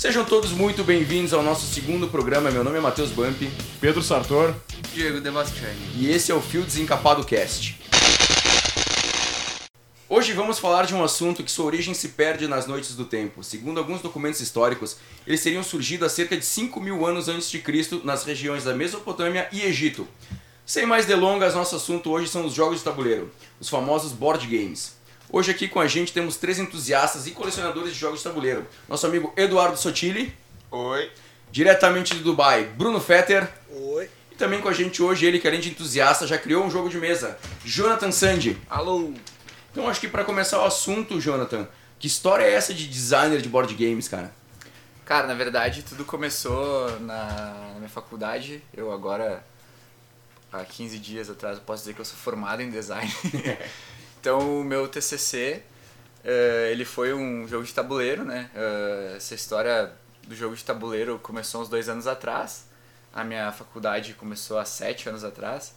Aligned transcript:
Sejam 0.00 0.24
todos 0.24 0.50
muito 0.50 0.82
bem-vindos 0.82 1.34
ao 1.34 1.42
nosso 1.42 1.66
segundo 1.66 2.08
programa. 2.08 2.50
Meu 2.50 2.64
nome 2.64 2.78
é 2.78 2.80
Matheus 2.80 3.10
Bump 3.10 3.38
Pedro 3.82 4.02
Sartor. 4.02 4.54
Diego 4.94 5.20
Devastiani. 5.20 5.78
e 5.94 6.10
esse 6.10 6.32
é 6.32 6.34
o 6.34 6.40
Fio 6.40 6.62
Desencapado 6.62 7.22
Cast. 7.22 7.78
Hoje 10.08 10.32
vamos 10.32 10.58
falar 10.58 10.86
de 10.86 10.94
um 10.94 11.04
assunto 11.04 11.44
que 11.44 11.50
sua 11.50 11.66
origem 11.66 11.92
se 11.92 12.08
perde 12.08 12.48
nas 12.48 12.66
noites 12.66 12.96
do 12.96 13.04
tempo. 13.04 13.44
Segundo 13.44 13.76
alguns 13.76 14.00
documentos 14.00 14.40
históricos, 14.40 14.96
eles 15.26 15.42
teriam 15.42 15.62
surgido 15.62 16.06
há 16.06 16.08
cerca 16.08 16.34
de 16.34 16.46
5 16.46 16.80
mil 16.80 17.04
anos 17.04 17.28
antes 17.28 17.50
de 17.50 17.58
Cristo 17.58 18.00
nas 18.02 18.24
regiões 18.24 18.64
da 18.64 18.72
Mesopotâmia 18.72 19.50
e 19.52 19.60
Egito. 19.60 20.08
Sem 20.64 20.86
mais 20.86 21.04
delongas, 21.04 21.54
nosso 21.54 21.76
assunto 21.76 22.10
hoje 22.10 22.26
são 22.26 22.46
os 22.46 22.54
jogos 22.54 22.78
de 22.78 22.84
tabuleiro, 22.84 23.30
os 23.60 23.68
famosos 23.68 24.12
board 24.12 24.46
games. 24.46 24.98
Hoje 25.32 25.52
aqui 25.52 25.68
com 25.68 25.78
a 25.78 25.86
gente 25.86 26.12
temos 26.12 26.36
três 26.36 26.58
entusiastas 26.58 27.28
e 27.28 27.30
colecionadores 27.30 27.92
de 27.92 27.98
jogos 27.98 28.18
de 28.18 28.24
tabuleiro. 28.24 28.66
Nosso 28.88 29.06
amigo 29.06 29.32
Eduardo 29.36 29.76
Sotili, 29.76 30.34
Oi. 30.72 31.08
diretamente 31.52 32.14
de 32.16 32.20
Dubai, 32.20 32.64
Bruno 32.64 32.98
Fetter, 33.00 33.48
Oi. 33.70 34.10
e 34.32 34.34
também 34.34 34.60
com 34.60 34.68
a 34.68 34.72
gente 34.72 35.00
hoje 35.00 35.26
ele 35.26 35.38
que 35.38 35.46
além 35.46 35.60
de 35.60 35.70
entusiasta 35.70 36.26
já 36.26 36.36
criou 36.36 36.64
um 36.64 36.70
jogo 36.70 36.88
de 36.88 36.98
mesa, 36.98 37.38
Jonathan 37.64 38.10
Sandy. 38.10 38.58
Alô. 38.68 39.12
Então 39.70 39.88
acho 39.88 40.00
que 40.00 40.08
pra 40.08 40.24
começar 40.24 40.60
o 40.60 40.64
assunto, 40.64 41.20
Jonathan, 41.20 41.68
que 41.96 42.08
história 42.08 42.42
é 42.42 42.52
essa 42.52 42.74
de 42.74 42.88
designer 42.88 43.40
de 43.40 43.48
board 43.48 43.72
games, 43.74 44.08
cara? 44.08 44.32
Cara, 45.04 45.28
na 45.28 45.34
verdade 45.34 45.84
tudo 45.84 46.04
começou 46.04 46.90
na, 47.00 47.54
na 47.72 47.74
minha 47.76 47.88
faculdade. 47.88 48.60
Eu 48.74 48.92
agora, 48.92 49.44
há 50.52 50.64
15 50.64 50.98
dias 50.98 51.30
atrás, 51.30 51.58
eu 51.58 51.62
posso 51.62 51.82
dizer 51.84 51.94
que 51.94 52.00
eu 52.00 52.04
sou 52.04 52.16
formado 52.16 52.62
em 52.62 52.70
design. 52.70 53.08
então 54.20 54.60
o 54.60 54.64
meu 54.64 54.86
TCC, 54.86 55.62
eh, 56.22 56.68
ele 56.70 56.84
foi 56.84 57.14
um 57.14 57.48
jogo 57.48 57.64
de 57.64 57.72
tabuleiro, 57.72 58.24
né? 58.24 58.50
Eh, 58.54 59.14
essa 59.16 59.34
história 59.34 59.90
do 60.28 60.36
jogo 60.36 60.54
de 60.54 60.62
tabuleiro 60.62 61.18
começou 61.18 61.62
uns 61.62 61.68
dois 61.68 61.88
anos 61.88 62.06
atrás. 62.06 62.66
A 63.12 63.24
minha 63.24 63.50
faculdade 63.50 64.12
começou 64.14 64.58
há 64.58 64.64
sete 64.64 65.08
anos 65.08 65.24
atrás. 65.24 65.74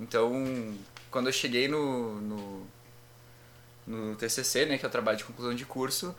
Então, 0.00 0.74
quando 1.10 1.28
eu 1.28 1.32
cheguei 1.32 1.68
no, 1.68 2.20
no, 2.20 2.66
no 3.86 4.16
TCC, 4.16 4.66
né, 4.66 4.78
que 4.78 4.84
é 4.84 4.88
o 4.88 4.92
trabalho 4.92 5.16
de 5.16 5.24
conclusão 5.24 5.54
de 5.54 5.64
curso, 5.64 6.14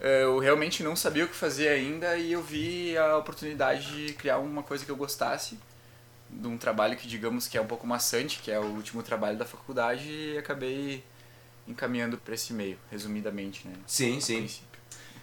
eh, 0.00 0.24
eu 0.24 0.38
realmente 0.40 0.82
não 0.82 0.96
sabia 0.96 1.24
o 1.24 1.28
que 1.28 1.36
fazer 1.36 1.68
ainda 1.68 2.16
e 2.16 2.32
eu 2.32 2.42
vi 2.42 2.96
a 2.98 3.16
oportunidade 3.16 4.08
de 4.08 4.14
criar 4.14 4.38
uma 4.38 4.62
coisa 4.62 4.84
que 4.84 4.90
eu 4.90 4.96
gostasse, 4.96 5.58
de 6.30 6.48
um 6.48 6.58
trabalho 6.58 6.96
que 6.96 7.06
digamos 7.06 7.46
que 7.46 7.56
é 7.56 7.60
um 7.60 7.66
pouco 7.66 7.86
maçante, 7.86 8.40
que 8.40 8.50
é 8.50 8.58
o 8.58 8.64
último 8.64 9.02
trabalho 9.02 9.38
da 9.38 9.44
faculdade 9.44 10.08
e 10.08 10.38
acabei 10.38 11.04
encaminhando 11.66 12.18
para 12.18 12.34
esse 12.34 12.52
meio, 12.52 12.78
resumidamente, 12.90 13.66
né? 13.66 13.74
Sim, 13.86 14.20
sim. 14.20 14.38
princípio. 14.38 14.74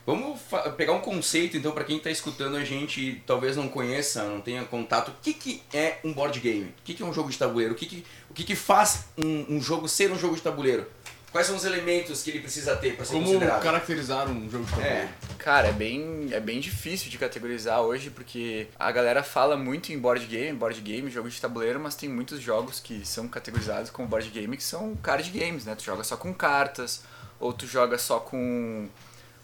Vamos 0.03 0.39
pegar 0.77 0.93
um 0.93 0.99
conceito 0.99 1.55
então 1.55 1.71
pra 1.71 1.83
quem 1.83 1.99
tá 1.99 2.09
escutando 2.09 2.57
a 2.57 2.63
gente 2.63 2.99
e 2.99 3.15
talvez 3.25 3.55
não 3.55 3.67
conheça, 3.67 4.23
não 4.23 4.41
tenha 4.41 4.63
contato. 4.65 5.09
O 5.09 5.13
que, 5.21 5.31
que 5.31 5.61
é 5.71 5.99
um 6.03 6.11
board 6.11 6.39
game? 6.39 6.65
O 6.79 6.83
que, 6.83 6.95
que 6.95 7.03
é 7.03 7.05
um 7.05 7.13
jogo 7.13 7.29
de 7.29 7.37
tabuleiro? 7.37 7.73
O 7.73 7.77
que, 7.77 7.85
que, 7.85 8.05
o 8.29 8.33
que, 8.33 8.43
que 8.43 8.55
faz 8.55 9.05
um, 9.15 9.57
um 9.57 9.61
jogo 9.61 9.87
ser 9.87 10.11
um 10.11 10.17
jogo 10.17 10.35
de 10.35 10.41
tabuleiro? 10.41 10.87
Quais 11.31 11.47
são 11.47 11.55
os 11.55 11.63
elementos 11.63 12.21
que 12.23 12.29
ele 12.29 12.41
precisa 12.41 12.75
ter 12.75 12.95
pra 12.95 13.05
ser 13.05 13.13
Como 13.13 13.25
considerado? 13.25 13.63
caracterizar 13.63 14.29
um 14.29 14.49
jogo 14.49 14.65
de 14.65 14.71
tabuleiro? 14.71 14.97
É, 14.97 15.09
Cara, 15.37 15.69
é 15.69 15.71
bem, 15.71 16.27
é 16.31 16.39
bem 16.41 16.59
difícil 16.59 17.09
de 17.09 17.17
categorizar 17.17 17.81
hoje, 17.81 18.09
porque 18.09 18.67
a 18.77 18.91
galera 18.91 19.23
fala 19.23 19.55
muito 19.55 19.93
em 19.93 19.97
board 19.97 20.25
game, 20.25 20.57
board 20.57 20.81
game, 20.81 21.09
jogo 21.09 21.29
de 21.29 21.39
tabuleiro, 21.39 21.79
mas 21.79 21.95
tem 21.95 22.09
muitos 22.09 22.41
jogos 22.41 22.79
que 22.81 23.05
são 23.05 23.27
categorizados 23.29 23.89
como 23.89 24.07
board 24.07 24.29
game 24.29 24.57
que 24.57 24.63
são 24.63 24.95
card 24.97 25.29
games, 25.31 25.63
né? 25.65 25.73
Tu 25.73 25.83
joga 25.85 26.03
só 26.03 26.17
com 26.17 26.33
cartas, 26.33 27.01
ou 27.39 27.53
tu 27.53 27.65
joga 27.65 27.97
só 27.97 28.19
com, 28.19 28.89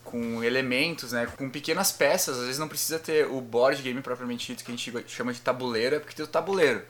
com 0.04 0.44
elementos, 0.44 1.14
né? 1.14 1.26
Com 1.38 1.50
pequenas 1.50 1.92
peças, 1.92 2.36
às 2.38 2.44
vezes 2.44 2.60
não 2.60 2.68
precisa 2.68 3.00
ter 3.00 3.26
o 3.28 3.40
board 3.40 3.82
game 3.82 4.02
propriamente 4.02 4.48
dito, 4.48 4.64
que 4.66 4.72
a 4.72 4.76
gente 4.76 4.94
chama 5.08 5.32
de 5.34 5.40
tabuleiro, 5.40 5.96
é 5.96 6.00
porque 6.00 6.16
tem 6.16 6.26
o 6.26 6.28
tabuleiro. 6.28 6.84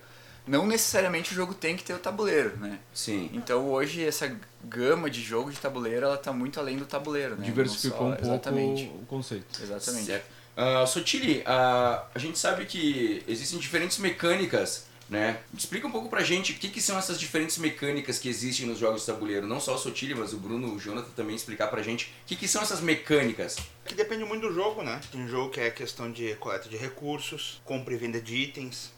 Não 0.48 0.66
necessariamente 0.66 1.32
o 1.34 1.36
jogo 1.36 1.54
tem 1.54 1.76
que 1.76 1.84
ter 1.84 1.94
o 1.94 2.00
tabuleiro, 2.00 2.56
né? 2.58 2.80
sim. 2.94 3.30
Então 3.34 3.70
hoje 3.70 4.04
essa 4.06 4.34
gama 4.64 5.10
de 5.10 5.22
jogo 5.22 5.52
de 5.52 5.58
tabuleiro, 5.60 6.06
ela 6.06 6.18
tá 6.18 6.32
muito 6.32 6.60
além 6.60 6.78
do 6.78 6.86
tabuleiro, 6.86 7.36
né? 7.36 7.46
Diversificou 7.46 8.02
Não 8.02 8.08
um 8.08 8.12
só- 8.12 8.16
pouco 8.22 8.32
Exatamente. 8.34 8.84
o 9.02 9.06
conceito. 9.06 9.62
Exatamente. 9.62 10.06
Certo. 10.06 10.26
Ah, 10.56 10.86
Sotili, 10.88 11.44
ah, 11.46 12.06
a 12.16 12.20
gente 12.20 12.40
sabe 12.40 12.66
que 12.66 13.24
existem 13.28 13.60
diferentes 13.60 13.98
mecânicas, 14.00 14.88
né? 15.10 15.40
Explica 15.56 15.86
um 15.88 15.92
pouco 15.92 16.10
pra 16.10 16.24
gente 16.24 16.52
o 16.52 16.56
que, 16.56 16.68
que 16.70 16.82
são 16.82 16.98
essas 16.98 17.20
diferentes 17.20 17.58
mecânicas 17.60 18.18
que 18.18 18.28
existem 18.28 18.66
nos 18.66 18.80
jogos 18.80 19.02
de 19.02 19.08
tabuleiro. 19.08 19.46
Não 19.46 19.60
só 19.60 19.76
o 19.76 19.78
Sotili, 19.78 20.16
mas 20.16 20.34
o 20.34 20.38
Bruno, 20.38 20.74
o 20.74 20.80
Jonathan 20.80 21.12
também 21.16 21.36
explicar 21.36 21.68
pra 21.68 21.82
gente 21.84 22.06
o 22.06 22.10
que, 22.26 22.36
que 22.36 22.48
são 22.48 22.62
essas 22.62 22.82
mecânicas. 22.82 23.56
Que 23.86 23.94
depende 23.94 24.24
muito 24.26 24.48
do 24.48 24.54
jogo, 24.54 24.82
né? 24.82 25.00
Tem 25.12 25.22
um 25.22 25.28
jogo 25.28 25.52
que 25.52 25.60
é 25.60 25.70
questão 25.70 26.12
de 26.12 26.36
coleta 26.36 26.68
de 26.68 26.76
recursos, 26.76 27.62
compra 27.64 27.94
e 27.94 27.98
venda 27.98 28.20
de 28.20 28.36
itens, 28.36 28.92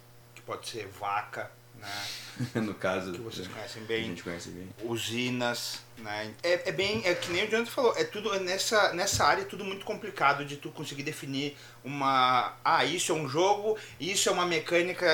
pode 0.50 0.68
ser 0.68 0.88
vaca, 1.00 1.52
né? 1.76 1.88
no 2.56 2.74
caso, 2.74 3.12
Que 3.12 3.20
vocês 3.20 3.48
conhecem 3.48 3.84
a 3.84 3.86
bem. 3.86 4.06
gente 4.06 4.24
conhece 4.24 4.50
bem. 4.50 4.68
Usinas, 4.84 5.82
né? 6.00 6.34
É, 6.42 6.70
é 6.70 6.72
bem, 6.72 7.04
é 7.06 7.14
que 7.14 7.32
nem 7.32 7.46
o 7.46 7.52
Jonathan 7.52 7.70
falou, 7.70 7.94
é 7.96 8.04
tudo 8.04 8.34
é 8.34 8.40
nessa, 8.40 8.92
nessa 8.94 9.26
área 9.26 9.44
é 9.44 9.46
tudo 9.46 9.64
muito 9.64 9.86
complicado 9.86 10.44
de 10.44 10.58
tu 10.58 10.72
conseguir 10.72 11.04
definir 11.04 11.56
uma. 11.84 12.58
Ah, 12.66 12.84
isso 12.84 13.12
é 13.12 13.16
um 13.16 13.30
jogo, 13.30 13.78
isso 14.00 14.28
é 14.28 14.32
uma 14.32 14.46
mecânica, 14.48 15.06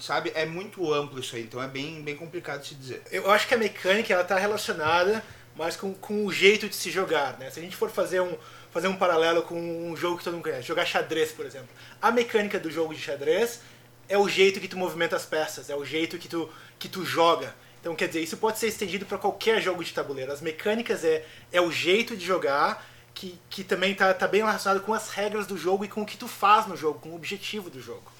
sabe? 0.00 0.32
É 0.34 0.46
muito 0.46 0.94
amplo 0.94 1.20
isso 1.20 1.36
aí, 1.36 1.42
então 1.42 1.62
é 1.62 1.68
bem, 1.68 2.00
bem 2.00 2.16
complicado 2.16 2.62
de 2.62 2.68
se 2.68 2.74
dizer. 2.74 3.02
Eu 3.10 3.30
acho 3.30 3.46
que 3.46 3.52
a 3.52 3.58
mecânica 3.58 4.14
ela 4.14 4.22
está 4.22 4.38
relacionada 4.38 5.22
mais 5.54 5.76
com, 5.76 5.92
com 5.92 6.24
o 6.24 6.32
jeito 6.32 6.70
de 6.70 6.74
se 6.74 6.90
jogar, 6.90 7.36
né? 7.38 7.50
Se 7.50 7.60
a 7.60 7.62
gente 7.62 7.76
for 7.76 7.90
fazer 7.90 8.22
um, 8.22 8.34
fazer 8.70 8.88
um 8.88 8.96
paralelo 8.96 9.42
com 9.42 9.60
um 9.90 9.94
jogo 9.94 10.16
que 10.16 10.24
todo 10.24 10.34
mundo 10.34 10.44
conhece, 10.44 10.62
jogar 10.66 10.86
xadrez, 10.86 11.32
por 11.32 11.44
exemplo. 11.44 11.68
A 12.00 12.10
mecânica 12.10 12.58
do 12.58 12.70
jogo 12.70 12.94
de 12.94 13.00
xadrez 13.00 13.60
é 14.08 14.16
o 14.16 14.28
jeito 14.28 14.60
que 14.60 14.68
tu 14.68 14.76
movimenta 14.76 15.16
as 15.16 15.26
peças, 15.26 15.68
é 15.68 15.76
o 15.76 15.84
jeito 15.84 16.18
que 16.18 16.28
tu, 16.28 16.50
que 16.78 16.88
tu 16.88 17.04
joga. 17.04 17.54
Então, 17.80 17.94
quer 17.94 18.08
dizer, 18.08 18.22
isso 18.22 18.36
pode 18.36 18.58
ser 18.58 18.68
estendido 18.68 19.06
para 19.06 19.18
qualquer 19.18 19.60
jogo 19.60 19.84
de 19.84 19.92
tabuleiro. 19.92 20.32
As 20.32 20.40
mecânicas 20.40 21.04
é, 21.04 21.24
é 21.52 21.60
o 21.60 21.70
jeito 21.70 22.16
de 22.16 22.24
jogar 22.24 22.84
que, 23.14 23.38
que 23.50 23.64
também 23.64 23.92
está 23.92 24.12
tá 24.14 24.26
bem 24.26 24.40
relacionado 24.40 24.80
com 24.80 24.94
as 24.94 25.10
regras 25.10 25.46
do 25.46 25.56
jogo 25.56 25.84
e 25.84 25.88
com 25.88 26.02
o 26.02 26.06
que 26.06 26.16
tu 26.16 26.28
faz 26.28 26.66
no 26.66 26.76
jogo, 26.76 27.00
com 27.00 27.10
o 27.10 27.16
objetivo 27.16 27.68
do 27.68 27.80
jogo. 27.80 28.10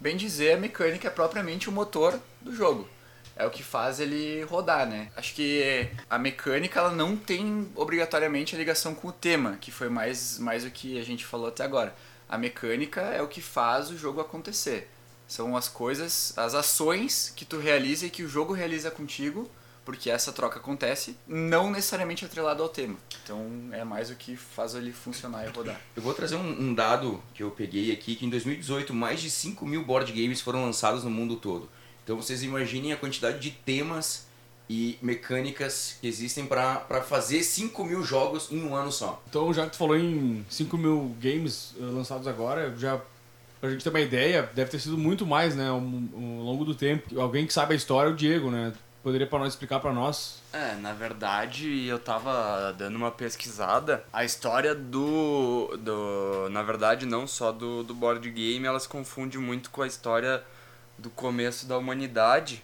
Bem 0.00 0.16
dizer, 0.16 0.52
a 0.52 0.56
mecânica 0.56 1.08
é 1.08 1.10
propriamente 1.10 1.68
o 1.68 1.72
motor 1.72 2.20
do 2.40 2.54
jogo. 2.54 2.88
É 3.34 3.46
o 3.46 3.50
que 3.50 3.62
faz 3.62 4.00
ele 4.00 4.42
rodar, 4.44 4.84
né? 4.84 5.10
Acho 5.16 5.32
que 5.32 5.88
a 6.10 6.18
mecânica 6.18 6.80
ela 6.80 6.90
não 6.90 7.16
tem 7.16 7.68
obrigatoriamente 7.76 8.54
a 8.54 8.58
ligação 8.58 8.94
com 8.94 9.08
o 9.08 9.12
tema, 9.12 9.56
que 9.60 9.70
foi 9.70 9.88
mais, 9.88 10.38
mais 10.40 10.64
o 10.64 10.70
que 10.70 10.98
a 10.98 11.04
gente 11.04 11.24
falou 11.24 11.46
até 11.46 11.62
agora. 11.62 11.94
A 12.28 12.36
mecânica 12.36 13.00
é 13.00 13.22
o 13.22 13.28
que 13.28 13.40
faz 13.40 13.90
o 13.90 13.96
jogo 13.96 14.20
acontecer. 14.20 14.88
São 15.28 15.56
as 15.56 15.68
coisas, 15.68 16.32
as 16.36 16.54
ações 16.54 17.32
que 17.36 17.44
tu 17.44 17.58
realiza 17.58 18.06
e 18.06 18.10
que 18.10 18.22
o 18.22 18.28
jogo 18.28 18.52
realiza 18.54 18.90
contigo, 18.90 19.48
porque 19.84 20.10
essa 20.10 20.32
troca 20.32 20.58
acontece, 20.58 21.16
não 21.26 21.70
necessariamente 21.70 22.24
atrelado 22.24 22.62
ao 22.62 22.68
tema. 22.68 22.96
Então 23.22 23.46
é 23.70 23.84
mais 23.84 24.10
o 24.10 24.16
que 24.16 24.36
faz 24.36 24.74
ele 24.74 24.90
funcionar 24.90 25.46
e 25.46 25.50
rodar. 25.50 25.80
Eu 25.94 26.02
vou 26.02 26.14
trazer 26.14 26.36
um, 26.36 26.62
um 26.62 26.74
dado 26.74 27.22
que 27.34 27.42
eu 27.42 27.50
peguei 27.50 27.92
aqui, 27.92 28.16
que 28.16 28.26
em 28.26 28.30
2018 28.30 28.92
mais 28.92 29.20
de 29.20 29.30
5 29.30 29.64
mil 29.66 29.84
board 29.84 30.10
games 30.10 30.40
foram 30.40 30.64
lançados 30.64 31.04
no 31.04 31.10
mundo 31.10 31.36
todo. 31.36 31.68
Então 32.02 32.16
vocês 32.16 32.42
imaginem 32.42 32.92
a 32.92 32.96
quantidade 32.96 33.38
de 33.38 33.50
temas 33.50 34.26
e 34.68 34.98
mecânicas 35.00 35.96
que 36.00 36.06
existem 36.06 36.46
para 36.46 37.02
fazer 37.02 37.42
5 37.42 37.84
mil 37.84 38.02
jogos 38.04 38.48
em 38.50 38.62
um 38.62 38.74
ano 38.76 38.92
só. 38.92 39.22
Então, 39.28 39.52
já 39.52 39.64
que 39.64 39.72
tu 39.72 39.78
falou 39.78 39.96
em 39.96 40.44
5 40.48 40.76
mil 40.76 41.16
games 41.20 41.74
eh, 41.78 41.82
lançados 41.82 42.26
agora, 42.26 42.74
já 42.76 43.00
pra 43.60 43.70
gente 43.70 43.82
ter 43.82 43.90
uma 43.90 44.00
ideia, 44.00 44.48
deve 44.54 44.70
ter 44.70 44.78
sido 44.78 44.96
muito 44.96 45.26
mais, 45.26 45.54
né, 45.54 45.68
ao, 45.68 45.76
ao 45.76 45.80
longo 45.80 46.64
do 46.64 46.74
tempo. 46.74 47.20
Alguém 47.20 47.46
que 47.46 47.52
sabe 47.52 47.74
a 47.74 47.76
história 47.76 48.08
é 48.08 48.12
o 48.12 48.16
Diego, 48.16 48.50
né? 48.50 48.72
Poderia 49.02 49.26
para 49.26 49.38
nós 49.38 49.52
explicar 49.52 49.80
para 49.80 49.92
nós? 49.92 50.42
É, 50.52 50.74
na 50.74 50.92
verdade, 50.92 51.86
eu 51.86 51.98
tava 51.98 52.72
dando 52.72 52.96
uma 52.96 53.10
pesquisada. 53.10 54.04
A 54.12 54.24
história 54.24 54.74
do. 54.74 55.76
do 55.78 56.48
na 56.50 56.62
verdade, 56.62 57.06
não 57.06 57.26
só 57.26 57.52
do, 57.52 57.82
do 57.84 57.94
board 57.94 58.28
game, 58.30 58.66
ela 58.66 58.78
se 58.78 58.88
confunde 58.88 59.38
muito 59.38 59.70
com 59.70 59.82
a 59.82 59.86
história 59.86 60.42
do 60.98 61.08
começo 61.10 61.66
da 61.66 61.78
humanidade. 61.78 62.62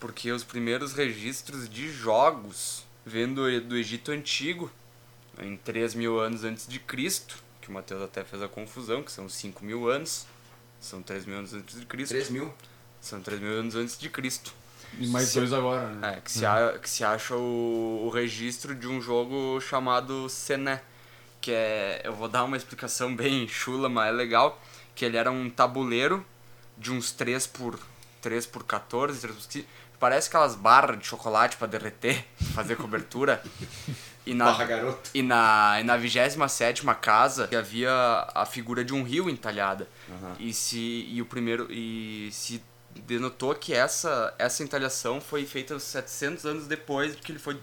Porque 0.00 0.32
os 0.32 0.42
primeiros 0.42 0.94
registros 0.94 1.68
de 1.68 1.92
jogos 1.92 2.84
vêm 3.04 3.32
do, 3.32 3.60
do 3.60 3.76
Egito 3.76 4.12
Antigo, 4.12 4.72
em 5.38 5.56
3 5.58 5.94
mil 5.94 6.18
anos 6.18 6.42
antes 6.42 6.66
de 6.66 6.80
Cristo, 6.80 7.36
que 7.70 7.72
o 7.72 7.74
Mateus 7.74 8.02
até 8.02 8.24
fez 8.24 8.42
a 8.42 8.48
confusão, 8.48 9.02
que 9.02 9.12
são 9.12 9.28
5 9.28 9.64
mil 9.64 9.88
anos. 9.88 10.26
São 10.80 11.00
3 11.02 11.24
mil 11.24 11.38
anos 11.38 11.54
antes 11.54 11.78
de 11.78 11.86
Cristo. 11.86 12.10
3 12.12 12.30
mil? 12.30 12.52
São 13.00 13.20
3 13.20 13.40
mil 13.40 13.52
anos 13.52 13.76
antes 13.76 13.96
de 13.98 14.10
Cristo. 14.10 14.52
E 14.98 15.06
mais 15.06 15.28
Se- 15.28 15.38
dois 15.38 15.52
agora, 15.52 15.86
né? 15.88 16.16
É, 16.16 16.20
que 16.20 16.32
se, 16.32 16.44
a- 16.44 16.76
que 16.82 16.90
se 16.90 17.04
acha 17.04 17.36
o, 17.36 18.02
o 18.06 18.10
registro 18.10 18.74
de 18.74 18.88
um 18.88 19.00
jogo 19.00 19.60
chamado 19.60 20.28
Sené. 20.28 20.82
Que 21.40 21.52
é. 21.52 22.02
Eu 22.04 22.12
vou 22.14 22.28
dar 22.28 22.44
uma 22.44 22.56
explicação 22.56 23.14
bem 23.14 23.46
chula, 23.46 23.88
mas 23.88 24.08
é 24.08 24.12
legal. 24.12 24.60
Que 24.94 25.04
ele 25.04 25.16
era 25.16 25.30
um 25.30 25.48
tabuleiro 25.48 26.26
de 26.76 26.90
uns 26.90 27.12
3 27.12 27.46
por 27.46 27.78
3 28.20 28.44
por 28.46 28.64
14, 28.64 29.20
3 29.20 29.34
por 29.36 29.46
15. 29.48 29.66
Parece 29.98 30.28
aquelas 30.28 30.54
barras 30.54 30.98
de 30.98 31.06
chocolate 31.06 31.56
pra 31.56 31.66
derreter, 31.66 32.24
fazer 32.54 32.74
cobertura. 32.76 33.42
E 34.30 34.34
na, 34.34 34.44
Barra 34.44 34.64
garoto. 34.64 35.10
e 35.12 35.22
na, 35.22 35.80
e 35.80 35.82
na 35.82 35.96
27 35.96 36.84
casa 37.00 37.50
havia 37.58 37.90
a 38.32 38.46
figura 38.46 38.84
de 38.84 38.94
um 38.94 39.02
rio 39.02 39.28
entalhada. 39.28 39.88
Aham. 40.08 40.36
E 40.38 40.52
se 40.52 40.78
e 41.08 41.20
o 41.20 41.26
primeiro 41.26 41.66
e 41.68 42.30
se 42.30 42.62
denotou 42.94 43.52
que 43.56 43.74
essa 43.74 44.32
essa 44.38 44.62
entalhação 44.62 45.20
foi 45.20 45.44
feita 45.44 45.78
700 45.80 46.46
anos 46.46 46.66
depois 46.68 47.16
de 47.16 47.22
que 47.22 47.32
ele 47.32 47.40
foi 47.40 47.58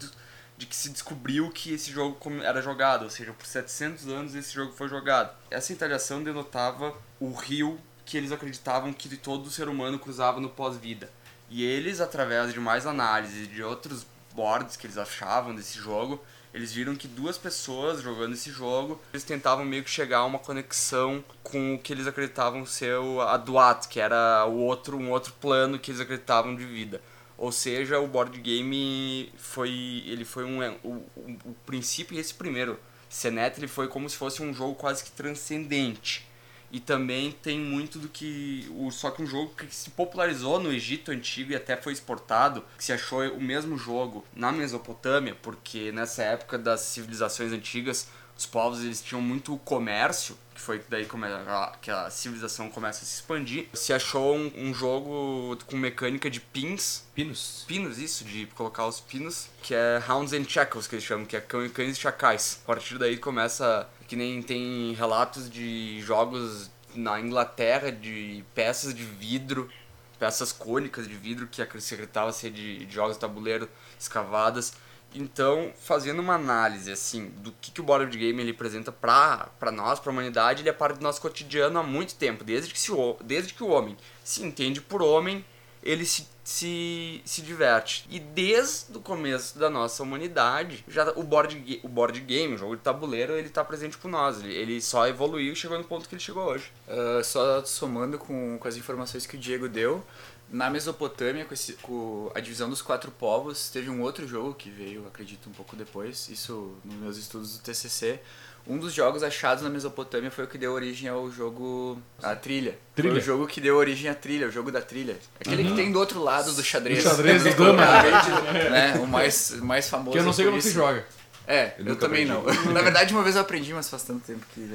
de 0.58 0.66
que 0.66 0.76
se 0.76 0.90
descobriu 0.90 1.50
que 1.50 1.72
esse 1.72 1.90
jogo 1.90 2.18
era 2.42 2.60
jogado, 2.60 3.04
ou 3.04 3.10
seja, 3.10 3.32
por 3.32 3.46
700 3.46 4.08
anos 4.08 4.34
esse 4.34 4.52
jogo 4.52 4.72
foi 4.72 4.88
jogado. 4.88 5.34
Essa 5.50 5.72
entalhação 5.72 6.22
denotava 6.22 6.94
o 7.18 7.32
rio 7.32 7.80
que 8.04 8.16
eles 8.18 8.30
acreditavam 8.30 8.92
que 8.92 9.16
todo 9.16 9.50
ser 9.50 9.68
humano 9.68 9.98
cruzava 9.98 10.38
no 10.38 10.50
pós-vida. 10.50 11.08
E 11.48 11.64
eles, 11.64 12.00
através 12.00 12.52
de 12.52 12.60
mais 12.60 12.86
análise 12.86 13.46
de 13.46 13.62
outros 13.62 14.04
boards 14.34 14.76
que 14.76 14.86
eles 14.86 14.98
achavam 14.98 15.54
desse 15.54 15.78
jogo, 15.78 16.22
eles 16.52 16.72
viram 16.72 16.96
que 16.96 17.06
duas 17.06 17.36
pessoas 17.36 18.02
jogando 18.02 18.34
esse 18.34 18.50
jogo, 18.50 19.00
eles 19.12 19.24
tentavam 19.24 19.64
meio 19.64 19.84
que 19.84 19.90
chegar 19.90 20.18
a 20.18 20.24
uma 20.24 20.38
conexão 20.38 21.22
com 21.42 21.74
o 21.74 21.78
que 21.78 21.92
eles 21.92 22.06
acreditavam 22.06 22.64
ser 22.64 22.96
o 22.98 23.20
Aduat, 23.20 23.88
que 23.88 24.00
era 24.00 24.44
o 24.46 24.56
outro, 24.56 24.96
um 24.96 25.10
outro 25.10 25.32
plano 25.40 25.78
que 25.78 25.90
eles 25.90 26.00
acreditavam 26.00 26.54
de 26.54 26.64
vida. 26.64 27.00
Ou 27.36 27.52
seja, 27.52 28.00
o 28.00 28.08
board 28.08 28.36
game 28.40 29.32
foi 29.36 30.02
ele 30.06 30.24
foi 30.24 30.44
um 30.44 30.60
o, 30.82 30.88
o, 31.14 31.38
o 31.44 31.56
princípio 31.64 32.18
esse 32.18 32.34
primeiro 32.34 32.78
Senet 33.08 33.58
ele 33.58 33.68
foi 33.68 33.88
como 33.88 34.08
se 34.08 34.16
fosse 34.16 34.42
um 34.42 34.52
jogo 34.52 34.74
quase 34.74 35.02
que 35.02 35.10
transcendente. 35.10 36.27
E 36.70 36.80
também 36.80 37.32
tem 37.32 37.58
muito 37.58 37.98
do 37.98 38.08
que. 38.08 38.70
O, 38.76 38.90
só 38.90 39.10
que 39.10 39.22
um 39.22 39.26
jogo 39.26 39.54
que 39.54 39.74
se 39.74 39.90
popularizou 39.90 40.60
no 40.60 40.70
Egito 40.70 41.10
Antigo 41.10 41.52
e 41.52 41.56
até 41.56 41.76
foi 41.76 41.92
exportado, 41.92 42.62
que 42.76 42.84
se 42.84 42.92
achou 42.92 43.26
o 43.30 43.40
mesmo 43.40 43.78
jogo 43.78 44.24
na 44.34 44.52
Mesopotâmia, 44.52 45.34
porque 45.42 45.90
nessa 45.92 46.22
época 46.22 46.58
das 46.58 46.80
civilizações 46.80 47.52
antigas, 47.52 48.08
os 48.36 48.44
povos 48.44 48.82
eles 48.84 49.00
tinham 49.00 49.22
muito 49.22 49.56
comércio, 49.58 50.36
que 50.58 50.64
foi 50.64 50.82
daí 50.88 51.06
come- 51.06 51.28
a- 51.28 51.72
que 51.80 51.88
a 51.88 52.10
civilização 52.10 52.68
começa 52.68 53.04
a 53.04 53.06
se 53.06 53.14
expandir. 53.14 53.68
Se 53.72 53.92
achou 53.92 54.34
um, 54.36 54.50
um 54.56 54.74
jogo 54.74 55.56
com 55.66 55.76
mecânica 55.76 56.28
de 56.28 56.40
pins, 56.40 57.04
Pinos. 57.14 57.64
pinos, 57.68 57.96
isso, 57.98 58.24
de 58.24 58.46
colocar 58.56 58.84
os 58.86 58.98
pinos, 58.98 59.46
que 59.62 59.72
é 59.72 60.02
Hounds 60.08 60.32
and 60.32 60.44
Shackles, 60.48 60.88
que 60.88 60.96
eles 60.96 61.04
chamam, 61.04 61.24
que 61.24 61.36
é 61.36 61.40
cão- 61.40 61.68
cães 61.70 61.96
e 61.96 62.00
chacais. 62.00 62.60
A 62.64 62.66
partir 62.66 62.98
daí 62.98 63.16
começa, 63.16 63.88
que 64.08 64.16
nem 64.16 64.42
tem 64.42 64.92
relatos 64.94 65.48
de 65.48 66.00
jogos 66.02 66.68
na 66.92 67.20
Inglaterra, 67.20 67.92
de 67.92 68.44
peças 68.52 68.92
de 68.92 69.04
vidro, 69.04 69.70
peças 70.18 70.50
cônicas 70.50 71.06
de 71.06 71.14
vidro 71.14 71.46
que 71.46 71.62
acreditava 71.62 72.32
ser 72.32 72.50
de, 72.50 72.84
de 72.84 72.92
jogos 72.92 73.14
de 73.14 73.20
tabuleiro 73.20 73.68
escavadas. 73.96 74.72
Então, 75.14 75.72
fazendo 75.80 76.20
uma 76.20 76.34
análise 76.34 76.92
assim 76.92 77.26
do 77.38 77.52
que, 77.60 77.70
que 77.70 77.80
o 77.80 77.84
board 77.84 78.16
game 78.16 78.40
ele 78.42 78.50
apresenta 78.50 78.92
pra, 78.92 79.48
pra 79.58 79.70
nós, 79.70 79.98
pra 79.98 80.12
humanidade, 80.12 80.62
ele 80.62 80.68
é 80.68 80.72
parte 80.72 80.98
do 80.98 81.02
nosso 81.02 81.20
cotidiano 81.20 81.78
há 81.78 81.82
muito 81.82 82.14
tempo, 82.14 82.44
desde 82.44 82.72
que, 82.72 82.78
se, 82.78 82.92
desde 83.24 83.54
que 83.54 83.62
o 83.62 83.68
homem 83.68 83.96
se 84.22 84.44
entende 84.44 84.80
por 84.80 85.02
homem, 85.02 85.44
ele 85.82 86.04
se, 86.04 86.28
se, 86.44 87.22
se 87.24 87.40
diverte. 87.40 88.06
E 88.10 88.20
desde 88.20 88.96
o 88.96 89.00
começo 89.00 89.58
da 89.58 89.70
nossa 89.70 90.02
humanidade, 90.02 90.84
já 90.88 91.10
o 91.16 91.22
board, 91.22 91.80
o 91.82 91.88
board 91.88 92.20
game, 92.20 92.54
o 92.54 92.58
jogo 92.58 92.76
de 92.76 92.82
tabuleiro, 92.82 93.34
ele 93.34 93.48
tá 93.48 93.64
presente 93.64 93.96
com 93.96 94.08
nós. 94.08 94.42
Ele, 94.42 94.54
ele 94.54 94.80
só 94.80 95.06
evoluiu 95.08 95.52
e 95.52 95.56
chegou 95.56 95.78
no 95.78 95.84
ponto 95.84 96.08
que 96.08 96.14
ele 96.14 96.22
chegou 96.22 96.44
hoje. 96.44 96.70
Ah, 96.86 97.22
só 97.24 97.64
somando 97.64 98.18
com, 98.18 98.58
com 98.58 98.68
as 98.68 98.76
informações 98.76 99.26
que 99.26 99.36
o 99.36 99.38
Diego 99.38 99.68
deu, 99.68 100.04
na 100.50 100.70
Mesopotâmia, 100.70 101.44
com, 101.44 101.52
esse- 101.54 101.74
com 101.74 102.30
a 102.34 102.40
divisão 102.40 102.68
dos 102.70 102.80
quatro 102.82 103.10
povos, 103.10 103.68
teve 103.70 103.90
um 103.90 104.00
outro 104.02 104.26
jogo 104.26 104.54
que 104.54 104.70
veio, 104.70 105.06
acredito, 105.06 105.48
um 105.48 105.52
pouco 105.52 105.76
depois, 105.76 106.28
isso 106.28 106.74
nos 106.84 106.94
meus 106.96 107.16
estudos 107.18 107.56
do 107.56 107.62
TCC. 107.62 108.18
Um 108.66 108.76
dos 108.78 108.92
jogos 108.92 109.22
achados 109.22 109.62
na 109.64 109.70
Mesopotâmia 109.70 110.30
foi 110.30 110.44
o 110.44 110.46
que 110.46 110.58
deu 110.58 110.72
origem 110.72 111.08
ao 111.08 111.30
jogo 111.30 111.98
A 112.22 112.36
Trilha. 112.36 112.76
Trilha. 112.94 113.12
Foi 113.12 113.20
o 113.20 113.24
jogo 113.24 113.46
que 113.46 113.60
deu 113.62 113.76
origem 113.76 114.10
à 114.10 114.14
trilha, 114.14 114.46
o 114.46 114.50
jogo 114.50 114.70
da 114.70 114.82
trilha. 114.82 115.16
Aquele 115.40 115.64
que 115.64 115.74
tem 115.74 115.90
do 115.90 115.98
outro 115.98 116.22
lado 116.22 116.52
do 116.52 116.62
xadrez. 116.62 117.02
Do 117.02 117.08
xadrez 117.08 117.44
do 117.44 117.54
dama. 117.54 117.82
né? 118.70 118.94
O 119.02 119.06
mais, 119.06 119.52
mais 119.60 119.88
famoso. 119.88 120.12
Que 120.12 120.18
eu 120.18 120.22
não 120.24 120.34
sei 120.34 120.44
como 120.46 120.60
se 120.60 120.70
joga. 120.72 121.06
É, 121.46 121.72
Eu 121.78 121.86
eu, 121.86 121.96
também 121.96 122.30
aprendi. 122.30 122.58
não. 122.58 122.64
Na 122.74 122.82
verdade, 122.82 123.14
uma 123.14 123.22
vez 123.22 123.36
eu 123.36 123.40
aprendi, 123.40 123.72
mas 123.72 123.88
faz 123.88 124.02
tanto 124.02 124.20
tempo 124.26 124.44
que. 124.54 124.68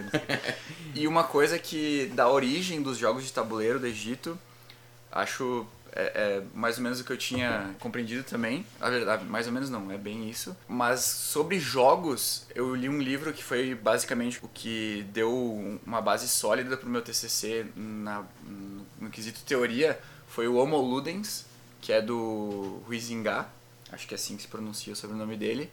e 0.95 1.07
uma 1.07 1.23
coisa 1.23 1.59
que 1.59 2.11
dá 2.15 2.27
origem 2.27 2.81
dos 2.81 2.97
jogos 2.97 3.23
de 3.23 3.31
tabuleiro 3.31 3.79
do 3.79 3.85
Egito, 3.85 4.35
acho 5.13 5.65
é, 5.95 6.04
é 6.04 6.44
mais 6.54 6.77
ou 6.77 6.83
menos 6.83 7.00
o 7.00 7.04
que 7.04 7.12
eu 7.12 7.18
tinha 7.18 7.74
compreendido 7.80 8.24
também. 8.24 8.65
A 8.81 8.89
verdade, 8.89 9.24
mais 9.25 9.48
ou 9.48 9.54
menos 9.54 9.69
não, 9.69 9.92
é 9.92 9.98
bem 9.98 10.30
isso. 10.30 10.56
Mas 10.68 11.01
sobre 11.01 11.60
jogos, 11.60 12.48
eu 12.56 12.75
li 12.75 12.89
um 12.89 13.00
livro 13.00 13.31
que 13.31 13.44
foi 13.44 13.75
basicamente 13.75 14.39
o 14.44 14.50
que 14.51 15.06
deu 15.13 15.80
uma 15.86 16.01
base 16.01 16.27
sólida 16.27 16.75
pro 16.75 16.89
meu 16.89 17.01
TCC 17.01 17.68
na, 17.75 18.24
no, 18.44 18.86
no 19.00 19.10
quesito 19.10 19.42
teoria. 19.45 20.00
Foi 20.27 20.48
o 20.48 20.56
Homo 20.56 20.77
Ludens, 20.77 21.45
que 21.80 21.94
é 21.94 22.01
do 22.01 22.81
Huizinga. 22.89 23.48
Acho 23.92 24.07
que 24.07 24.16
é 24.16 24.18
assim 24.18 24.36
que 24.36 24.42
se 24.42 24.48
pronuncia 24.48 24.92
o 24.92 24.95
sobrenome 24.95 25.38
dele. 25.38 25.69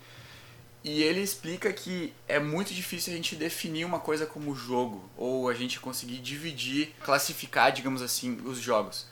E 0.83 1.03
ele 1.03 1.21
explica 1.21 1.71
que 1.73 2.13
é 2.27 2.39
muito 2.39 2.73
difícil 2.73 3.13
a 3.13 3.17
gente 3.17 3.37
definir 3.37 3.85
uma 3.85 4.01
coisa 4.01 4.25
como 4.25 4.55
jogo, 4.55 5.09
ou 5.15 5.49
a 5.49 5.55
gente 5.55 5.79
conseguir 5.79 6.19
dividir, 6.19 6.95
classificar, 7.05 7.71
digamos 7.71 8.01
assim, 8.01 8.41
os 8.47 8.59
jogos. 8.59 9.07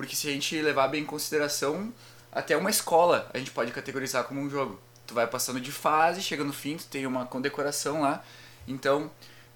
Porque 0.00 0.16
se 0.16 0.26
a 0.28 0.32
gente 0.32 0.58
levar 0.62 0.88
bem 0.88 1.02
em 1.02 1.04
consideração, 1.04 1.92
até 2.32 2.56
uma 2.56 2.70
escola 2.70 3.28
a 3.34 3.38
gente 3.38 3.50
pode 3.50 3.70
categorizar 3.70 4.24
como 4.24 4.40
um 4.40 4.48
jogo. 4.48 4.80
Tu 5.06 5.12
vai 5.12 5.26
passando 5.26 5.60
de 5.60 5.70
fase, 5.70 6.22
chega 6.22 6.42
no 6.42 6.54
fim, 6.54 6.78
tu 6.78 6.86
tem 6.86 7.06
uma 7.06 7.26
condecoração 7.26 8.00
lá. 8.00 8.24
Então, 8.66 9.10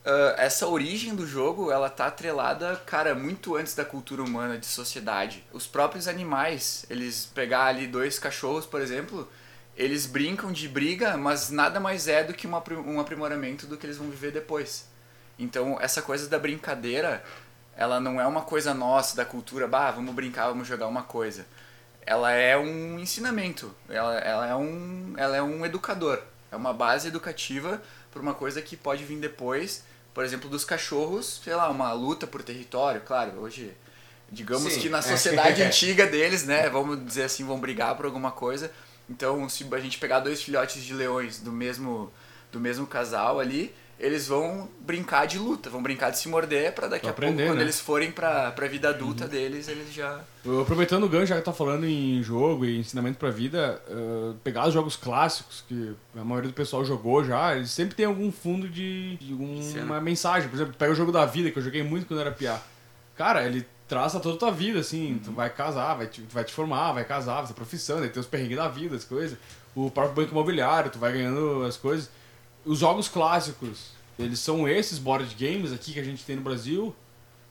ah, 0.05 0.35
essa 0.37 0.67
origem 0.69 1.14
do 1.14 1.26
jogo, 1.26 1.73
ela 1.73 1.88
tá 1.88 2.08
atrelada, 2.08 2.76
cara, 2.85 3.14
muito 3.14 3.56
antes 3.56 3.75
da 3.75 3.87
cultura 3.87 4.23
humana 4.23 4.58
de 4.58 4.67
sociedade. 4.67 5.43
Os 5.50 5.67
próprios 5.67 6.06
animais, 6.06 6.85
eles 6.91 7.25
pegar 7.35 7.64
ali 7.64 7.87
dois 7.87 8.19
cachorros, 8.19 8.67
por 8.67 8.82
exemplo, 8.82 9.26
eles 9.75 10.05
brincam 10.05 10.52
de 10.52 10.69
briga, 10.69 11.17
mas 11.17 11.49
nada 11.49 11.81
mais 11.81 12.06
é 12.06 12.23
do 12.23 12.35
que 12.35 12.46
um 12.46 13.00
aprimoramento 13.00 13.67
do 13.67 13.79
que 13.79 13.87
eles 13.87 13.96
vão 13.96 14.11
viver 14.11 14.31
depois. 14.31 14.93
Então, 15.38 15.79
essa 15.81 16.00
coisa 16.00 16.29
da 16.29 16.38
brincadeira, 16.38 17.25
ela 17.76 18.00
não 18.00 18.21
é 18.21 18.26
uma 18.26 18.43
coisa 18.43 18.73
nossa, 18.73 19.17
da 19.17 19.25
cultura, 19.25 19.67
bah, 19.67 19.91
vamos 19.91 20.15
brincar, 20.15 20.49
vamos 20.49 20.67
jogar 20.67 20.87
uma 20.87 21.03
coisa. 21.03 21.47
Ela 22.06 22.32
é 22.32 22.56
um 22.56 22.99
ensinamento, 22.99 23.75
ela, 23.88 24.19
ela, 24.19 24.47
é, 24.47 24.55
um, 24.55 25.15
ela 25.17 25.37
é 25.37 25.43
um 25.43 25.65
educador. 25.65 26.21
É 26.53 26.56
uma 26.56 26.73
base 26.73 27.09
educativa 27.09 27.82
para 28.12 28.23
uma 28.23 28.35
coisa 28.35 28.62
que 28.62 28.76
pode 28.76 29.05
vir 29.05 29.19
depois, 29.19 29.82
por 30.12 30.25
exemplo, 30.25 30.49
dos 30.49 30.65
cachorros, 30.65 31.41
sei 31.43 31.55
lá, 31.55 31.69
uma 31.69 31.93
luta 31.93 32.27
por 32.27 32.43
território, 32.43 33.01
claro, 33.01 33.32
hoje, 33.41 33.72
digamos 34.31 34.72
Sim. 34.72 34.81
que 34.81 34.89
na 34.89 35.03
sociedade 35.03 35.60
antiga 35.65 36.06
deles, 36.06 36.44
né, 36.44 36.69
vamos 36.70 37.05
dizer 37.05 37.25
assim, 37.25 37.44
vão 37.44 37.58
brigar 37.58 37.96
por 37.96 38.06
alguma 38.06 38.31
coisa. 38.31 38.70
Então, 39.10 39.48
se 39.48 39.67
a 39.70 39.81
gente 39.81 39.98
pegar 39.98 40.20
dois 40.20 40.41
filhotes 40.41 40.82
de 40.82 40.94
leões 40.94 41.41
do 41.41 41.51
mesmo, 41.51 42.13
do 42.53 42.60
mesmo 42.60 42.87
casal 42.87 43.41
ali, 43.41 43.75
eles 43.98 44.27
vão 44.27 44.69
brincar 44.81 45.27
de 45.27 45.39
luta, 45.39 45.70
vão 45.70 45.82
brincar 45.82 46.10
de 46.10 46.19
se 46.19 46.29
morder 46.29 46.72
para 46.74 46.89
daqui 46.89 47.03
Pra 47.03 47.10
a 47.10 47.13
aprender, 47.13 47.34
pouco, 47.36 47.51
quando 47.51 47.58
né? 47.58 47.65
eles 47.65 47.81
forem 47.81 48.10
pra, 48.10 48.51
pra 48.51 48.67
vida 48.67 48.89
adulta 48.89 49.27
deles, 49.29 49.69
eles 49.69 49.93
já... 49.93 50.20
Aproveitando 50.60 51.05
o 51.05 51.08
gancho, 51.08 51.27
já 51.27 51.36
que 51.36 51.43
tá 51.43 51.53
falando 51.53 51.86
em 51.86 52.22
jogo 52.22 52.65
e 52.65 52.79
ensinamento 52.79 53.19
pra 53.19 53.31
vida, 53.31 53.81
eh, 53.89 54.34
pegar 54.44 54.67
os 54.69 54.74
jogos 54.74 54.94
clássicos 54.96 55.65
que 55.67 55.94
a 56.15 56.24
maioria 56.24 56.51
do 56.51 56.55
pessoal 56.55 56.84
jogou 56.84 57.24
já, 57.24 57.56
eles 57.56 57.70
sempre 57.70 57.94
tem 57.94 58.05
algum 58.05 58.31
fundo 58.31 58.69
de, 58.69 59.17
de 59.17 59.63
Cena. 59.65 59.84
uma 59.86 60.01
mensagem. 60.01 60.48
Por 60.48 60.56
exemplo, 60.56 60.74
pega 60.79 60.93
o 60.93 60.94
jogo 60.94 61.10
da 61.13 61.24
vida, 61.24 61.51
que 61.51 61.58
eu 61.58 61.63
joguei 61.63 61.82
muito 61.82 62.06
quando 62.06 62.20
era 62.20 62.31
piá. 62.32 62.60
Cara, 63.17 63.46
ele 63.46 63.65
traça 63.89 64.19
toda 64.20 64.34
a 64.34 64.39
tua 64.39 64.51
vida, 64.51 64.81
assim, 64.81 65.20
tu 65.24 65.31
vai 65.32 65.48
casar, 65.48 65.94
vai 65.94 66.06
te, 66.08 66.20
vai 66.31 66.43
te 66.44 66.53
formar, 66.53 66.93
vai 66.93 67.05
casar, 67.05 67.36
vai 67.36 67.46
ter 67.46 67.55
profissão, 67.55 68.01
daí 68.01 68.08
tem 68.10 68.20
os 68.20 68.27
perrengues 68.27 68.56
da 68.56 68.69
vida, 68.69 68.96
as 68.96 69.05
coisas. 69.05 69.39
O 69.74 69.91
próprio 69.91 70.15
banco 70.17 70.32
imobiliário, 70.32 70.91
tu 70.91 70.98
vai 70.98 71.13
ganhando 71.13 71.65
as 71.65 71.77
coisas. 71.77 72.10
Os 72.65 72.79
jogos 72.79 73.09
clássicos, 73.09 73.91
eles 74.19 74.39
são 74.39 74.69
esses 74.69 74.99
board 74.99 75.35
games 75.35 75.73
aqui 75.73 75.93
que 75.93 76.01
a 76.01 76.05
gente 76.05 76.25
tem 76.25 76.37
no 76.37 76.43
Brasil? 76.43 76.94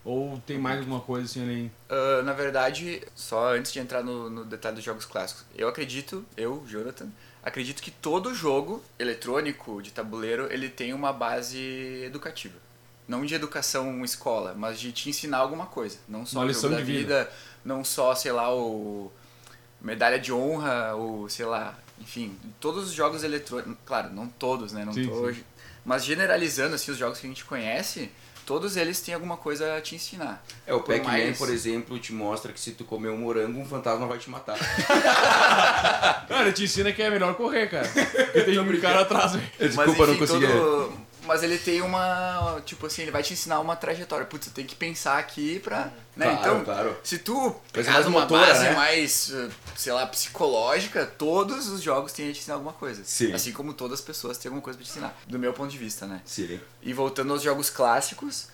Ou 0.05 0.37
tem 0.45 0.57
mais 0.57 0.79
alguma 0.79 0.99
coisa 0.99 1.25
assim 1.25 1.41
além? 1.43 1.71
Ah, 1.89 2.21
na 2.23 2.33
verdade, 2.33 3.01
só 3.15 3.53
antes 3.53 3.71
de 3.71 3.79
entrar 3.79 4.03
no, 4.03 4.29
no 4.29 4.43
detalhe 4.43 4.75
dos 4.75 4.83
jogos 4.83 5.05
clássicos, 5.05 5.45
eu 5.55 5.67
acredito, 5.69 6.25
eu, 6.35 6.61
Jonathan, 6.67 7.07
acredito 7.41 7.81
que 7.81 7.89
todo 7.89 8.33
jogo 8.35 8.83
eletrônico 8.99 9.81
de 9.81 9.91
tabuleiro 9.91 10.51
ele 10.51 10.67
tem 10.67 10.93
uma 10.93 11.13
base 11.13 11.57
educativa. 12.03 12.55
Não 13.07 13.25
de 13.25 13.33
educação 13.35 14.03
escola, 14.03 14.53
mas 14.57 14.79
de 14.79 14.91
te 14.91 15.09
ensinar 15.09 15.37
alguma 15.37 15.65
coisa. 15.67 15.97
Não 16.07 16.25
só 16.25 16.39
Uma 16.39 16.45
lição 16.47 16.69
da 16.69 16.77
de 16.77 16.83
vida. 16.83 16.99
vida, 16.99 17.31
não 17.63 17.83
só, 17.83 18.13
sei 18.15 18.31
lá, 18.31 18.53
o 18.53 19.11
medalha 19.81 20.19
de 20.19 20.33
honra, 20.33 20.95
ou 20.95 21.29
sei 21.29 21.45
lá, 21.45 21.77
enfim, 22.03 22.37
todos 22.59 22.85
os 22.89 22.93
jogos 22.93 23.23
eletrônicos, 23.23 23.73
claro, 23.85 24.11
não 24.13 24.27
todos, 24.27 24.71
né? 24.73 24.83
Não 24.85 24.93
Sim, 24.93 25.07
tô 25.07 25.13
sim. 25.15 25.21
hoje. 25.21 25.45
Mas 25.85 26.03
generalizando 26.05 26.75
assim 26.75 26.91
os 26.91 26.97
jogos 26.97 27.19
que 27.19 27.25
a 27.25 27.29
gente 27.29 27.43
conhece, 27.45 28.09
todos 28.45 28.77
eles 28.77 29.01
têm 29.01 29.13
alguma 29.13 29.35
coisa 29.37 29.75
a 29.77 29.81
te 29.81 29.95
ensinar. 29.95 30.43
É, 30.67 30.73
o 30.73 30.79
Pac-Man, 30.81 31.03
mais- 31.11 31.37
por 31.37 31.49
exemplo, 31.49 31.97
te 31.99 32.13
mostra 32.13 32.51
que 32.53 32.59
se 32.59 32.71
tu 32.71 32.83
comer 32.85 33.09
um 33.09 33.17
morango, 33.17 33.59
um 33.59 33.65
fantasma 33.65 34.05
vai 34.07 34.17
te 34.17 34.29
matar. 34.29 34.57
Cara, 36.27 36.41
ele 36.43 36.53
te 36.53 36.63
ensina 36.63 36.91
que 36.91 37.01
é 37.01 37.09
melhor 37.09 37.33
correr, 37.35 37.67
cara. 37.69 37.87
Porque 37.87 38.41
tem 38.43 38.59
um 38.59 38.79
cara 38.81 39.01
atrás, 39.01 39.33
velho. 39.33 39.47
Desculpa, 39.59 39.85
mas, 39.87 39.99
eu 39.99 40.07
não 40.07 40.13
enfim, 40.13 40.19
consegui. 40.25 40.47
todo- 40.47 40.93
Mas 41.25 41.43
ele 41.43 41.57
tem 41.57 41.81
uma. 41.81 42.61
Tipo 42.65 42.87
assim, 42.87 43.03
ele 43.03 43.11
vai 43.11 43.23
te 43.23 43.33
ensinar 43.33 43.59
uma 43.59 43.75
trajetória. 43.75 44.25
Putz, 44.25 44.45
você 44.45 44.51
tem 44.51 44.65
que 44.65 44.75
pensar 44.75 45.17
aqui 45.17 45.59
pra. 45.59 45.91
Né? 46.15 46.25
Claro, 46.25 46.39
então, 46.39 46.63
claro. 46.63 46.97
se 47.03 47.17
tu 47.17 47.55
Coisa 47.73 47.91
mais 47.91 48.05
uma 48.05 48.21
motora, 48.21 48.45
base 48.45 48.63
né? 48.63 48.71
mais, 48.75 49.33
sei 49.75 49.91
lá, 49.91 50.05
psicológica, 50.05 51.05
todos 51.05 51.67
os 51.69 51.81
jogos 51.81 52.11
têm 52.11 52.29
a 52.29 52.33
te 52.33 52.39
ensinar 52.39 52.55
alguma 52.55 52.73
coisa. 52.73 53.01
Sim. 53.03 53.33
Assim 53.33 53.51
como 53.51 53.73
todas 53.73 53.99
as 53.99 54.05
pessoas 54.05 54.37
têm 54.37 54.49
alguma 54.49 54.61
coisa 54.61 54.77
pra 54.77 54.85
te 54.85 54.91
ensinar. 54.91 55.17
Do 55.25 55.39
meu 55.39 55.53
ponto 55.53 55.71
de 55.71 55.77
vista, 55.77 56.05
né? 56.05 56.21
Sim. 56.25 56.59
E 56.81 56.93
voltando 56.93 57.33
aos 57.33 57.41
jogos 57.41 57.69
clássicos, 57.71 58.47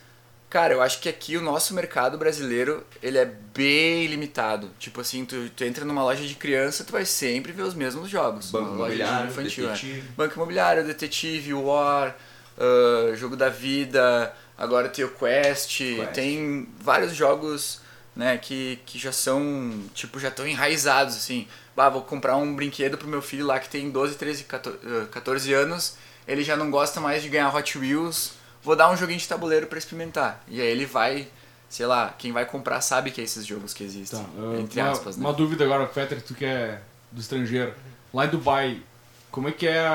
cara, 0.50 0.74
eu 0.74 0.82
acho 0.82 1.02
que 1.02 1.10
aqui 1.10 1.36
o 1.36 1.42
nosso 1.42 1.74
mercado 1.74 2.18
brasileiro, 2.18 2.86
ele 3.04 3.18
é 3.18 3.26
bem 3.26 4.08
limitado. 4.08 4.72
Tipo 4.80 5.02
assim, 5.02 5.26
tu, 5.26 5.50
tu 5.50 5.64
entra 5.66 5.84
numa 5.84 6.04
loja 6.04 6.26
de 6.26 6.36
criança, 6.36 6.86
tu 6.86 6.94
vai 6.94 7.06
sempre 7.06 7.52
ver 7.52 7.64
os 7.64 7.74
mesmos 7.74 8.10
jogos. 8.10 8.52
Banco 8.52 8.76
imobiliário, 8.76 9.30
infantil, 9.30 9.66
é. 9.66 9.74
detetive. 9.74 10.02
Banco 10.16 10.36
Imobiliário, 10.36 10.86
Detetive, 10.86 11.54
War, 11.54 12.16
ah, 12.60 13.16
Jogo 13.16 13.36
da 13.36 13.50
Vida, 13.50 14.34
agora 14.58 14.90
tem 14.90 15.06
o 15.06 15.10
Quest, 15.10 15.78
Quest. 15.78 16.12
tem 16.14 16.68
vários 16.82 17.16
jogos, 17.16 17.82
né, 18.16 18.38
que, 18.38 18.80
que 18.86 19.00
já 19.00 19.12
são, 19.12 19.82
tipo, 19.94 20.20
já 20.20 20.28
estão 20.28 20.46
enraizados, 20.48 21.16
assim. 21.16 21.48
Bah, 21.76 21.88
vou 21.90 22.02
comprar 22.02 22.36
um 22.36 22.54
brinquedo 22.56 22.98
pro 22.98 23.08
meu 23.08 23.22
filho 23.22 23.46
lá 23.46 23.58
que 23.60 23.70
tem 23.70 23.90
12, 23.90 24.16
13, 24.16 24.44
14, 24.44 24.80
ah, 24.86 25.08
14 25.10 25.54
anos, 25.54 25.96
ele 26.28 26.44
já 26.44 26.58
não 26.58 26.70
gosta 26.70 27.00
mais 27.00 27.24
de 27.24 27.30
ganhar 27.30 27.56
Hot 27.56 27.78
Wheels, 27.78 28.34
vou 28.62 28.76
dar 28.76 28.90
um 28.92 28.98
joguinho 28.98 29.20
de 29.20 29.28
tabuleiro 29.28 29.68
pra 29.68 29.78
experimentar. 29.80 30.44
E 30.48 30.60
aí 30.60 30.68
ele 30.68 30.86
vai, 30.86 31.30
sei 31.70 31.86
lá, 31.86 32.14
quem 32.18 32.34
vai 32.34 32.46
comprar 32.46 32.82
sabe 32.82 33.12
que 33.12 33.22
é 33.22 33.24
esses 33.24 33.46
jogos 33.46 33.74
que 33.74 33.84
existem, 33.86 34.20
Tá, 34.20 34.26
uh, 34.38 34.60
entre 34.60 34.82
uma, 34.82 34.92
aspas, 34.92 35.16
né? 35.16 35.24
uma 35.26 35.34
dúvida 35.34 35.64
agora, 35.64 35.86
Peter, 35.88 36.22
tu 36.22 36.34
que 36.36 36.44
é 36.44 36.82
do 37.12 37.22
estrangeiro. 37.22 37.74
Lá 38.14 38.26
em 38.26 38.30
Dubai, 38.30 38.82
como 39.32 39.48
é 39.48 39.52
que 39.52 39.68
é 39.68 39.88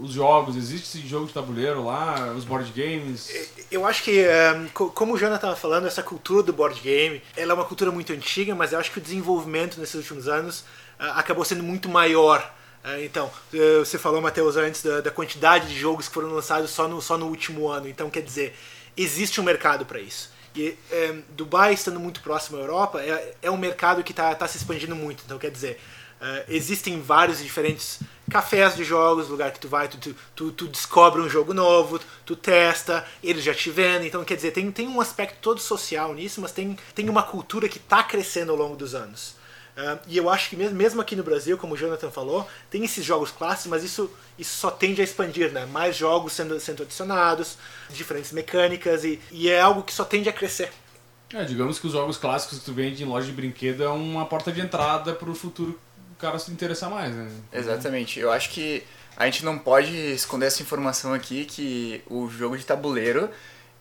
os 0.00 0.12
jogos? 0.12 0.56
Existe 0.56 0.98
esse 0.98 1.06
jogo 1.06 1.26
de 1.26 1.32
tabuleiro 1.32 1.84
lá? 1.84 2.32
Os 2.36 2.44
board 2.44 2.70
games? 2.72 3.30
Eu 3.70 3.86
acho 3.86 4.02
que, 4.02 4.18
eh, 4.20 4.66
co- 4.74 4.90
como 4.90 5.14
o 5.14 5.18
Jonathan 5.18 5.36
estava 5.36 5.56
falando, 5.56 5.86
essa 5.86 6.02
cultura 6.02 6.42
do 6.42 6.52
board 6.52 6.80
game, 6.80 7.22
ela 7.36 7.52
é 7.52 7.54
uma 7.54 7.64
cultura 7.64 7.90
muito 7.92 8.12
antiga, 8.12 8.54
mas 8.54 8.72
eu 8.72 8.78
acho 8.78 8.90
que 8.90 8.98
o 8.98 9.00
desenvolvimento 9.02 9.78
nesses 9.78 9.94
últimos 9.94 10.26
anos 10.28 10.64
ah, 10.98 11.18
acabou 11.18 11.44
sendo 11.44 11.62
muito 11.62 11.88
maior. 11.88 12.52
Ah, 12.84 13.00
então, 13.00 13.30
eh, 13.54 13.78
você 13.78 13.98
falou, 13.98 14.20
Matheus, 14.20 14.56
antes 14.56 14.82
da, 14.82 15.00
da 15.00 15.10
quantidade 15.10 15.68
de 15.68 15.78
jogos 15.78 16.08
que 16.08 16.14
foram 16.14 16.30
lançados 16.32 16.70
só 16.70 16.88
no, 16.88 17.00
só 17.00 17.16
no 17.16 17.26
último 17.26 17.68
ano. 17.68 17.88
Então, 17.88 18.10
quer 18.10 18.22
dizer, 18.22 18.56
existe 18.96 19.40
um 19.40 19.44
mercado 19.44 19.86
para 19.86 20.00
isso. 20.00 20.30
E 20.56 20.76
eh, 20.90 21.14
Dubai, 21.30 21.72
estando 21.72 21.98
muito 22.00 22.20
próximo 22.20 22.58
à 22.58 22.60
Europa, 22.60 23.00
é, 23.00 23.34
é 23.42 23.50
um 23.50 23.56
mercado 23.56 24.02
que 24.02 24.12
está 24.12 24.34
tá 24.34 24.46
se 24.48 24.56
expandindo 24.58 24.94
muito. 24.96 25.22
Então, 25.24 25.38
quer 25.38 25.50
dizer, 25.50 25.80
eh, 26.20 26.44
existem 26.48 27.00
vários 27.00 27.38
diferentes 27.40 28.00
cafés 28.32 28.74
de 28.74 28.82
jogos, 28.82 29.28
lugar 29.28 29.52
que 29.52 29.60
tu 29.60 29.68
vai, 29.68 29.86
tu, 29.88 30.14
tu, 30.34 30.50
tu, 30.50 30.66
descobre 30.66 31.20
um 31.20 31.28
jogo 31.28 31.52
novo, 31.52 32.00
tu 32.24 32.34
testa, 32.34 33.06
eles 33.22 33.44
já 33.44 33.54
te 33.54 33.70
vendem. 33.70 34.08
Então, 34.08 34.24
quer 34.24 34.36
dizer, 34.36 34.52
tem, 34.52 34.70
tem 34.72 34.88
um 34.88 35.00
aspecto 35.00 35.36
todo 35.40 35.60
social 35.60 36.14
nisso, 36.14 36.40
mas 36.40 36.52
tem, 36.52 36.76
tem 36.94 37.08
uma 37.08 37.22
cultura 37.22 37.68
que 37.68 37.78
está 37.78 38.02
crescendo 38.02 38.50
ao 38.50 38.58
longo 38.58 38.74
dos 38.74 38.94
anos. 38.94 39.36
Ah, 39.76 39.98
e 40.06 40.16
eu 40.16 40.28
acho 40.28 40.50
que 40.50 40.56
mesmo, 40.56 40.76
mesmo 40.76 41.00
aqui 41.00 41.16
no 41.16 41.22
Brasil, 41.22 41.56
como 41.56 41.74
o 41.74 41.76
Jonathan 41.76 42.10
falou, 42.10 42.48
tem 42.70 42.84
esses 42.84 43.04
jogos 43.04 43.30
clássicos, 43.30 43.66
mas 43.66 43.84
isso, 43.84 44.10
isso 44.38 44.56
só 44.56 44.70
tende 44.70 45.00
a 45.00 45.04
expandir, 45.04 45.52
né? 45.52 45.66
Mais 45.66 45.96
jogos 45.96 46.32
sendo, 46.32 46.58
sendo 46.60 46.82
adicionados, 46.82 47.56
diferentes 47.90 48.32
mecânicas, 48.32 49.04
e, 49.04 49.20
e 49.30 49.48
é 49.50 49.60
algo 49.60 49.82
que 49.82 49.92
só 49.92 50.04
tende 50.04 50.28
a 50.28 50.32
crescer. 50.32 50.70
É, 51.32 51.44
digamos 51.44 51.78
que 51.78 51.86
os 51.86 51.92
jogos 51.94 52.18
clássicos 52.18 52.58
que 52.58 52.64
tu 52.64 52.74
vende 52.74 53.02
em 53.02 53.06
loja 53.06 53.26
de 53.26 53.32
brinquedo 53.32 53.82
é 53.82 53.88
uma 53.88 54.26
porta 54.26 54.52
de 54.52 54.60
entrada 54.60 55.14
futuro 55.34 55.80
o 55.91 55.91
cara 56.22 56.38
se 56.38 56.50
interessar 56.50 56.88
mais, 56.88 57.14
né? 57.14 57.28
Exatamente. 57.52 58.20
Eu 58.20 58.30
acho 58.30 58.50
que 58.50 58.84
a 59.16 59.26
gente 59.26 59.44
não 59.44 59.58
pode 59.58 59.94
esconder 60.12 60.46
essa 60.46 60.62
informação 60.62 61.12
aqui 61.12 61.44
que 61.44 62.02
o 62.08 62.28
jogo 62.30 62.56
de 62.56 62.64
tabuleiro 62.64 63.28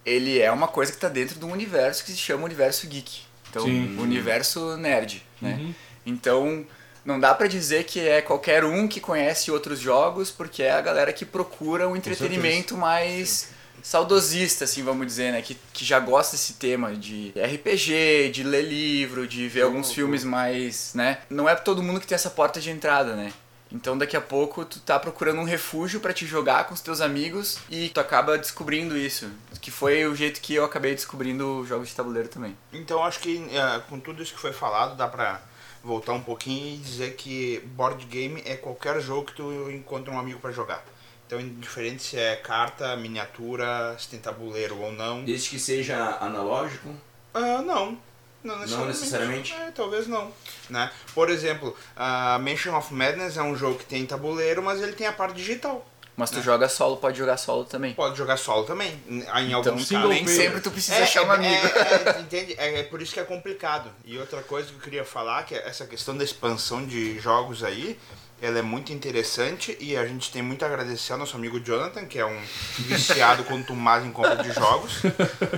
ele 0.04 0.40
é 0.40 0.52
uma 0.52 0.68
coisa 0.68 0.92
que 0.92 0.98
está 0.98 1.08
dentro 1.08 1.38
de 1.38 1.46
um 1.46 1.52
universo 1.52 2.04
que 2.04 2.12
se 2.12 2.18
chama 2.18 2.44
universo 2.44 2.88
geek. 2.88 3.22
Então, 3.50 3.64
Sim. 3.64 3.98
universo 4.00 4.76
nerd, 4.78 5.24
né? 5.40 5.60
Uhum. 5.60 5.76
Então, 6.06 6.66
não 7.06 7.20
dá 7.20 7.34
pra 7.36 7.46
dizer 7.48 7.84
que 7.84 8.00
é 8.00 8.22
qualquer 8.22 8.64
um 8.64 8.88
que 8.88 9.00
conhece 9.00 9.52
outros 9.52 9.80
jogos, 9.80 10.32
porque 10.32 10.64
é 10.64 10.72
a 10.72 10.82
galera 10.82 11.14
que 11.14 11.26
procura 11.26 11.88
um 11.88 11.96
entretenimento 11.96 12.76
mais 12.76 13.50
saudosista, 13.84 14.66
assim, 14.66 14.84
vamos 14.84 15.06
dizer, 15.08 15.32
né? 15.32 15.42
Que, 15.42 15.58
que 15.74 15.86
já 15.86 16.00
gosta 16.00 16.36
desse 16.36 16.54
tema 16.54 16.96
de 16.96 17.34
RPG, 17.36 18.32
de 18.32 18.44
ler 18.44 18.64
livro, 18.64 19.28
de 19.28 19.48
ver 19.48 19.62
alguns 19.64 19.92
filmes 19.92 20.24
mais, 20.24 20.94
né? 20.94 21.20
Não 21.30 21.48
é 21.48 21.56
todo 21.56 21.84
mundo 21.84 22.00
que 22.00 22.08
tem 22.08 22.16
essa 22.16 22.30
porta 22.30 22.60
de 22.60 22.70
entrada, 22.70 23.16
né? 23.16 23.34
Então 23.72 23.98
daqui 23.98 24.18
a 24.18 24.22
pouco 24.22 24.66
tu 24.66 24.80
tá 24.82 25.00
procurando 25.00 25.40
um 25.40 25.46
refúgio 25.46 26.02
pra 26.02 26.12
te 26.12 26.26
jogar 26.26 26.66
com 26.66 26.74
os 26.74 26.82
teus 26.82 27.00
amigos 27.00 27.58
e 27.70 27.88
tu 27.90 28.00
acaba 28.02 28.38
descobrindo 28.38 28.98
isso, 28.98 29.30
que 29.62 29.72
foi 29.72 30.06
o 30.06 30.14
jeito 30.14 30.42
que 30.42 30.54
eu 30.56 30.66
acabei 30.66 30.94
descobrindo 30.94 31.66
jogos 31.66 31.88
de 31.88 31.96
tabuleiro 31.96 32.28
também. 32.28 32.58
Então 32.74 33.02
acho 33.04 33.20
que 33.20 33.38
eh, 33.50 33.82
com 33.90 33.98
tudo 34.00 34.22
isso 34.22 34.34
que 34.34 34.40
foi 34.42 34.52
falado, 34.52 34.98
dá 34.98 35.08
pra 35.08 35.42
voltar 35.84 36.14
um 36.14 36.22
pouquinho 36.22 36.76
e 36.76 36.78
dizer 36.78 37.16
que 37.16 37.60
board 37.76 38.06
game 38.06 38.42
é 38.46 38.56
qualquer 38.56 39.00
jogo 39.02 39.28
que 39.28 39.36
tu 39.36 39.72
encontra 39.72 40.14
um 40.14 40.20
amigo 40.20 40.40
pra 40.40 40.52
jogar. 40.52 40.84
Então, 41.32 41.40
indiferente 41.40 42.04
se 42.04 42.18
é 42.18 42.36
carta, 42.36 42.94
miniatura, 42.98 43.96
se 43.98 44.10
tem 44.10 44.20
tabuleiro 44.20 44.78
ou 44.78 44.92
não. 44.92 45.24
Desde 45.24 45.50
que 45.52 45.58
seja 45.60 46.18
analógico. 46.20 46.94
Ah, 47.34 47.62
não. 47.62 47.98
Não 48.44 48.60
necessariamente. 48.60 49.00
necessariamente? 49.00 49.54
É, 49.54 49.72
talvez 49.72 50.08
não. 50.08 50.30
Né? 50.70 50.92
Por 51.16 51.30
exemplo, 51.30 51.74
a 51.96 52.38
Mansion 52.38 52.76
of 52.78 52.94
Madness 52.94 53.38
é 53.38 53.42
um 53.42 53.56
jogo 53.56 53.80
que 53.80 53.86
tem 53.86 54.06
tabuleiro, 54.06 54.62
mas 54.62 54.82
ele 54.82 54.92
tem 54.92 55.08
a 55.08 55.14
parte 55.14 55.36
digital. 55.36 55.88
Mas 56.18 56.30
tu 56.30 56.38
Né? 56.38 56.44
joga 56.44 56.68
solo, 56.68 56.98
pode 56.98 57.18
jogar 57.18 57.38
solo 57.38 57.64
também. 57.64 57.94
Pode 57.94 58.18
jogar 58.18 58.36
solo 58.36 58.66
também. 58.66 59.02
Em 59.08 59.20
Então, 59.48 59.72
alguns 59.72 59.90
casos. 59.90 60.10
nem 60.10 60.28
sempre 60.28 60.60
tu 60.60 60.70
precisa 60.70 61.02
achar 61.02 61.24
um 61.24 61.32
é, 61.32 61.36
amigo. 61.36 61.68
É, 61.68 62.18
é, 62.18 62.20
entende? 62.20 62.56
É, 62.58 62.80
é 62.82 62.84
por 62.84 63.02
isso 63.02 63.14
que 63.14 63.22
é 63.22 63.24
complicado. 63.24 63.90
E 64.04 64.18
outra 64.18 64.42
coisa 64.44 64.68
que 64.68 64.76
eu 64.76 64.82
queria 64.82 65.06
falar, 65.06 65.46
que 65.46 65.56
é 65.56 65.66
essa 65.66 65.86
questão 65.88 66.18
da 66.18 66.26
expansão 66.26 66.86
de 66.86 67.18
jogos 67.22 67.64
aí, 67.64 67.98
ela 68.42 68.58
é 68.58 68.62
muito 68.64 68.92
interessante 68.92 69.78
e 69.80 69.96
a 69.96 70.04
gente 70.08 70.32
tem 70.32 70.42
muito 70.42 70.64
a 70.66 70.68
agradecer 70.68 71.14
ao 71.14 71.20
nosso 71.20 71.36
amigo 71.36 71.60
Jonathan, 71.60 72.06
que 72.06 72.18
é 72.18 72.26
um 72.26 72.40
viciado 72.80 73.44
contumaz 73.44 74.04
em 74.04 74.12
compra 74.12 74.38
de 74.38 74.52
jogos. 74.52 75.02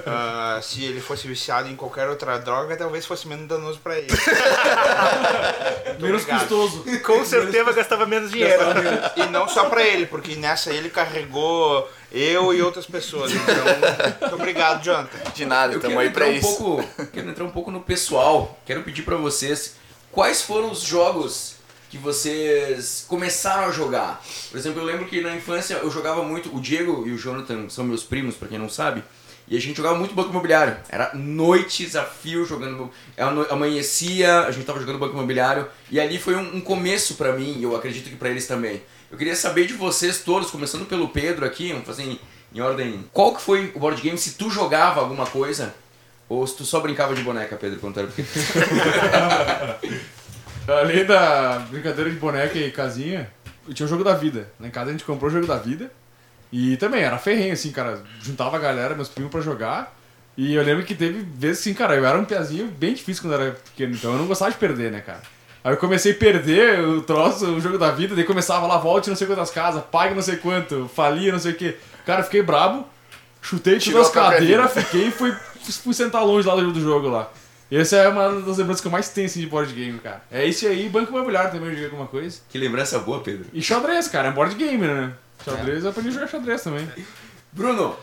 Ah, 0.05 0.59
se 0.61 0.83
ele 0.83 0.99
fosse 0.99 1.27
viciado 1.27 1.69
em 1.69 1.75
qualquer 1.75 2.07
outra 2.09 2.37
droga, 2.37 2.75
talvez 2.75 3.05
fosse 3.05 3.27
menos 3.27 3.47
danoso 3.47 3.79
pra 3.79 3.97
ele. 3.97 4.07
Menos 5.99 6.25
custoso. 6.25 6.83
Com 7.03 7.23
certeza 7.23 7.71
gastava 7.71 8.05
menos 8.05 8.31
dinheiro. 8.31 8.61
E 9.15 9.25
não 9.27 9.47
só 9.47 9.69
pra 9.69 9.81
ele, 9.81 10.05
porque 10.05 10.35
nessa 10.35 10.71
ele 10.71 10.89
carregou 10.89 11.89
eu 12.11 12.53
e 12.53 12.61
outras 12.61 12.85
pessoas. 12.85 13.31
Então, 13.31 13.55
muito 14.21 14.35
obrigado, 14.35 14.83
Jonathan. 14.83 15.31
De 15.33 15.45
nada, 15.45 15.79
quero 15.79 15.99
aí 15.99 16.09
pra 16.09 16.27
um 16.27 16.33
isso. 16.33 16.57
pouco, 16.57 16.83
quero 17.11 17.29
entrar 17.29 17.43
um 17.45 17.51
pouco 17.51 17.71
no 17.71 17.81
pessoal. 17.81 18.59
Quero 18.65 18.83
pedir 18.83 19.03
pra 19.03 19.15
vocês 19.15 19.75
quais 20.11 20.41
foram 20.41 20.71
os 20.71 20.81
jogos 20.81 21.52
que 21.93 21.97
vocês 22.00 23.05
começaram 23.07 23.67
a 23.67 23.71
jogar. 23.71 24.19
Por 24.50 24.57
exemplo, 24.57 24.81
eu 24.81 24.85
lembro 24.85 25.05
que 25.05 25.21
na 25.21 25.35
infância 25.35 25.75
eu 25.75 25.91
jogava 25.91 26.23
muito. 26.23 26.50
O 26.55 26.59
Diego 26.59 27.03
e 27.07 27.12
o 27.12 27.17
Jonathan 27.19 27.69
são 27.69 27.83
meus 27.85 28.01
primos, 28.03 28.33
pra 28.35 28.47
quem 28.47 28.57
não 28.57 28.67
sabe. 28.67 29.03
E 29.47 29.55
a 29.55 29.62
gente 29.62 29.77
jogava 29.77 29.95
muito 30.00 30.15
Banco 30.15 30.31
Imobiliário. 30.31 30.75
Era 30.89 31.12
noites 31.13 31.95
a 31.95 32.03
fio 32.03 32.45
jogando. 32.45 32.89
ano- 33.15 33.45
Amanhecia, 33.47 34.39
a 34.39 34.50
gente 34.50 34.65
tava 34.65 34.79
jogando 34.79 34.97
Banco 34.97 35.13
Imobiliário. 35.13 35.67
E 35.91 36.00
ali 36.00 36.17
foi 36.17 36.35
um, 36.35 36.55
um 36.55 36.62
começo 36.62 37.13
pra 37.13 37.33
mim, 37.33 37.57
e 37.59 37.63
eu 37.63 37.75
acredito 37.75 38.09
que 38.09 38.15
pra 38.15 38.29
eles 38.29 38.47
também. 38.47 38.81
Eu 39.12 39.17
queria 39.17 39.35
saber 39.35 39.67
de 39.67 39.73
vocês 39.73 40.17
todos, 40.21 40.50
começando 40.50 40.88
pelo 40.88 41.09
Pedro 41.09 41.45
aqui, 41.45 41.73
vamos 41.73 41.85
fazer 41.85 42.01
em, 42.05 42.19
em 42.55 42.59
ordem. 42.59 43.05
Qual 43.13 43.35
que 43.35 43.41
foi 43.43 43.71
o 43.75 43.79
board 43.79 44.01
game? 44.01 44.17
Se 44.17 44.31
tu 44.31 44.50
jogava 44.50 45.00
alguma 45.00 45.27
coisa? 45.27 45.75
Ou 46.27 46.47
se 46.47 46.55
tu 46.55 46.65
só 46.65 46.79
brincava 46.79 47.13
de 47.13 47.21
boneca, 47.21 47.55
Pedro, 47.55 47.79
era 47.95 48.07
pequeno? 48.07 48.27
Além 50.67 51.05
da 51.05 51.60
brincadeira 51.70 52.10
de 52.10 52.17
boneca 52.17 52.58
e 52.58 52.72
casinha, 52.72 53.29
tinha 53.74 53.86
o 53.86 53.89
jogo 53.89 54.03
da 54.03 54.13
vida. 54.13 54.50
Lá 54.60 54.67
em 54.67 54.72
casa 54.72 54.89
a 54.89 54.91
gente 54.91 55.03
comprou 55.03 55.29
o 55.29 55.34
jogo 55.34 55.48
da 55.48 55.58
vida. 55.58 55.91
E 56.51 56.77
também 56.77 57.01
era 57.01 57.17
ferrenho, 57.17 57.53
assim, 57.53 57.72
cara. 57.72 58.01
Juntava 58.22 58.58
a 58.58 58.60
galera, 58.60 58.96
meus 58.96 59.10
primos 59.10 59.32
pra 59.32 59.41
jogar. 59.41 59.96
E 60.38 60.55
eu 60.55 60.63
lembro 60.63 60.84
que 60.84 60.96
teve 60.96 61.25
vezes 61.36 61.60
assim, 61.60 61.74
cara, 61.74 61.96
eu 61.96 62.05
era 62.05 62.17
um 62.17 62.25
piazinho 62.25 62.67
bem 62.67 62.93
difícil 62.93 63.24
quando 63.24 63.34
eu 63.34 63.41
era 63.41 63.51
pequeno, 63.51 63.93
então 63.93 64.13
eu 64.13 64.17
não 64.17 64.25
gostava 64.25 64.51
de 64.51 64.58
perder, 64.58 64.91
né, 64.91 65.00
cara? 65.00 65.22
Aí 65.63 65.74
eu 65.74 65.77
comecei 65.77 66.12
a 66.12 66.15
perder 66.15 66.79
o 66.79 67.01
troço, 67.01 67.46
o 67.46 67.62
jogo 67.62 67.77
da 67.77 67.91
vida, 67.91 68.15
daí 68.15 68.24
começava 68.24 68.65
lá, 68.65 68.77
volte 68.77 69.10
não 69.10 69.15
sei 69.15 69.27
quantas 69.27 69.51
casas, 69.51 69.84
pague 69.91 70.15
não 70.15 70.22
sei 70.22 70.38
quanto, 70.38 70.89
falia 70.93 71.32
não 71.32 71.39
sei 71.39 71.51
o 71.51 71.55
que. 71.55 71.77
Cara, 72.05 72.24
fiquei 72.24 72.41
brabo, 72.41 72.86
chutei 73.41 73.77
Tirou 73.77 74.01
as 74.01 74.10
cadeiras, 74.10 74.74
fiquei 74.74 75.08
e 75.08 75.12
fui, 75.12 75.32
fui 75.84 75.93
sentar 75.93 76.25
longe 76.25 76.48
lá 76.48 76.55
do 76.55 76.82
jogo 76.82 77.08
lá. 77.08 77.32
Essa 77.75 77.98
é 77.98 78.08
uma 78.08 78.42
das 78.42 78.58
lembranças 78.58 78.82
que 78.82 78.88
eu 78.88 78.92
mais 78.92 79.10
tenho 79.10 79.25
assim, 79.27 79.39
de 79.39 79.48
board 79.48 79.74
game, 79.74 79.98
cara. 80.00 80.22
É 80.32 80.48
esse 80.48 80.68
aí, 80.68 80.89
Banco 80.89 81.12
Imobiliário 81.12 81.51
também 81.51 81.70
eu 81.70 81.74
joguei 81.74 81.86
alguma 81.86 82.08
coisa. 82.08 82.39
Que 82.50 82.58
lembrança 82.58 83.00
boa, 83.00 83.22
Pedro. 83.22 83.46
E 83.53 83.62
xadrez, 83.62 84.08
cara, 84.08 84.27
é 84.30 84.32
board 84.32 84.56
game, 84.56 84.86
né? 84.86 85.13
Xadrez, 85.44 85.84
eu 85.84 85.89
aprendi 85.89 86.10
a 86.10 86.12
jogar 86.12 86.27
xadrez 86.27 86.62
também. 86.62 86.88
Bruno, 87.51 87.98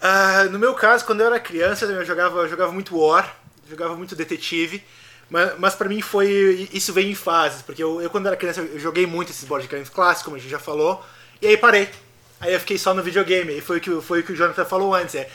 Ah, 0.00 0.44
no 0.50 0.58
meu 0.58 0.74
caso, 0.74 1.04
quando 1.04 1.20
eu 1.20 1.26
era 1.26 1.40
criança, 1.40 1.84
eu 1.86 2.04
jogava, 2.04 2.40
eu 2.40 2.48
jogava 2.48 2.72
muito 2.72 2.96
War, 2.98 3.34
jogava 3.68 3.96
muito 3.96 4.14
Detetive, 4.14 4.82
mas, 5.30 5.58
mas 5.58 5.74
para 5.74 5.88
mim 5.88 6.00
foi. 6.00 6.68
Isso 6.72 6.92
veio 6.92 7.10
em 7.10 7.14
fases, 7.14 7.62
porque 7.62 7.82
eu, 7.82 8.00
eu, 8.00 8.10
quando 8.10 8.26
era 8.26 8.36
criança 8.36 8.60
eu 8.60 8.78
joguei 8.78 9.06
muito 9.06 9.30
esses 9.30 9.44
board 9.44 9.66
games 9.66 9.88
clássicos, 9.88 10.24
como 10.24 10.36
a 10.36 10.38
gente 10.38 10.50
já 10.50 10.58
falou, 10.58 11.04
e 11.40 11.46
aí 11.46 11.56
parei. 11.56 11.88
Aí 12.38 12.52
eu 12.52 12.60
fiquei 12.60 12.76
só 12.76 12.92
no 12.92 13.02
videogame, 13.02 13.56
e 13.56 13.60
foi 13.62 13.78
o 13.78 13.80
que, 13.80 14.00
foi 14.02 14.20
o, 14.20 14.22
que 14.22 14.32
o 14.32 14.36
Jonathan 14.36 14.64
falou 14.64 14.94
antes. 14.94 15.14
É, 15.14 15.20
é, 15.20 15.28
é 15.28 15.30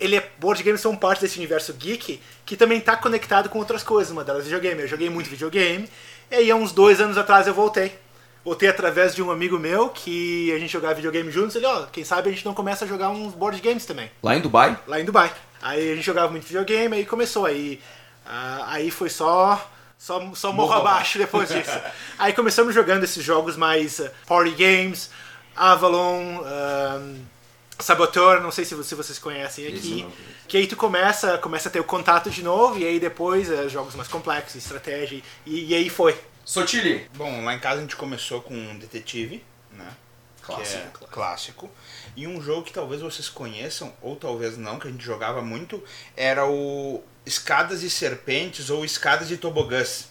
ele 0.00 0.16
é, 0.16 0.30
board 0.38 0.62
games 0.62 0.80
são 0.80 0.96
parte 0.96 1.20
desse 1.20 1.38
universo 1.38 1.72
geek 1.74 2.20
que 2.44 2.56
também 2.56 2.78
está 2.78 2.96
conectado 2.96 3.48
com 3.48 3.58
outras 3.58 3.82
coisas, 3.82 4.10
uma 4.10 4.24
delas 4.24 4.42
é 4.42 4.44
videogame. 4.44 4.82
Eu 4.82 4.88
joguei 4.88 5.08
muito 5.08 5.30
videogame, 5.30 5.88
e 6.30 6.34
aí 6.34 6.50
há 6.50 6.56
uns 6.56 6.72
dois 6.72 7.00
anos 7.00 7.16
atrás 7.16 7.46
eu 7.46 7.54
voltei 7.54 7.92
voltei 8.44 8.68
através 8.68 9.14
de 9.14 9.22
um 9.22 9.30
amigo 9.30 9.58
meu 9.58 9.88
que 9.88 10.52
a 10.52 10.58
gente 10.58 10.70
jogava 10.70 10.94
videogame 10.94 11.30
juntos. 11.30 11.56
Ele, 11.56 11.66
ó, 11.66 11.82
oh, 11.82 11.86
quem 11.86 12.04
sabe 12.04 12.28
a 12.28 12.32
gente 12.32 12.44
não 12.44 12.52
começa 12.52 12.84
a 12.84 12.88
jogar 12.88 13.08
uns 13.08 13.32
board 13.32 13.58
games 13.60 13.86
também. 13.86 14.10
Lá 14.22 14.36
em 14.36 14.40
Dubai? 14.40 14.78
Lá 14.86 15.00
em 15.00 15.04
Dubai. 15.04 15.32
Aí 15.62 15.92
a 15.92 15.94
gente 15.94 16.04
jogava 16.04 16.30
muito 16.30 16.46
videogame, 16.46 16.94
aí 16.94 17.06
começou. 17.06 17.46
Aí, 17.46 17.80
uh, 18.26 18.64
aí 18.66 18.90
foi 18.90 19.08
só. 19.08 19.70
Só, 19.96 20.20
só 20.34 20.52
morro 20.52 20.74
abaixo 20.74 21.16
depois 21.16 21.48
disso. 21.48 21.80
aí 22.18 22.34
começamos 22.34 22.74
jogando 22.74 23.04
esses 23.04 23.24
jogos 23.24 23.56
mais 23.56 24.00
uh, 24.00 24.10
party 24.26 24.50
games, 24.50 25.10
Avalon, 25.56 26.42
Saboteur, 27.84 28.40
não 28.40 28.50
sei 28.50 28.64
se, 28.64 28.82
se 28.82 28.94
vocês 28.94 29.18
conhecem 29.18 29.66
aqui. 29.66 30.06
Que 30.48 30.56
aí 30.56 30.66
tu 30.66 30.74
começa, 30.74 31.36
começa 31.36 31.68
a 31.68 31.72
ter 31.72 31.80
o 31.80 31.84
contato 31.84 32.30
de 32.30 32.42
novo, 32.42 32.78
e 32.78 32.86
aí 32.86 32.98
depois 32.98 33.50
uh, 33.50 33.68
jogos 33.68 33.94
mais 33.94 34.08
complexos, 34.08 34.56
estratégia, 34.56 35.22
e, 35.44 35.66
e 35.66 35.74
aí 35.74 35.90
foi. 35.90 36.18
Sotili. 36.46 37.06
Bom, 37.14 37.44
lá 37.44 37.54
em 37.54 37.58
casa 37.58 37.78
a 37.78 37.82
gente 37.82 37.96
começou 37.96 38.40
com 38.40 38.54
um 38.54 38.78
detetive, 38.78 39.44
né? 39.70 39.86
Clássico. 40.40 41.04
É 41.04 41.06
clássico. 41.10 41.70
E 42.16 42.26
um 42.26 42.40
jogo 42.40 42.62
que 42.62 42.72
talvez 42.72 43.02
vocês 43.02 43.28
conheçam, 43.28 43.92
ou 44.00 44.16
talvez 44.16 44.56
não, 44.56 44.78
que 44.78 44.88
a 44.88 44.90
gente 44.90 45.04
jogava 45.04 45.42
muito, 45.42 45.82
era 46.16 46.46
o 46.46 47.02
Escadas 47.26 47.82
e 47.82 47.90
Serpentes 47.90 48.70
ou 48.70 48.82
Escadas 48.82 49.30
e 49.30 49.36
Tobogãs. 49.36 50.08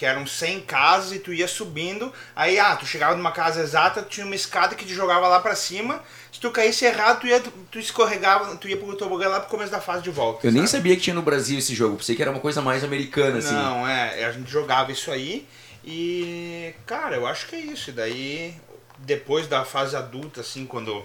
Que 0.00 0.06
eram 0.06 0.26
100 0.26 0.62
casas 0.62 1.12
e 1.12 1.18
tu 1.18 1.30
ia 1.30 1.46
subindo, 1.46 2.10
aí 2.34 2.58
ah, 2.58 2.74
tu 2.74 2.86
chegava 2.86 3.14
numa 3.14 3.32
casa 3.32 3.60
exata, 3.60 4.00
tinha 4.00 4.24
uma 4.24 4.34
escada 4.34 4.74
que 4.74 4.86
te 4.86 4.94
jogava 4.94 5.28
lá 5.28 5.40
pra 5.40 5.54
cima, 5.54 6.02
se 6.32 6.40
tu 6.40 6.50
caísse 6.50 6.86
errado, 6.86 7.20
tu, 7.20 7.26
ia, 7.26 7.38
tu 7.70 7.78
escorregava, 7.78 8.56
tu 8.56 8.66
ia 8.66 8.78
pro 8.78 8.96
tobogã 8.96 9.28
lá 9.28 9.40
pro 9.40 9.50
começo 9.50 9.70
da 9.70 9.78
fase 9.78 10.02
de 10.02 10.08
volta. 10.08 10.38
Eu 10.46 10.50
sabe? 10.50 10.58
nem 10.58 10.66
sabia 10.66 10.96
que 10.96 11.02
tinha 11.02 11.12
no 11.12 11.20
Brasil 11.20 11.58
esse 11.58 11.74
jogo, 11.74 11.98
pensei 11.98 12.16
que 12.16 12.22
era 12.22 12.30
uma 12.30 12.40
coisa 12.40 12.62
mais 12.62 12.82
americana, 12.82 13.40
assim. 13.40 13.52
Não, 13.52 13.86
é, 13.86 14.24
a 14.24 14.32
gente 14.32 14.50
jogava 14.50 14.90
isso 14.90 15.10
aí 15.10 15.46
e, 15.84 16.72
cara, 16.86 17.16
eu 17.16 17.26
acho 17.26 17.46
que 17.46 17.56
é 17.56 17.60
isso. 17.60 17.90
E 17.90 17.92
daí, 17.92 18.54
depois 19.00 19.48
da 19.48 19.66
fase 19.66 19.94
adulta, 19.96 20.40
assim, 20.40 20.64
quando 20.64 21.04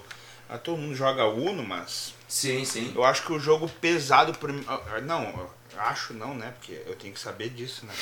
ah, 0.50 0.58
todo 0.58 0.78
mundo 0.78 0.96
joga 0.96 1.26
Uno, 1.26 1.64
mas. 1.64 2.14
Sim, 2.30 2.64
sim. 2.64 2.94
Eu 2.96 3.04
acho 3.04 3.24
que 3.24 3.34
o 3.34 3.40
jogo 3.40 3.70
pesado. 3.82 4.34
Ah, 4.68 5.02
não, 5.02 5.50
acho 5.80 6.14
não, 6.14 6.34
né? 6.34 6.54
Porque 6.58 6.82
eu 6.86 6.96
tenho 6.96 7.14
que 7.14 7.20
saber 7.20 7.50
disso, 7.50 7.86
né? 7.86 7.94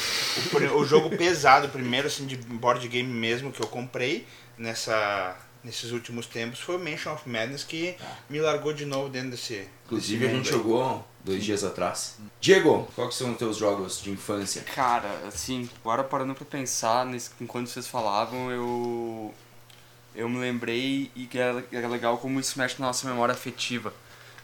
O, 0.71 0.79
o 0.79 0.85
jogo 0.85 1.15
pesado, 1.15 1.69
primeiro, 1.69 2.07
assim, 2.07 2.25
de 2.25 2.37
board 2.37 2.87
game 2.87 3.09
mesmo 3.09 3.51
que 3.51 3.61
eu 3.61 3.67
comprei 3.67 4.27
nessa 4.57 5.37
nesses 5.63 5.91
últimos 5.91 6.25
tempos 6.25 6.59
foi 6.59 6.75
o 6.75 6.79
Mansion 6.79 7.13
of 7.13 7.27
Madness 7.27 7.63
que 7.63 7.95
me 8.29 8.39
largou 8.39 8.73
de 8.73 8.85
novo 8.85 9.09
dentro 9.09 9.31
desse. 9.31 9.67
Inclusive 9.85 10.19
desse 10.19 10.33
a 10.33 10.37
gente 10.37 10.49
aí. 10.49 10.57
jogou 10.57 11.07
dois 11.23 11.43
dias 11.43 11.63
atrás. 11.63 12.17
Diego, 12.39 12.87
quais 12.95 13.15
são 13.15 13.31
os 13.31 13.37
teus 13.37 13.57
jogos 13.57 14.01
de 14.01 14.11
infância? 14.11 14.61
Cara, 14.63 15.09
assim, 15.25 15.69
agora 15.81 16.03
parando 16.03 16.35
pra 16.35 16.45
pensar, 16.45 17.05
nesse, 17.05 17.31
enquanto 17.39 17.67
vocês 17.67 17.87
falavam, 17.87 18.51
eu. 18.51 19.33
Eu 20.15 20.29
me 20.29 20.37
lembrei 20.37 21.09
e 21.15 21.25
que 21.25 21.39
é 21.39 21.87
legal 21.87 22.19
como 22.19 22.39
isso 22.39 22.59
mexe 22.59 22.79
na 22.79 22.85
nossa 22.85 23.07
memória 23.07 23.33
afetiva. 23.33 23.91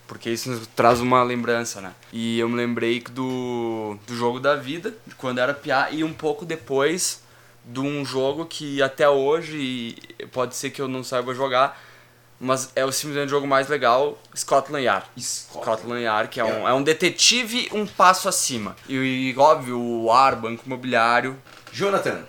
Porque 0.10 0.32
isso 0.32 0.50
nos 0.50 0.66
traz 0.66 1.00
uma 1.00 1.22
lembrança, 1.22 1.80
né? 1.80 1.94
E 2.12 2.40
eu 2.40 2.50
me 2.50 2.56
lembrei 2.56 3.00
do, 3.00 3.96
do 4.08 4.16
jogo 4.16 4.40
da 4.40 4.56
vida, 4.56 4.92
de 5.06 5.14
quando 5.14 5.38
era 5.38 5.54
piá, 5.54 5.92
e 5.92 6.04
um 6.04 6.12
pouco 6.12 6.46
depois 6.46 7.22
de 7.64 7.80
um 7.80 8.04
jogo 8.04 8.48
que 8.48 8.82
até 8.82 9.08
hoje 9.08 9.96
pode 10.32 10.56
ser 10.56 10.72
que 10.72 10.82
eu 10.82 10.88
não 10.88 11.04
saiba 11.04 11.36
jogar, 11.36 11.80
mas 12.40 12.72
é 12.76 12.84
o 12.84 12.92
simplesmente 12.92 13.30
jogo 13.30 13.46
mais 13.46 13.68
legal, 13.68 14.18
Scotland 14.36 14.84
Yard. 14.84 15.06
Scotland 15.22 16.02
Yard, 16.02 16.30
que 16.30 16.40
é 16.40 16.44
um, 16.44 16.68
é 16.68 16.74
um 16.74 16.82
detetive 16.82 17.70
um 17.72 17.86
passo 17.86 18.28
acima. 18.28 18.76
E, 18.88 18.96
e 18.96 19.38
óbvio, 19.38 19.80
o 19.80 20.12
ar, 20.12 20.36
Banco 20.36 20.64
Imobiliário. 20.66 21.38
Jonathan. 21.72 22.24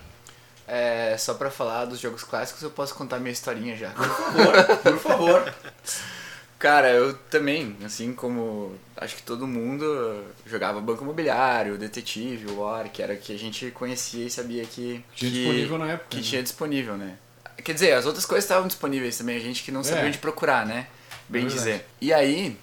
É, 0.69 1.17
só 1.19 1.33
pra 1.33 1.51
falar 1.51 1.87
dos 1.87 1.99
jogos 1.99 2.25
clássicos, 2.25 2.63
eu 2.63 2.71
posso 2.71 2.95
contar 2.95 3.19
minha 3.21 3.33
historinha 3.33 3.75
já. 3.75 3.89
Por 3.91 4.07
favor, 4.07 4.77
por 4.83 4.99
favor. 4.99 5.55
Cara, 6.61 6.91
eu 6.91 7.15
também, 7.15 7.75
assim 7.83 8.13
como 8.13 8.75
acho 8.95 9.17
que 9.17 9.23
todo 9.23 9.47
mundo 9.47 10.23
jogava 10.45 10.79
Banco 10.79 11.03
Imobiliário, 11.03 11.79
Detetive, 11.79 12.53
War, 12.53 12.91
que 12.93 13.03
era 13.03 13.17
que 13.17 13.35
a 13.35 13.39
gente 13.39 13.71
conhecia 13.71 14.27
e 14.27 14.31
sabia 14.31 14.63
que. 14.67 15.03
Tinha 15.17 15.31
que, 15.31 15.39
disponível 15.39 15.79
na 15.79 15.93
época. 15.93 16.11
Que 16.11 16.17
né? 16.19 16.23
tinha 16.23 16.43
disponível, 16.43 16.99
né? 16.99 17.17
Quer 17.65 17.73
dizer, 17.73 17.95
as 17.95 18.05
outras 18.05 18.27
coisas 18.27 18.45
estavam 18.45 18.69
disponíveis 18.69 19.17
também, 19.17 19.39
a 19.39 19.41
gente 19.41 19.63
que 19.63 19.73
não 19.73 19.83
sabia 19.83 20.05
é. 20.05 20.09
onde 20.09 20.19
procurar, 20.19 20.67
né? 20.67 20.87
Bem 21.27 21.47
é 21.47 21.49
dizer. 21.49 21.87
E 21.99 22.13
aí, 22.13 22.55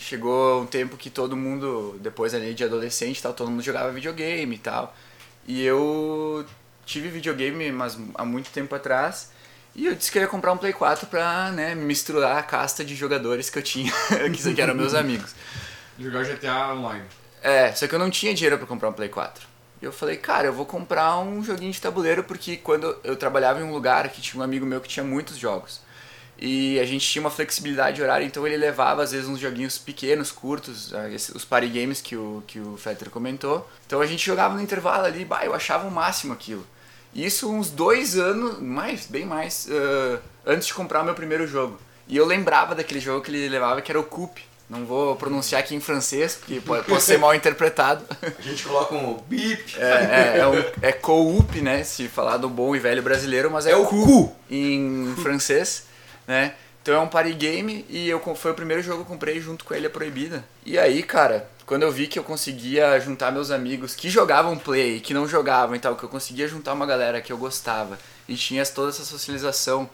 chegou 0.00 0.60
um 0.60 0.66
tempo 0.66 0.96
que 0.96 1.08
todo 1.08 1.36
mundo, 1.36 1.96
depois 2.00 2.34
ali 2.34 2.54
de 2.54 2.64
adolescente 2.64 3.22
tal, 3.22 3.32
todo 3.32 3.52
mundo 3.52 3.62
jogava 3.62 3.92
videogame 3.92 4.56
e 4.56 4.58
tal. 4.58 4.96
E 5.46 5.62
eu 5.62 6.44
tive 6.84 7.08
videogame, 7.08 7.70
mas 7.70 7.96
há 8.16 8.24
muito 8.24 8.50
tempo 8.50 8.74
atrás. 8.74 9.30
E 9.74 9.86
eu 9.86 9.94
disse 9.94 10.10
que 10.12 10.18
eu 10.18 10.22
ia 10.22 10.28
comprar 10.28 10.52
um 10.52 10.56
Play 10.56 10.72
4 10.72 11.06
pra 11.08 11.50
né, 11.50 11.74
misturar 11.74 12.38
a 12.38 12.42
casta 12.42 12.84
de 12.84 12.94
jogadores 12.94 13.50
que 13.50 13.58
eu 13.58 13.62
tinha, 13.62 13.92
que 14.54 14.60
eram 14.60 14.74
meus 14.74 14.94
amigos. 14.94 15.34
Jogar 15.98 16.24
GTA 16.24 16.72
Online. 16.74 17.04
É, 17.42 17.72
só 17.72 17.86
que 17.86 17.94
eu 17.94 17.98
não 17.98 18.08
tinha 18.10 18.32
dinheiro 18.32 18.56
para 18.56 18.66
comprar 18.66 18.88
um 18.88 18.92
Play 18.92 19.08
4. 19.08 19.46
E 19.82 19.84
eu 19.84 19.92
falei, 19.92 20.16
cara, 20.16 20.46
eu 20.46 20.52
vou 20.52 20.64
comprar 20.64 21.18
um 21.18 21.42
joguinho 21.42 21.72
de 21.72 21.80
tabuleiro 21.80 22.22
porque 22.24 22.56
quando 22.56 22.96
eu 23.02 23.16
trabalhava 23.16 23.60
em 23.60 23.64
um 23.64 23.72
lugar 23.72 24.08
que 24.08 24.20
tinha 24.20 24.40
um 24.40 24.44
amigo 24.44 24.64
meu 24.64 24.80
que 24.80 24.88
tinha 24.88 25.04
muitos 25.04 25.36
jogos. 25.36 25.80
E 26.38 26.78
a 26.80 26.84
gente 26.84 27.06
tinha 27.06 27.22
uma 27.22 27.30
flexibilidade 27.30 28.02
horária, 28.02 28.24
então 28.24 28.46
ele 28.46 28.56
levava 28.56 29.02
às 29.02 29.12
vezes 29.12 29.28
uns 29.28 29.38
joguinhos 29.38 29.78
pequenos, 29.78 30.32
curtos, 30.32 30.92
ah, 30.92 31.08
os 31.34 31.44
party 31.44 31.68
games 31.68 32.00
que 32.00 32.16
o, 32.16 32.42
que 32.46 32.58
o 32.58 32.76
Fetter 32.76 33.10
comentou. 33.10 33.68
Então 33.86 34.00
a 34.00 34.06
gente 34.06 34.24
jogava 34.24 34.54
no 34.54 34.62
intervalo 34.62 35.04
ali, 35.04 35.24
bah, 35.24 35.44
eu 35.44 35.54
achava 35.54 35.86
o 35.86 35.90
máximo 35.90 36.32
aquilo. 36.32 36.66
Isso 37.14 37.50
uns 37.50 37.70
dois 37.70 38.18
anos, 38.18 38.58
mais, 38.60 39.06
bem 39.06 39.24
mais, 39.24 39.66
uh, 39.68 40.18
antes 40.44 40.66
de 40.66 40.74
comprar 40.74 41.02
o 41.02 41.04
meu 41.04 41.14
primeiro 41.14 41.46
jogo. 41.46 41.78
E 42.08 42.16
eu 42.16 42.26
lembrava 42.26 42.74
daquele 42.74 43.00
jogo 43.00 43.22
que 43.22 43.30
ele 43.30 43.48
levava, 43.48 43.80
que 43.80 43.90
era 43.90 44.00
o 44.00 44.04
Coop. 44.04 44.42
Não 44.68 44.86
vou 44.86 45.14
pronunciar 45.14 45.60
aqui 45.60 45.74
em 45.74 45.80
francês, 45.80 46.36
porque 46.36 46.60
pode, 46.60 46.86
pode 46.86 47.02
ser 47.02 47.18
mal 47.18 47.34
interpretado. 47.34 48.04
A 48.38 48.42
gente 48.42 48.64
coloca 48.64 48.94
um 48.94 49.14
bip. 49.28 49.76
É, 49.78 49.84
é, 49.84 50.38
é, 50.38 50.46
um, 50.48 50.58
é 50.80 51.60
né? 51.60 51.84
Se 51.84 52.08
falar 52.08 52.38
do 52.38 52.48
bom 52.48 52.74
e 52.74 52.78
velho 52.78 53.02
brasileiro, 53.02 53.50
mas 53.50 53.66
é, 53.66 53.72
é 53.72 53.76
o 53.76 53.84
cu 53.84 54.34
em 54.50 55.14
francês, 55.22 55.84
né? 56.26 56.54
Então 56.82 56.94
é 56.94 56.98
um 56.98 57.08
party 57.08 57.32
game 57.32 57.84
e 57.88 58.08
eu, 58.08 58.20
foi 58.34 58.50
o 58.50 58.54
primeiro 58.54 58.82
jogo 58.82 58.98
que 58.98 59.02
eu 59.02 59.14
comprei 59.14 59.40
junto 59.40 59.64
com 59.64 59.74
ele 59.74 59.86
a 59.86 59.90
Proibida. 59.90 60.44
E 60.66 60.78
aí, 60.78 61.02
cara, 61.02 61.48
quando 61.66 61.82
eu 61.82 61.92
vi 61.92 62.06
que 62.06 62.18
eu 62.18 62.24
conseguia 62.24 62.98
juntar 63.00 63.32
meus 63.32 63.50
amigos 63.50 63.94
que 63.94 64.10
jogavam 64.10 64.56
play, 64.58 65.00
que 65.00 65.14
não 65.14 65.26
jogavam 65.26 65.74
e 65.74 65.78
tal, 65.78 65.96
que 65.96 66.04
eu 66.04 66.08
conseguia 66.08 66.46
juntar 66.46 66.74
uma 66.74 66.86
galera 66.86 67.20
que 67.20 67.32
eu 67.32 67.38
gostava 67.38 67.98
e 68.28 68.36
tinha 68.36 68.64
toda 68.66 68.90
essa 68.90 69.04
socialização. 69.04 69.88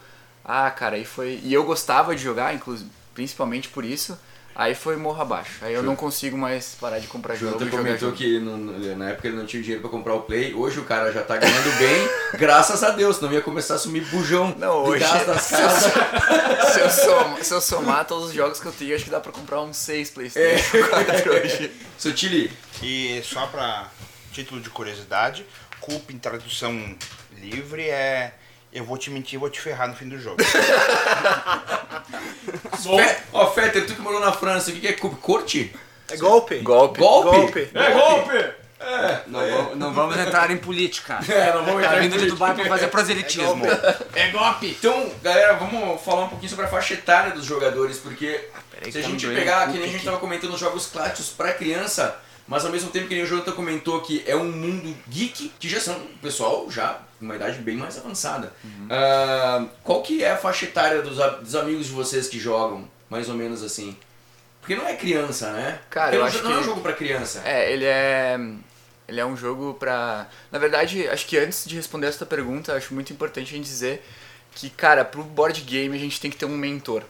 Ah, 0.44 0.70
cara, 0.70 0.96
aí 0.96 1.04
foi. 1.04 1.40
E 1.44 1.52
eu 1.52 1.64
gostava 1.64 2.14
de 2.14 2.22
jogar, 2.22 2.54
inclusive, 2.54 2.90
principalmente 3.14 3.68
por 3.68 3.84
isso. 3.84 4.18
Aí 4.54 4.74
foi 4.74 4.96
morro 4.96 5.22
abaixo. 5.22 5.58
Aí 5.62 5.72
eu 5.72 5.82
não 5.82 5.94
consigo 5.94 6.36
mais 6.36 6.76
parar 6.80 6.98
de 6.98 7.06
comprar 7.06 7.34
jogo. 7.34 7.58
Jonathan 7.58 7.76
comentou 7.76 8.12
que 8.12 8.38
no, 8.38 8.96
na 8.96 9.10
época 9.10 9.28
ele 9.28 9.36
não 9.36 9.46
tinha 9.46 9.62
dinheiro 9.62 9.80
para 9.80 9.90
comprar 9.90 10.14
o 10.14 10.22
Play. 10.22 10.54
Hoje 10.54 10.80
o 10.80 10.84
cara 10.84 11.12
já 11.12 11.22
tá 11.22 11.36
ganhando 11.36 11.78
bem, 11.78 12.08
graças 12.38 12.82
a 12.82 12.90
Deus. 12.90 13.20
Não 13.20 13.32
ia 13.32 13.40
começar 13.40 13.76
a 13.76 13.78
sumir 13.78 14.04
bujão 14.06 14.54
não, 14.58 14.84
hoje, 14.84 15.04
gás 15.04 15.26
das 15.26 15.50
casas. 15.50 15.92
Se 16.72 16.80
eu, 16.80 16.90
somar, 16.90 17.44
se 17.44 17.54
eu 17.54 17.60
somar 17.60 18.04
todos 18.04 18.28
os 18.28 18.34
jogos 18.34 18.60
que 18.60 18.66
eu 18.66 18.72
tenho, 18.72 18.94
acho 18.94 19.04
que 19.04 19.10
dá 19.10 19.18
para 19.18 19.32
comprar 19.32 19.60
uns 19.60 19.76
6 19.76 20.10
Playstation 20.10 20.76
é. 20.76 20.82
4 20.82 21.32
hoje. 21.32 21.72
Sutili. 21.98 22.52
E 22.82 23.20
só 23.24 23.46
para 23.46 23.88
título 24.32 24.60
de 24.60 24.70
curiosidade, 24.70 25.44
Culpa 25.80 26.12
em 26.12 26.18
tradução 26.18 26.96
livre 27.40 27.88
é 27.88 28.34
eu 28.72 28.84
vou 28.84 28.96
te 28.96 29.10
mentir 29.10 29.34
e 29.34 29.38
vou 29.38 29.50
te 29.50 29.60
ferrar 29.60 29.88
no 29.88 29.94
fim 29.94 30.08
do 30.08 30.18
jogo. 30.18 30.36
Ó, 33.32 33.44
oh, 33.44 33.50
Fetter, 33.50 33.86
tu 33.86 33.94
que 33.94 34.00
morou 34.00 34.20
na 34.20 34.32
França, 34.32 34.70
o 34.70 34.74
que 34.74 34.86
é 34.86 34.92
corte? 34.92 35.74
É 36.10 36.16
golpe. 36.16 36.58
Golpe. 36.58 36.98
Golpe? 36.98 37.30
golpe. 37.30 37.70
É 37.74 37.90
golpe! 37.92 38.60
É, 38.80 39.20
não, 39.26 39.42
é. 39.42 39.50
Vamos, 39.50 39.76
não, 39.76 39.92
vamos 39.92 40.16
entrar 40.16 40.50
em 40.50 40.56
política. 40.56 41.20
É, 41.28 41.52
não 41.52 41.64
vamos 41.64 41.82
entrar 41.82 41.96
tá 41.96 42.04
em 42.04 42.08
política. 42.08 42.24
de 42.24 42.30
Dubai 42.30 42.54
pra 42.54 42.64
fazer 42.64 42.88
proselitismo. 42.88 43.66
É, 44.14 44.22
é 44.22 44.30
golpe. 44.30 44.68
Então, 44.78 45.12
galera, 45.22 45.54
vamos 45.54 46.00
falar 46.00 46.24
um 46.24 46.28
pouquinho 46.28 46.48
sobre 46.48 46.64
a 46.64 46.68
faixa 46.68 46.94
etária 46.94 47.32
dos 47.32 47.44
jogadores, 47.44 47.98
porque 47.98 48.48
ah, 48.54 48.90
se 48.90 48.98
a 48.98 49.02
tá 49.02 49.08
gente 49.08 49.26
pegar, 49.26 49.70
que 49.70 49.78
nem 49.78 49.84
a 49.88 49.92
gente 49.92 50.04
tava 50.04 50.16
comentando, 50.16 50.54
os 50.54 50.60
jogos 50.60 50.86
clássicos 50.86 51.28
pra 51.28 51.52
criança, 51.52 52.16
mas 52.50 52.64
ao 52.64 52.72
mesmo 52.72 52.90
tempo 52.90 53.06
que 53.06 53.14
nem 53.14 53.22
o 53.22 53.26
Jonathan 53.26 53.52
comentou 53.52 54.00
que 54.00 54.24
é 54.26 54.34
um 54.34 54.50
mundo 54.50 54.92
geek, 55.08 55.52
que 55.56 55.68
já 55.68 55.78
são 55.78 55.96
o 55.96 56.18
pessoal 56.20 56.68
já 56.68 57.00
uma 57.20 57.36
idade 57.36 57.60
bem 57.60 57.76
mais 57.76 57.96
avançada. 57.96 58.52
Uhum. 58.64 58.86
Uh, 58.86 59.70
qual 59.84 60.02
que 60.02 60.24
é 60.24 60.32
a 60.32 60.36
faixa 60.36 60.64
etária 60.64 61.00
dos, 61.00 61.16
dos 61.16 61.54
amigos 61.54 61.86
de 61.86 61.92
vocês 61.92 62.28
que 62.28 62.40
jogam? 62.40 62.88
Mais 63.08 63.28
ou 63.28 63.36
menos 63.36 63.62
assim. 63.62 63.96
Porque 64.60 64.74
não 64.74 64.86
é 64.86 64.96
criança, 64.96 65.52
né? 65.52 65.78
Cara, 65.88 66.18
Porque 66.18 66.38
eu 66.38 66.42
não, 66.42 66.50
não 66.50 66.56
é 66.56 66.60
um 66.60 66.64
jogo 66.64 66.80
pra 66.80 66.92
criança. 66.92 67.40
É, 67.44 67.72
ele 67.72 67.84
é. 67.84 68.36
Ele 69.06 69.20
é 69.20 69.24
um 69.24 69.36
jogo 69.36 69.74
pra. 69.74 70.26
Na 70.50 70.58
verdade, 70.58 71.08
acho 71.08 71.26
que 71.26 71.38
antes 71.38 71.64
de 71.64 71.76
responder 71.76 72.08
essa 72.08 72.26
pergunta, 72.26 72.74
acho 72.74 72.92
muito 72.92 73.12
importante 73.12 73.54
a 73.54 73.56
gente 73.56 73.66
dizer 73.66 74.04
que, 74.56 74.68
cara, 74.68 75.04
pro 75.04 75.22
board 75.22 75.60
game 75.62 75.96
a 75.96 76.00
gente 76.00 76.20
tem 76.20 76.30
que 76.30 76.36
ter 76.36 76.46
um 76.46 76.56
mentor. 76.56 77.04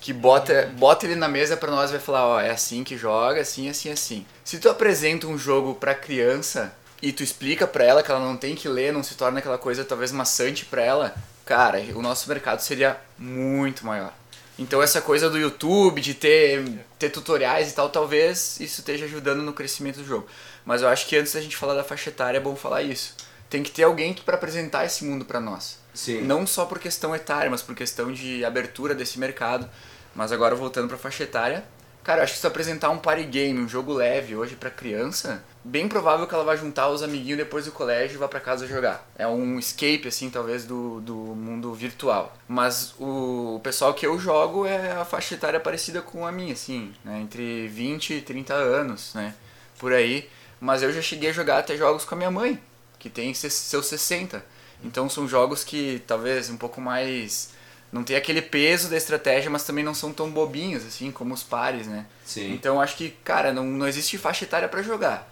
Que 0.00 0.12
bota, 0.12 0.72
bota 0.78 1.04
ele 1.04 1.14
na 1.14 1.28
mesa 1.28 1.56
pra 1.56 1.70
nós 1.70 1.90
e 1.90 1.92
vai 1.92 2.00
falar, 2.00 2.26
ó, 2.26 2.40
é 2.40 2.50
assim 2.50 2.82
que 2.82 2.96
joga, 2.96 3.42
assim, 3.42 3.68
assim, 3.68 3.90
assim. 3.90 4.26
Se 4.42 4.58
tu 4.58 4.68
apresenta 4.68 5.26
um 5.26 5.36
jogo 5.36 5.74
pra 5.74 5.94
criança 5.94 6.72
e 7.02 7.12
tu 7.12 7.22
explica 7.22 7.66
pra 7.66 7.84
ela 7.84 8.02
que 8.02 8.10
ela 8.10 8.20
não 8.20 8.36
tem 8.36 8.54
que 8.54 8.68
ler, 8.68 8.92
não 8.92 9.02
se 9.02 9.14
torna 9.14 9.40
aquela 9.40 9.58
coisa 9.58 9.84
talvez 9.84 10.10
maçante 10.10 10.64
pra 10.64 10.82
ela, 10.82 11.14
cara, 11.44 11.80
o 11.94 12.00
nosso 12.00 12.28
mercado 12.28 12.60
seria 12.60 12.98
muito 13.18 13.84
maior. 13.84 14.12
Então 14.58 14.82
essa 14.82 15.00
coisa 15.00 15.28
do 15.28 15.38
YouTube, 15.38 16.00
de 16.00 16.14
ter, 16.14 16.62
ter 16.98 17.10
tutoriais 17.10 17.70
e 17.70 17.74
tal, 17.74 17.88
talvez 17.88 18.58
isso 18.60 18.80
esteja 18.80 19.06
ajudando 19.06 19.42
no 19.42 19.52
crescimento 19.52 19.96
do 19.96 20.04
jogo. 20.04 20.26
Mas 20.64 20.82
eu 20.82 20.88
acho 20.88 21.06
que 21.06 21.16
antes 21.16 21.32
da 21.32 21.40
gente 21.40 21.56
falar 21.56 21.74
da 21.74 21.84
faixa 21.84 22.10
etária 22.10 22.38
é 22.38 22.40
bom 22.40 22.54
falar 22.54 22.82
isso. 22.82 23.14
Tem 23.48 23.62
que 23.62 23.70
ter 23.70 23.82
alguém 23.82 24.14
para 24.14 24.36
apresentar 24.36 24.84
esse 24.84 25.04
mundo 25.04 25.24
para 25.24 25.40
nós. 25.40 25.78
Sim. 25.94 26.20
Não 26.22 26.46
só 26.46 26.66
por 26.66 26.78
questão 26.78 27.14
etária, 27.14 27.50
mas 27.50 27.62
por 27.62 27.74
questão 27.74 28.12
de 28.12 28.44
abertura 28.44 28.94
desse 28.94 29.18
mercado. 29.18 29.68
Mas 30.14 30.32
agora 30.32 30.54
voltando 30.54 30.88
pra 30.88 30.96
faixa 30.98 31.22
etária, 31.24 31.64
cara, 32.02 32.20
eu 32.20 32.24
acho 32.24 32.34
que 32.34 32.38
se 32.40 32.46
apresentar 32.46 32.90
um 32.90 32.98
party 32.98 33.24
game, 33.24 33.60
um 33.60 33.68
jogo 33.68 33.92
leve 33.92 34.34
hoje 34.34 34.56
pra 34.56 34.70
criança, 34.70 35.42
bem 35.62 35.86
provável 35.88 36.26
que 36.26 36.34
ela 36.34 36.44
vai 36.44 36.56
juntar 36.56 36.88
os 36.88 37.02
amiguinhos 37.02 37.38
depois 37.38 37.64
do 37.66 37.72
colégio 37.72 38.14
e 38.16 38.18
vá 38.18 38.26
pra 38.26 38.40
casa 38.40 38.66
jogar. 38.66 39.08
É 39.16 39.26
um 39.26 39.58
escape, 39.58 40.08
assim, 40.08 40.28
talvez, 40.30 40.64
do, 40.64 41.00
do 41.00 41.14
mundo 41.14 41.72
virtual. 41.74 42.36
Mas 42.48 42.94
o 42.98 43.60
pessoal 43.62 43.94
que 43.94 44.06
eu 44.06 44.18
jogo 44.18 44.66
é 44.66 44.92
a 44.92 45.04
faixa 45.04 45.34
etária 45.34 45.60
parecida 45.60 46.00
com 46.02 46.26
a 46.26 46.32
minha, 46.32 46.54
assim, 46.54 46.92
né? 47.04 47.20
Entre 47.20 47.68
20 47.68 48.14
e 48.14 48.20
30 48.22 48.54
anos, 48.54 49.14
né? 49.14 49.34
Por 49.78 49.92
aí. 49.92 50.28
Mas 50.60 50.82
eu 50.82 50.92
já 50.92 51.00
cheguei 51.00 51.30
a 51.30 51.32
jogar 51.32 51.58
até 51.58 51.76
jogos 51.76 52.04
com 52.04 52.14
a 52.14 52.18
minha 52.18 52.30
mãe, 52.30 52.60
que 52.98 53.08
tem 53.08 53.32
se- 53.32 53.48
seus 53.48 53.86
60. 53.86 54.44
Então 54.84 55.08
são 55.08 55.26
jogos 55.28 55.62
que 55.64 56.02
talvez 56.06 56.50
um 56.50 56.56
pouco 56.56 56.80
mais. 56.80 57.50
Não 57.92 58.04
tem 58.04 58.14
aquele 58.16 58.40
peso 58.40 58.88
da 58.88 58.96
estratégia, 58.96 59.50
mas 59.50 59.64
também 59.64 59.82
não 59.82 59.94
são 59.94 60.12
tão 60.12 60.30
bobinhos, 60.30 60.86
assim, 60.86 61.10
como 61.10 61.34
os 61.34 61.42
pares, 61.42 61.86
né? 61.88 62.06
Sim. 62.24 62.52
Então 62.52 62.80
acho 62.80 62.96
que, 62.96 63.10
cara, 63.24 63.52
não, 63.52 63.64
não 63.64 63.88
existe 63.88 64.16
faixa 64.16 64.44
etária 64.44 64.68
pra 64.68 64.82
jogar. 64.82 65.28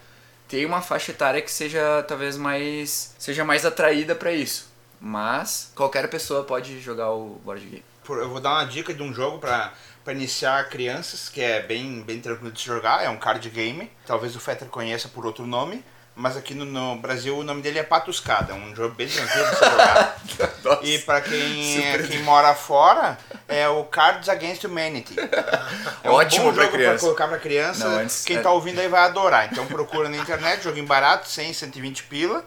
Tem 0.49 0.65
uma 0.67 0.81
faixa 0.81 1.13
etária 1.13 1.41
que 1.43 1.53
seja 1.53 2.03
talvez 2.09 2.37
mais. 2.37 3.15
seja 3.19 3.45
mais 3.45 3.65
atraída 3.65 4.15
pra 4.15 4.33
isso. 4.33 4.69
Mas 5.01 5.71
qualquer 5.75 6.09
pessoa 6.09 6.43
pode 6.45 6.81
jogar 6.81 7.13
o 7.13 7.41
board 7.45 7.65
game. 7.65 7.85
Por- 8.03 8.19
Eu 8.19 8.29
vou 8.31 8.41
dar 8.41 8.51
uma 8.55 8.65
dica 8.65 8.93
de 8.93 9.03
um 9.03 9.13
jogo 9.15 9.39
pra, 9.39 9.73
pra 10.03 10.13
iniciar 10.13 10.69
crianças, 10.69 11.29
que 11.29 11.41
é 11.41 11.63
bem, 11.63 12.03
bem 12.03 12.21
tranquilo 12.21 12.51
de 12.51 12.61
se 12.61 12.67
jogar. 12.67 13.05
É 13.05 13.09
um 13.09 13.19
card 13.19 13.49
game. 13.51 13.91
Talvez 14.07 14.35
o 14.35 14.41
Fetter 14.41 14.67
conheça 14.69 15.09
por 15.09 15.25
outro 15.25 15.47
nome. 15.47 15.85
Mas 16.19 16.37
aqui 16.37 16.53
no, 16.53 16.65
no 16.65 16.97
Brasil 16.97 17.39
o 17.39 17.45
nome 17.45 17.63
dele 17.63 17.79
é 17.79 17.83
Patuscada. 17.85 18.53
É 18.53 18.57
um 18.57 18.75
jogo 18.75 18.95
bem 18.95 19.07
tranquilo 19.09 19.47
jogar. 19.55 20.19
E 20.83 20.99
pra 20.99 21.21
quem, 21.21 21.81
quem 22.09 22.23
mora 22.23 22.55
fora, 22.55 23.17
é 23.49 23.67
o 23.69 23.85
Cards 23.85 24.29
Against 24.29 24.65
Humanity. 24.65 25.15
É 26.03 26.11
um 26.11 26.15
Ótimo 26.15 26.53
jogo 26.55 26.69
criança. 26.73 27.01
colocar 27.05 27.29
pra 27.29 27.39
criança. 27.39 27.89
Não, 27.89 27.99
antes- 28.01 28.25
quem 28.25 28.37
é- 28.37 28.41
tá 28.41 28.51
ouvindo 28.51 28.81
aí 28.81 28.89
vai 28.89 29.01
adorar. 29.03 29.49
Então 29.51 29.65
procura 29.67 30.09
na 30.09 30.17
internet, 30.17 30.63
joguinho 30.65 30.87
barato, 30.87 31.29
100, 31.29 31.53
120 31.53 32.03
pila. 32.05 32.45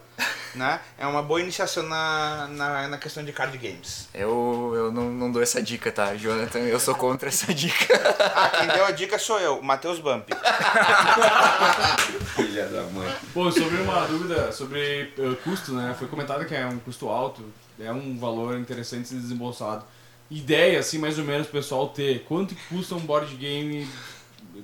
Né? 0.53 0.81
É 0.97 1.07
uma 1.07 1.23
boa 1.23 1.39
iniciação 1.39 1.84
na, 1.84 2.47
na, 2.47 2.88
na 2.89 2.97
questão 2.97 3.23
de 3.23 3.31
card 3.31 3.57
games. 3.57 4.10
Eu, 4.13 4.73
eu 4.75 4.91
não, 4.91 5.10
não 5.10 5.31
dou 5.31 5.41
essa 5.41 5.62
dica, 5.62 5.91
tá, 5.91 6.13
Jonathan? 6.15 6.60
Eu 6.60 6.79
sou 6.79 6.93
contra 6.93 7.29
essa 7.29 7.53
dica. 7.53 7.93
Ah, 8.36 8.49
quem 8.49 8.67
deu 8.67 8.86
a 8.86 8.91
dica 8.91 9.17
sou 9.17 9.39
eu, 9.39 9.60
o 9.60 9.63
Matheus 9.63 9.99
Bump. 9.99 10.29
Filha 12.36 12.67
da 12.67 12.84
mãe. 12.84 13.12
Pô, 13.34 13.51
sobre 13.51 13.77
uma 13.77 14.05
dúvida 14.05 14.51
sobre 14.51 15.13
eh, 15.17 15.36
custo, 15.43 15.73
né? 15.73 15.95
Foi 15.97 16.07
comentado 16.07 16.45
que 16.45 16.53
é 16.53 16.65
um 16.65 16.79
custo 16.79 17.07
alto, 17.07 17.43
é 17.79 17.91
um 17.91 18.17
valor 18.17 18.57
interessante 18.57 19.07
ser 19.07 19.15
desembolsado. 19.15 19.86
Ideia, 20.29 20.79
assim, 20.79 20.97
mais 20.97 21.17
ou 21.17 21.25
menos, 21.25 21.47
o 21.47 21.51
pessoal 21.51 21.89
ter. 21.89 22.23
Quanto 22.23 22.55
custa 22.69 22.95
um 22.95 22.99
board 22.99 23.34
game 23.36 23.88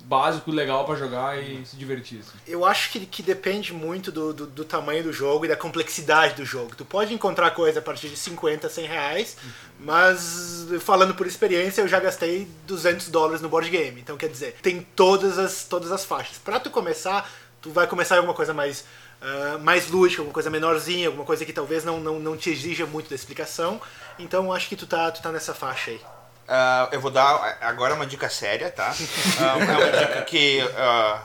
básico, 0.04 0.52
legal 0.52 0.86
pra 0.86 0.96
jogar 0.96 1.42
e 1.42 1.66
se 1.66 1.76
divertir? 1.76 2.20
assim? 2.20 2.38
Eu 2.48 2.66
acho 2.66 2.92
que, 2.92 3.06
que 3.06 3.24
depende 3.24 3.74
muito 3.74 4.12
do, 4.12 4.34
do, 4.34 4.48
do 4.48 4.66
tamanho 4.66 5.04
do 5.04 5.14
jogo 5.14 5.46
e 5.46 5.48
da 5.48 5.56
complexidade 5.56 6.36
do 6.36 6.46
jogo. 6.46 6.76
Tu 6.76 6.86
pode 6.86 7.14
encontrar 7.14 7.52
coisa 7.52 7.80
a 7.80 7.82
partir 7.82 8.10
de 8.10 8.18
50, 8.18 8.70
100 8.70 8.86
reais, 8.86 9.38
mas 9.80 10.68
falando 10.80 11.14
por 11.14 11.28
experiência, 11.28 11.82
eu 11.82 11.88
já 11.88 12.00
gastei 12.00 12.48
200 12.66 13.10
dólares 13.10 13.42
no 13.42 13.50
board 13.50 13.70
game. 13.70 14.00
Então, 14.00 14.18
quer 14.18 14.30
dizer, 14.30 14.56
tem 14.62 14.82
todas 14.96 15.38
as, 15.38 15.66
todas 15.66 15.92
as 15.92 16.04
faixas. 16.04 16.38
Pra 16.38 16.60
tu 16.60 16.70
começar, 16.70 17.30
tu 17.62 17.72
vai 17.72 17.88
começar 17.88 18.16
em 18.16 18.20
alguma 18.20 18.36
coisa 18.36 18.54
mais, 18.54 18.86
ah, 19.22 19.58
mais 19.62 19.90
lúdica, 19.90 20.22
alguma 20.22 20.34
coisa 20.34 20.50
menorzinha, 20.50 21.08
alguma 21.08 21.26
coisa 21.26 21.46
que 21.46 21.54
talvez 21.54 21.84
não, 21.84 22.00
não, 22.00 22.20
não 22.20 22.38
te 22.38 22.50
exija 22.50 22.86
muito 22.86 23.10
da 23.10 23.16
explicação. 23.16 23.82
Então, 24.20 24.52
acho 24.52 24.70
que 24.70 24.76
tu 24.76 24.88
tá, 24.88 25.12
tu 25.12 25.22
tá 25.22 25.32
nessa 25.32 25.54
faixa 25.54 25.92
aí. 25.92 26.02
Ah, 26.48 26.88
eu 26.92 27.02
vou 27.02 27.12
dar 27.12 27.58
agora 27.62 27.94
uma 27.94 28.06
dica 28.06 28.30
séria, 28.30 28.72
tá? 28.72 28.94
Ah, 29.40 29.58
é 29.60 29.78
uma 29.78 29.92
dica 29.92 30.22
que 30.24 30.62
ah, 30.78 31.22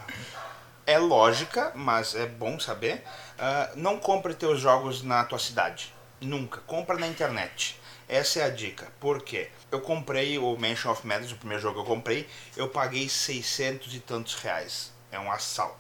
é 0.85 0.99
lógica, 0.99 1.71
mas 1.75 2.15
é 2.15 2.27
bom 2.27 2.59
saber. 2.59 3.05
Não 3.77 3.99
compre 3.99 4.35
teus 4.35 4.61
jogos 4.61 5.03
na 5.03 5.25
tua 5.25 5.39
cidade. 5.39 5.95
Nunca. 6.21 6.61
Compra 6.67 6.97
na 6.97 7.07
internet. 7.07 7.81
Essa 8.09 8.41
é 8.41 8.45
a 8.45 8.51
dica. 8.51 8.93
Por 9.01 9.23
quê? 9.23 9.49
Eu 9.71 9.81
comprei 9.81 10.39
o 10.39 10.57
Mansion 10.57 10.91
of 10.93 11.07
Madness, 11.07 11.33
o 11.33 11.37
primeiro 11.37 11.63
jogo 11.63 11.77
que 11.77 11.81
eu 11.81 11.95
comprei, 11.95 12.29
eu 12.57 12.69
paguei 12.69 13.09
600 13.09 13.95
e 13.95 14.01
tantos 14.01 14.35
reais. 14.35 14.93
É 15.11 15.19
um 15.19 15.33
assalto. 15.33 15.79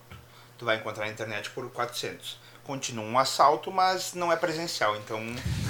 Tu 0.57 0.65
vai 0.65 0.77
encontrar 0.77 1.07
na 1.07 1.13
internet 1.13 1.51
por 1.51 1.69
400. 1.71 2.41
Continua 2.64 3.05
um 3.05 3.18
assalto, 3.18 3.72
mas 3.72 4.14
não 4.14 4.33
é 4.33 4.37
presencial, 4.37 4.96
então 4.96 5.20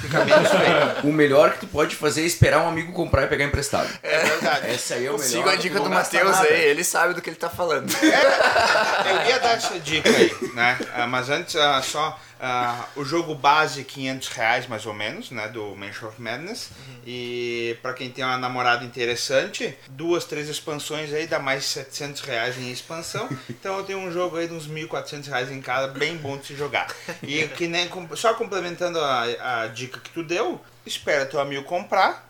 fica 0.02 0.24
menos 0.26 0.50
bem. 0.50 0.72
O 1.10 1.12
melhor 1.12 1.52
que 1.52 1.60
tu 1.60 1.66
pode 1.66 1.96
fazer 1.96 2.22
é 2.22 2.26
esperar 2.26 2.60
um 2.60 2.68
amigo 2.68 2.92
comprar 2.92 3.24
e 3.24 3.26
pegar 3.28 3.46
emprestado. 3.46 3.88
É 4.02 4.18
verdade. 4.24 4.70
Essa 4.70 4.94
aí 4.94 5.06
é 5.06 5.10
o 5.10 5.14
melhor. 5.14 5.26
Siga 5.26 5.50
a 5.52 5.56
dica 5.56 5.80
do 5.80 5.88
Matheus 5.88 6.38
aí, 6.40 6.64
ele 6.66 6.84
sabe 6.84 7.14
do 7.14 7.22
que 7.22 7.30
ele 7.30 7.36
tá 7.36 7.48
falando. 7.48 7.90
Eu 8.02 9.28
ia 9.28 9.38
dar 9.38 9.56
essa 9.56 9.80
dica 9.80 10.08
aí, 10.10 10.34
né? 10.54 10.78
Ah, 10.94 11.06
mas 11.06 11.30
antes, 11.30 11.56
ah, 11.56 11.80
só 11.82 12.18
ah, 12.44 12.86
o 12.96 13.04
jogo 13.04 13.36
base 13.36 13.84
500 13.84 14.28
reais 14.28 14.66
mais 14.66 14.84
ou 14.84 14.92
menos, 14.92 15.30
né? 15.30 15.46
Do 15.48 15.76
Mansion 15.76 16.08
of 16.08 16.20
Madness. 16.20 16.70
E 17.06 17.78
pra 17.80 17.92
quem 17.94 18.10
tem 18.10 18.24
uma 18.24 18.36
namorada 18.36 18.84
interessante, 18.84 19.78
duas, 19.88 20.24
três 20.24 20.48
expansões 20.48 21.12
aí 21.12 21.28
dá 21.28 21.38
mais 21.38 21.64
700 21.66 22.20
reais 22.22 22.58
em 22.58 22.70
expansão. 22.70 23.28
Então 23.48 23.78
eu 23.78 23.84
tenho 23.84 23.98
um 24.00 24.10
jogo 24.12 24.36
aí 24.38 24.48
de 24.48 24.54
uns 24.54 24.66
1.400 24.66 25.26
reais 25.28 25.50
em 25.52 25.60
cada, 25.60 25.86
bem 25.86 26.16
bom 26.16 26.36
de 26.36 26.46
se 26.48 26.56
jogar. 26.56 26.88
E 27.22 27.46
que 27.48 27.68
nem 27.68 27.88
só 28.16 28.34
complementando 28.34 28.98
a, 28.98 29.62
a 29.62 29.66
dica 29.68 30.00
que 30.00 30.10
tu 30.10 30.24
deu, 30.24 30.60
espera 30.84 31.24
teu 31.26 31.38
amigo 31.38 31.62
comprar. 31.62 32.28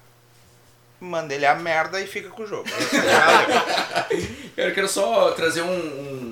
Manda 1.01 1.35
ele 1.35 1.47
a 1.47 1.55
merda 1.55 2.01
e 2.01 2.07
fica 2.07 2.29
com 2.29 2.43
o 2.43 2.47
jogo. 2.47 2.69
Cara, 2.91 4.09
eu 4.57 4.73
quero 4.75 4.87
só 4.89 5.33
trazer 5.33 5.63
um- 5.63 5.67
um- 5.69 6.32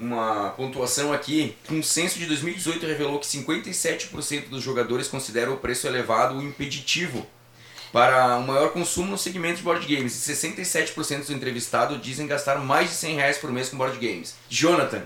uma 0.00 0.50
pontuação 0.50 1.12
aqui. 1.12 1.56
Um 1.70 1.82
censo 1.82 2.18
de 2.18 2.26
2018 2.26 2.86
revelou 2.86 3.18
que 3.18 3.26
57% 3.26 4.48
dos 4.48 4.62
jogadores 4.62 5.08
consideram 5.08 5.54
o 5.54 5.58
preço 5.58 5.86
elevado 5.86 6.36
ou 6.36 6.42
impeditivo 6.42 7.26
para 7.92 8.36
um 8.38 8.46
maior 8.46 8.70
consumo 8.70 9.10
no 9.10 9.18
segmento 9.18 9.58
de 9.58 9.62
board 9.62 9.86
games. 9.86 10.28
E 10.28 10.32
67% 10.32 11.18
dos 11.18 11.30
entrevistados 11.30 12.00
dizem 12.00 12.26
gastar 12.26 12.56
mais 12.58 12.90
de 12.90 12.96
100 12.96 13.16
reais 13.16 13.38
por 13.38 13.52
mês 13.52 13.68
com 13.68 13.76
board 13.76 13.98
games. 13.98 14.34
Jonathan, 14.48 15.02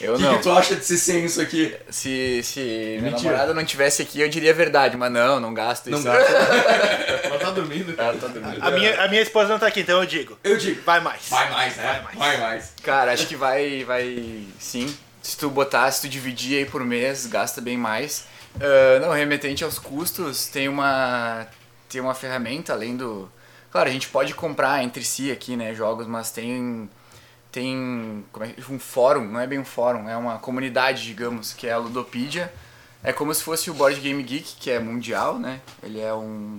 Eu 0.00 0.14
o 0.14 0.16
que, 0.16 0.22
não. 0.22 0.36
que 0.36 0.42
tu 0.42 0.50
acha 0.50 0.74
desse 0.74 0.98
censo 0.98 1.40
aqui? 1.40 1.76
Se, 1.90 2.42
se 2.42 2.60
minha 2.60 3.02
Mentira. 3.10 3.30
namorada 3.30 3.54
não 3.54 3.64
tivesse 3.64 4.00
aqui, 4.02 4.20
eu 4.20 4.28
diria 4.28 4.50
a 4.50 4.54
verdade, 4.54 4.96
mas 4.96 5.12
não, 5.12 5.38
não 5.38 5.52
gasto 5.52 5.90
Não 5.90 5.98
isso. 5.98 6.06
gasta? 6.06 6.32
Ela 6.32 7.38
tá 7.38 7.50
dormindo. 7.50 7.94
Ela 7.98 8.14
tá 8.16 8.26
dormindo. 8.28 8.64
A 8.64 8.70
minha, 8.70 9.02
a 9.04 9.08
minha 9.08 9.20
esposa 9.22 9.48
não 9.50 9.58
tá 9.58 9.66
aqui, 9.66 9.80
então 9.80 9.98
eu 10.00 10.06
digo. 10.06 10.38
Eu 10.42 10.56
digo, 10.56 10.80
Vai 10.82 11.00
mais. 11.00 11.28
vai 11.28 11.50
mais, 11.50 11.76
né? 11.76 12.04
Vai 12.14 12.40
mais. 12.40 12.72
Cara, 12.82 13.12
acho 13.12 13.26
que 13.26 13.36
vai, 13.36 13.84
vai, 13.84 14.44
sim. 14.58 14.94
Se 15.22 15.36
tu 15.36 15.50
botar, 15.50 15.90
se 15.90 16.00
tu 16.02 16.08
dividir 16.08 16.58
aí 16.58 16.64
por 16.64 16.82
mês, 16.84 17.26
gasta 17.26 17.60
bem 17.60 17.76
mais. 17.76 18.24
Ah, 18.58 18.98
não, 19.00 19.10
remetente 19.12 19.62
aos 19.62 19.78
custos, 19.78 20.46
tem 20.46 20.68
uma, 20.68 21.46
tem 21.88 22.00
uma 22.00 22.14
ferramenta 22.14 22.72
além 22.72 22.96
do... 22.96 23.30
Claro, 23.70 23.88
a 23.88 23.92
gente 23.92 24.08
pode 24.08 24.34
comprar 24.34 24.82
entre 24.82 25.04
si 25.04 25.30
aqui, 25.30 25.56
né, 25.56 25.72
jogos, 25.74 26.06
mas 26.08 26.32
tem, 26.32 26.90
tem 27.50 28.24
é, 28.40 28.72
um 28.72 28.78
fórum, 28.78 29.24
não 29.24 29.40
é 29.40 29.46
bem 29.46 29.58
um 29.58 29.64
fórum, 29.64 30.08
é 30.08 30.16
uma 30.16 30.38
comunidade, 30.38 31.04
digamos, 31.04 31.52
que 31.52 31.66
é 31.66 31.72
a 31.72 31.78
Ludopedia. 31.78 32.52
É 33.02 33.12
como 33.12 33.34
se 33.34 33.42
fosse 33.42 33.70
o 33.70 33.74
Board 33.74 33.98
Game 34.00 34.22
Geek, 34.22 34.56
que 34.60 34.70
é 34.70 34.78
mundial, 34.78 35.38
né? 35.38 35.60
Ele 35.82 36.00
é 36.00 36.12
um, 36.12 36.56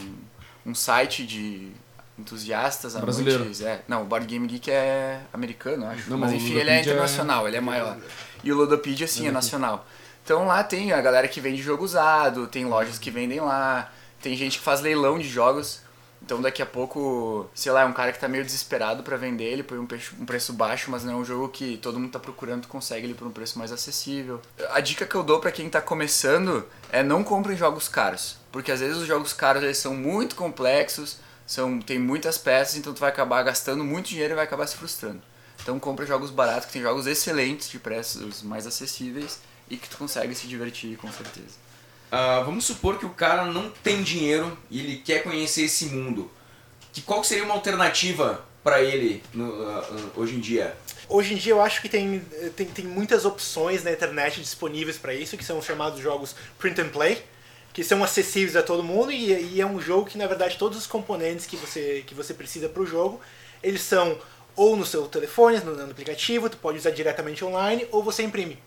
um 0.65 0.73
site 0.73 1.25
de 1.25 1.71
entusiastas, 2.17 2.95
Brasileiro. 2.95 3.43
amantes... 3.43 3.61
É, 3.61 3.83
não, 3.87 4.03
o 4.03 4.05
Board 4.05 4.25
Game 4.25 4.47
Geek 4.47 4.69
é 4.71 5.21
americano, 5.31 5.85
acho. 5.87 6.09
Não, 6.09 6.17
mas 6.17 6.33
enfim, 6.33 6.53
ele 6.53 6.69
é 6.69 6.77
é- 6.77 6.81
internacional, 6.81 7.47
ele 7.47 7.57
é 7.57 7.61
maior. 7.61 7.97
E 8.43 8.51
o 8.51 8.55
Ludopedia, 8.55 9.07
sim, 9.07 9.27
é 9.27 9.31
nacional. 9.31 9.85
Então 10.23 10.45
lá 10.45 10.63
tem 10.63 10.91
a 10.93 11.01
galera 11.01 11.27
que 11.27 11.39
vende 11.39 11.61
jogo 11.61 11.83
usado, 11.83 12.47
tem 12.47 12.65
lojas 12.65 12.97
que 12.97 13.11
vendem 13.11 13.39
lá, 13.39 13.91
tem 14.21 14.35
gente 14.35 14.59
que 14.59 14.63
faz 14.63 14.81
leilão 14.81 15.17
de 15.17 15.27
jogos. 15.27 15.81
Então 16.23 16.41
daqui 16.41 16.61
a 16.61 16.65
pouco, 16.65 17.49
sei 17.53 17.71
lá, 17.71 17.81
é 17.81 17.85
um 17.85 17.93
cara 17.93 18.11
que 18.11 18.19
tá 18.19 18.27
meio 18.27 18.45
desesperado 18.45 19.03
para 19.03 19.17
vender, 19.17 19.45
ele 19.45 19.63
põe 19.63 19.77
um 19.77 19.87
um 20.19 20.25
preço 20.25 20.53
baixo, 20.53 20.91
mas 20.91 21.03
não 21.03 21.13
é 21.13 21.15
um 21.15 21.25
jogo 21.25 21.49
que 21.49 21.77
todo 21.77 21.99
mundo 21.99 22.11
tá 22.11 22.19
procurando, 22.19 22.61
tu 22.61 22.67
consegue 22.67 23.07
ele 23.07 23.13
por 23.13 23.27
um 23.27 23.31
preço 23.31 23.57
mais 23.57 23.71
acessível. 23.71 24.39
A 24.69 24.79
dica 24.79 25.05
que 25.05 25.15
eu 25.15 25.23
dou 25.23 25.39
para 25.39 25.51
quem 25.51 25.69
tá 25.69 25.81
começando 25.81 26.65
é 26.91 27.03
não 27.03 27.23
compre 27.23 27.55
jogos 27.55 27.87
caros, 27.87 28.37
porque 28.51 28.71
às 28.71 28.79
vezes 28.79 28.97
os 28.97 29.07
jogos 29.07 29.33
caros 29.33 29.63
eles 29.63 29.77
são 29.77 29.95
muito 29.95 30.35
complexos, 30.35 31.17
são 31.45 31.79
tem 31.79 31.99
muitas 31.99 32.37
peças, 32.37 32.77
então 32.77 32.93
tu 32.93 32.99
vai 32.99 33.09
acabar 33.09 33.43
gastando 33.43 33.83
muito 33.83 34.09
dinheiro 34.09 34.33
e 34.33 34.35
vai 34.35 34.45
acabar 34.45 34.67
se 34.67 34.77
frustrando. 34.77 35.21
Então 35.61 35.79
compra 35.79 36.05
jogos 36.05 36.31
baratos, 36.31 36.67
que 36.67 36.73
tem 36.73 36.81
jogos 36.81 37.07
excelentes 37.07 37.69
de 37.69 37.79
preços 37.79 38.41
mais 38.41 38.65
acessíveis 38.65 39.39
e 39.69 39.77
que 39.77 39.89
tu 39.89 39.97
consegue 39.97 40.33
se 40.33 40.47
divertir 40.47 40.97
com 40.97 41.11
certeza. 41.11 41.70
Ah, 42.11 42.41
vamos 42.41 42.65
supor 42.65 42.99
que 42.99 43.05
o 43.05 43.09
cara 43.09 43.45
não 43.45 43.69
tem 43.69 44.03
dinheiro 44.03 44.57
e 44.69 44.79
ele 44.79 44.97
quer 44.97 45.23
conhecer 45.23 45.63
esse 45.63 45.85
mundo. 45.85 46.29
Que 46.91 47.01
qual 47.01 47.23
seria 47.23 47.43
uma 47.45 47.53
alternativa 47.53 48.43
para 48.63 48.81
ele 48.81 49.23
no- 49.33 49.63
ah, 49.69 49.85
hoje 50.15 50.35
em 50.35 50.39
dia? 50.39 50.75
Hoje 51.07 51.33
em 51.33 51.37
dia 51.37 51.53
eu 51.53 51.61
acho 51.61 51.81
que 51.81 51.87
tem, 51.89 52.19
tem, 52.55 52.65
tem 52.67 52.85
muitas 52.85 53.23
opções 53.25 53.83
na 53.83 53.91
internet 53.91 54.41
disponíveis 54.41 54.97
para 54.97 55.13
isso, 55.13 55.37
que 55.37 55.43
são 55.43 55.57
os 55.59 55.65
chamados 55.65 55.99
jogos 56.01 56.35
print 56.59 56.81
and 56.81 56.89
play, 56.89 57.23
que 57.73 57.83
são 57.83 58.03
acessíveis 58.03 58.55
a 58.57 58.63
todo 58.63 58.83
mundo 58.83 59.11
e, 59.11 59.31
e 59.55 59.61
é 59.61 59.65
um 59.65 59.79
jogo 59.79 60.09
que 60.09 60.17
na 60.17 60.27
verdade 60.27 60.57
todos 60.57 60.77
os 60.77 60.87
componentes 60.87 61.45
que 61.45 61.55
você, 61.55 62.03
que 62.05 62.13
você 62.13 62.33
precisa 62.33 62.67
para 62.67 62.81
o 62.81 62.85
jogo, 62.85 63.21
eles 63.63 63.81
são 63.81 64.17
ou 64.55 64.75
no 64.75 64.85
seu 64.85 65.07
telefone, 65.07 65.59
no, 65.59 65.75
no 65.75 65.91
aplicativo, 65.91 66.49
tu 66.49 66.57
pode 66.57 66.77
usar 66.77 66.91
diretamente 66.91 67.43
online, 67.45 67.87
ou 67.89 68.03
você 68.03 68.21
imprime. 68.23 68.59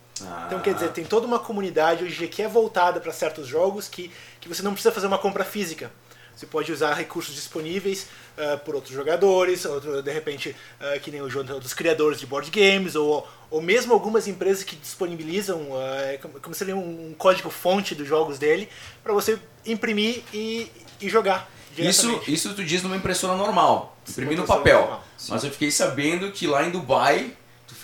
Então 0.46 0.60
quer 0.60 0.74
dizer, 0.74 0.90
tem 0.90 1.04
toda 1.04 1.26
uma 1.26 1.38
comunidade 1.38 2.04
hoje 2.04 2.28
que 2.28 2.42
é 2.42 2.48
voltada 2.48 3.00
para 3.00 3.12
certos 3.12 3.46
jogos 3.46 3.88
que, 3.88 4.10
que 4.40 4.48
você 4.48 4.62
não 4.62 4.72
precisa 4.72 4.92
fazer 4.92 5.06
uma 5.06 5.18
compra 5.18 5.44
física. 5.44 5.90
Você 6.36 6.46
pode 6.46 6.72
usar 6.72 6.94
recursos 6.94 7.34
disponíveis 7.34 8.08
ah, 8.36 8.56
por 8.56 8.74
outros 8.74 8.92
jogadores, 8.92 9.64
outro, 9.64 10.02
de 10.02 10.10
repente, 10.10 10.54
ah, 10.80 10.98
que 10.98 11.10
nem 11.10 11.22
o 11.22 11.30
jogo 11.30 11.60
dos 11.60 11.72
criadores 11.72 12.18
de 12.18 12.26
board 12.26 12.50
games, 12.50 12.96
ou, 12.96 13.26
ou 13.50 13.62
mesmo 13.62 13.92
algumas 13.92 14.26
empresas 14.26 14.64
que 14.64 14.74
disponibilizam 14.74 15.68
é 16.10 16.18
como, 16.18 16.54
seria 16.54 16.76
um, 16.76 17.10
um 17.10 17.14
código-fonte 17.14 17.94
dos 17.94 18.06
jogos 18.08 18.38
dele, 18.38 18.68
para 19.02 19.12
você 19.12 19.38
imprimir 19.64 20.22
e, 20.32 20.70
e 21.00 21.08
jogar. 21.08 21.48
Isso, 21.76 22.22
isso 22.26 22.54
tu 22.54 22.64
diz 22.64 22.82
numa 22.82 22.96
impressora 22.96 23.36
normal, 23.36 23.96
imprimir 24.08 24.38
no 24.38 24.44
papel. 24.44 24.80
normal, 24.80 25.04
Mas 25.28 25.44
eu 25.44 25.50
fiquei 25.50 25.70
sabendo 25.70 26.30
que 26.30 26.46
lá 26.46 26.64
em 26.64 26.70
Dubai 26.70 27.32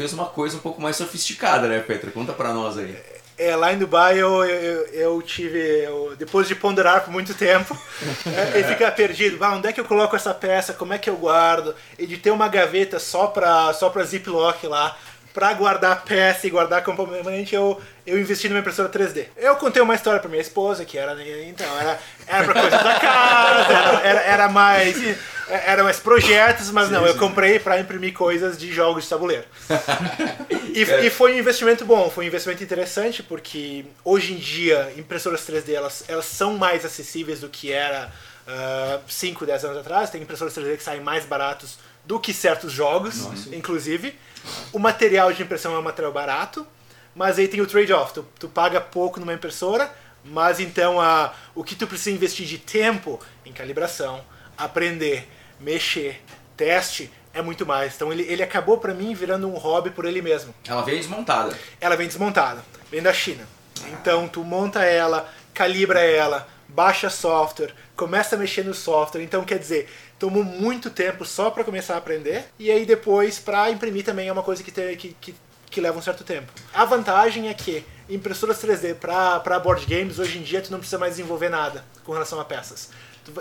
fez 0.01 0.15
uma 0.15 0.25
coisa 0.27 0.57
um 0.57 0.61
pouco 0.61 0.81
mais 0.81 0.97
sofisticada, 0.97 1.69
né, 1.69 1.79
Petra? 1.81 2.11
Conta 2.11 2.33
pra 2.33 2.55
nós 2.55 2.79
aí. 2.79 2.97
É, 3.37 3.55
lá 3.57 3.73
em 3.73 3.79
Dubai 3.79 4.19
eu, 4.19 4.45
eu, 4.45 4.87
eu 4.93 5.23
tive, 5.23 5.59
eu- 5.85 6.15
depois 6.19 6.47
de 6.49 6.55
ponderar 6.55 7.03
por 7.03 7.11
muito 7.11 7.35
tempo, 7.35 7.77
é, 8.55 8.61
e 8.61 8.65
ficar 8.65 8.91
perdido, 8.93 9.43
ah, 9.45 9.53
onde 9.55 9.69
é 9.69 9.73
que 9.73 9.81
eu 9.81 9.85
coloco 9.85 10.15
essa 10.17 10.33
peça, 10.35 10.73
como 10.75 10.93
é 10.95 10.99
que 10.99 11.09
eu 11.09 11.17
guardo, 11.17 11.75
e 11.99 12.07
de 12.07 12.17
ter 12.17 12.31
uma 12.31 12.49
gaveta 12.49 12.99
só 12.99 13.27
pra, 13.27 13.73
só 13.75 13.89
pra 13.91 14.05
ziplock 14.05 14.67
lá, 14.67 14.97
pra 15.33 15.53
guardar 15.55 16.03
peça 16.05 16.47
e 16.47 16.51
guardar 16.51 16.83
componente, 16.83 17.55
eu, 17.55 17.81
eu 18.07 18.19
investi 18.19 18.49
numa 18.49 18.61
impressora 18.61 18.89
3D. 18.89 19.27
Eu 19.37 19.57
contei 19.57 19.81
uma 19.81 19.95
história 19.95 20.19
pra 20.21 20.29
minha 20.29 20.43
esposa, 20.43 20.85
que 20.85 20.99
era, 20.99 21.13
então, 21.45 21.67
era, 21.79 21.99
era 22.27 22.45
pra 22.45 22.61
coisa 22.61 22.79
da 22.79 22.95
casa, 23.01 23.73
era, 23.73 24.01
era, 24.07 24.21
era 24.23 24.49
mais... 24.49 24.97
Era 25.51 25.83
mais 25.83 25.99
projetos, 25.99 26.71
mas 26.71 26.91
não, 26.91 27.07
eu 27.07 27.17
comprei 27.17 27.59
pra 27.59 27.79
imprimir 27.81 28.13
coisas 28.13 28.59
de 28.59 28.73
jogos 28.73 29.05
de 29.05 29.11
tabuleiro. 29.11 29.45
E, 30.73 30.83
e 30.83 31.11
foi 31.11 31.35
um 31.35 31.39
investimento 31.39 31.85
bom, 31.85 32.09
foi 32.09 32.25
um 32.25 32.29
investimento 32.29 32.63
interessante, 32.63 33.25
porque 33.25 33.85
hoje 34.05 34.35
em 34.35 34.37
dia 34.37 34.93
impressoras 34.97 35.41
3D 35.41 35.73
elas, 35.73 36.05
elas 36.07 36.27
são 36.27 36.57
mais 36.57 36.85
acessíveis 36.85 37.41
do 37.41 37.49
que 37.49 37.73
era 37.73 38.13
5, 39.09 39.47
10 39.47 39.65
anos 39.65 39.79
atrás. 39.79 40.11
Tem 40.11 40.23
impressoras 40.23 40.55
3D 40.55 40.77
que 40.77 40.83
saem 40.83 41.01
mais 41.01 41.25
baratos 41.25 41.79
do 42.05 42.19
que 42.19 42.33
certos 42.33 42.73
jogos, 42.73 43.27
inclusive. 43.53 44.17
O 44.73 44.79
material 44.79 45.33
de 45.33 45.43
impressão 45.43 45.75
é 45.75 45.79
um 45.79 45.83
material 45.83 46.13
barato, 46.13 46.67
mas 47.15 47.39
aí 47.39 47.49
tem 47.49 47.61
o 47.61 47.67
trade-off. 47.67 48.15
Tu, 48.15 48.27
tu 48.39 48.49
paga 48.49 48.81
pouco 48.81 49.21
numa 49.21 49.35
impressora, 49.35 49.93
mas 50.25 50.61
então 50.61 51.01
a, 51.01 51.33
o 51.55 51.65
que 51.65 51.75
tu 51.75 51.87
precisa 51.87 52.15
investir 52.15 52.47
de 52.47 52.59
tempo 52.59 53.21
em 53.45 53.53
calibração, 53.53 54.25
aprender, 54.57 55.29
mexer, 55.61 56.21
teste, 56.57 57.11
é 57.33 57.41
muito 57.43 57.65
mais. 57.67 57.95
Então 57.95 58.13
ele, 58.13 58.23
ele 58.25 58.43
acabou 58.43 58.79
pra 58.79 58.93
mim 58.95 59.15
virando 59.15 59.49
um 59.49 59.57
hobby 59.57 59.91
por 59.91 60.05
ele 60.05 60.21
mesmo 60.23 60.55
Ela 60.67 60.83
veio 60.83 60.99
desmontada. 60.99 61.57
ela 61.81 61.97
vem 61.97 62.07
desmontada, 62.07 62.63
vem 62.91 63.03
da 63.03 63.13
China. 63.13 63.47
Então 63.93 64.29
tu 64.29 64.43
monta 64.45 64.83
ela, 64.85 65.29
calibra 65.55 66.01
ela, 66.01 66.47
baixa 66.69 67.09
software, 67.09 67.73
começa 67.97 68.37
a 68.37 68.39
mexer 68.39 68.65
no 68.65 68.75
software. 68.75 69.23
Então 69.23 69.45
quer 69.45 69.59
dizer, 69.59 69.89
tomou 70.19 70.45
muito 70.45 70.91
tempo 70.91 71.25
só 71.25 71.51
para 71.51 71.65
começar 71.65 71.95
a 71.95 71.99
aprender 71.99 72.45
e 72.59 72.71
aí 72.71 72.85
depois 72.85 73.39
para 73.39 73.71
imprimir 73.71 74.05
também 74.05 74.29
é 74.29 74.33
uma 74.33 74.43
coisa 74.43 74.63
que, 74.63 74.71
te- 74.71 74.97
que, 74.97 75.17
que, 75.21 75.35
que 75.71 75.81
leva 75.81 75.99
um 75.99 76.03
certo 76.03 76.25
tempo. 76.25 76.53
A 76.75 76.85
vantagem 76.85 77.49
é 77.49 77.55
que 77.55 77.85
impressoras 78.09 78.61
3D 78.63 78.97
para 78.97 79.59
board 79.61 79.87
games 79.87 80.19
hoje 80.19 80.39
em 80.39 80.43
dia 80.43 80.61
tu 80.61 80.71
não 80.73 80.79
precisa 80.79 80.99
mais 80.99 81.13
desenvolver 81.17 81.49
nada 81.49 81.85
com 82.05 82.13
relação 82.13 82.41
a 82.41 82.45
peças. 82.45 82.91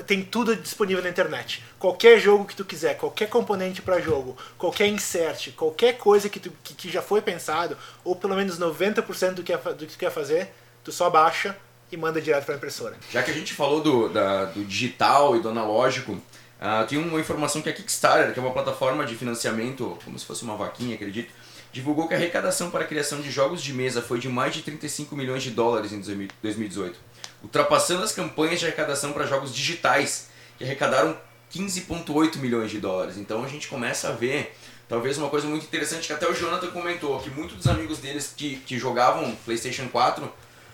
Tem 0.05 0.21
tudo 0.23 0.55
disponível 0.55 1.03
na 1.03 1.09
internet. 1.09 1.63
Qualquer 1.77 2.19
jogo 2.19 2.45
que 2.45 2.55
tu 2.55 2.63
quiser, 2.65 2.95
qualquer 2.97 3.27
componente 3.29 3.81
para 3.81 3.99
jogo, 3.99 4.37
qualquer 4.57 4.87
insert, 4.87 5.51
qualquer 5.55 5.97
coisa 5.97 6.29
que, 6.29 6.39
tu, 6.39 6.51
que, 6.63 6.73
que 6.73 6.89
já 6.89 7.01
foi 7.01 7.21
pensado, 7.21 7.77
ou 8.03 8.15
pelo 8.15 8.35
menos 8.35 8.59
90% 8.59 9.33
do 9.33 9.43
que, 9.43 9.53
é 9.53 9.57
do 9.57 9.85
que 9.85 9.93
tu 9.93 9.97
quer 9.97 10.11
fazer, 10.11 10.49
tu 10.83 10.91
só 10.91 11.09
baixa 11.09 11.55
e 11.91 11.97
manda 11.97 12.21
direto 12.21 12.45
para 12.45 12.55
a 12.55 12.57
impressora. 12.57 12.95
Já 13.11 13.23
que 13.23 13.31
a 13.31 13.33
gente 13.33 13.53
falou 13.53 13.81
do, 13.81 14.09
da- 14.09 14.45
do 14.45 14.63
digital 14.63 15.35
e 15.35 15.41
do 15.41 15.49
analógico, 15.49 16.21
ah, 16.61 16.83
tem 16.87 16.97
uma 16.97 17.19
informação 17.19 17.61
que 17.61 17.69
a 17.69 17.73
Kickstarter, 17.73 18.33
que 18.33 18.39
é 18.39 18.41
uma 18.43 18.51
plataforma 18.51 19.05
de 19.05 19.15
financiamento, 19.15 19.97
como 20.03 20.19
se 20.19 20.25
fosse 20.25 20.43
uma 20.43 20.55
vaquinha, 20.57 20.95
acredito, 20.95 21.31
divulgou 21.71 22.07
que 22.07 22.13
a 22.13 22.17
arrecadação 22.17 22.69
para 22.71 22.83
a 22.83 22.87
criação 22.87 23.21
de 23.21 23.29
jogos 23.29 23.61
de 23.61 23.73
mesa 23.73 24.01
foi 24.01 24.19
de 24.19 24.27
mais 24.27 24.53
de 24.53 24.61
35 24.61 25.15
milhões 25.15 25.43
de 25.43 25.51
dólares 25.51 25.91
em 25.91 26.01
2018, 26.41 26.99
ultrapassando 27.43 28.03
as 28.03 28.11
campanhas 28.11 28.59
de 28.59 28.65
arrecadação 28.65 29.13
para 29.13 29.25
jogos 29.25 29.53
digitais, 29.53 30.29
que 30.57 30.63
arrecadaram 30.63 31.15
15,8 31.53 32.37
milhões 32.37 32.71
de 32.71 32.79
dólares. 32.79 33.17
Então 33.17 33.43
a 33.43 33.47
gente 33.47 33.67
começa 33.67 34.09
a 34.09 34.11
ver 34.11 34.55
talvez 34.87 35.17
uma 35.17 35.29
coisa 35.29 35.47
muito 35.47 35.65
interessante 35.65 36.07
que 36.07 36.13
até 36.13 36.27
o 36.27 36.33
Jonathan 36.33 36.71
comentou, 36.71 37.19
que 37.19 37.29
muitos 37.29 37.57
dos 37.57 37.67
amigos 37.67 37.99
deles 37.99 38.33
que, 38.35 38.57
que 38.57 38.77
jogavam 38.77 39.35
PlayStation 39.45 39.87
4 39.87 40.31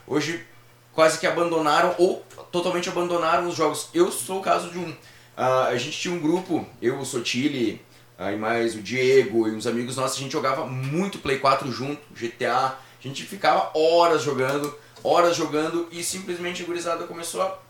hoje 0.08 0.46
quase 0.94 1.20
que 1.20 1.28
abandonaram 1.28 1.94
ou 1.98 2.26
totalmente 2.52 2.90
abandonaram 2.90 3.48
os 3.48 3.56
jogos. 3.56 3.90
Eu 3.94 4.12
sou 4.12 4.40
o 4.40 4.42
caso 4.42 4.70
de 4.70 4.80
um. 4.80 4.96
ah, 5.36 5.66
a 5.66 5.78
gente 5.78 6.00
tinha 6.00 6.14
um 6.14 6.20
grupo, 6.20 6.66
eu, 6.82 6.98
o 6.98 7.06
Sotile, 7.06 7.82
e 8.20 8.36
mais 8.36 8.76
o 8.76 8.82
Diego 8.82 9.48
e 9.48 9.52
uns 9.52 9.68
amigos 9.68 9.98
nossos, 9.98 10.18
a 10.18 10.22
gente 10.22 10.32
jogava 10.32 10.66
muito 10.66 11.20
Play 11.20 11.40
4 11.40 11.72
junto, 11.72 12.02
GTA. 12.14 12.54
A 12.56 12.78
gente 13.02 13.24
ficava 13.24 13.72
horas 13.78 14.24
jogando, 14.24 14.74
horas 15.04 15.36
jogando 15.36 15.88
e 15.92 16.04
simplesmente 16.04 16.64
a 16.64 16.66
gurizada 16.66 17.06
começou 17.06 17.42
a. 17.42 17.66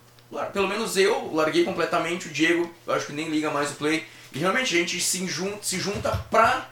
Pelo 0.45 0.67
menos 0.67 0.97
eu 0.97 1.33
larguei 1.33 1.63
completamente, 1.63 2.27
o 2.27 2.31
Diego, 2.31 2.69
eu 2.85 2.93
acho 2.93 3.07
que 3.07 3.13
nem 3.13 3.29
liga 3.29 3.51
mais 3.51 3.71
o 3.71 3.75
Play. 3.75 4.05
E 4.33 4.39
realmente 4.39 4.75
a 4.75 4.79
gente 4.79 4.99
se 4.99 5.25
junta, 5.27 5.59
se 5.61 5.79
junta 5.79 6.11
pra 6.29 6.69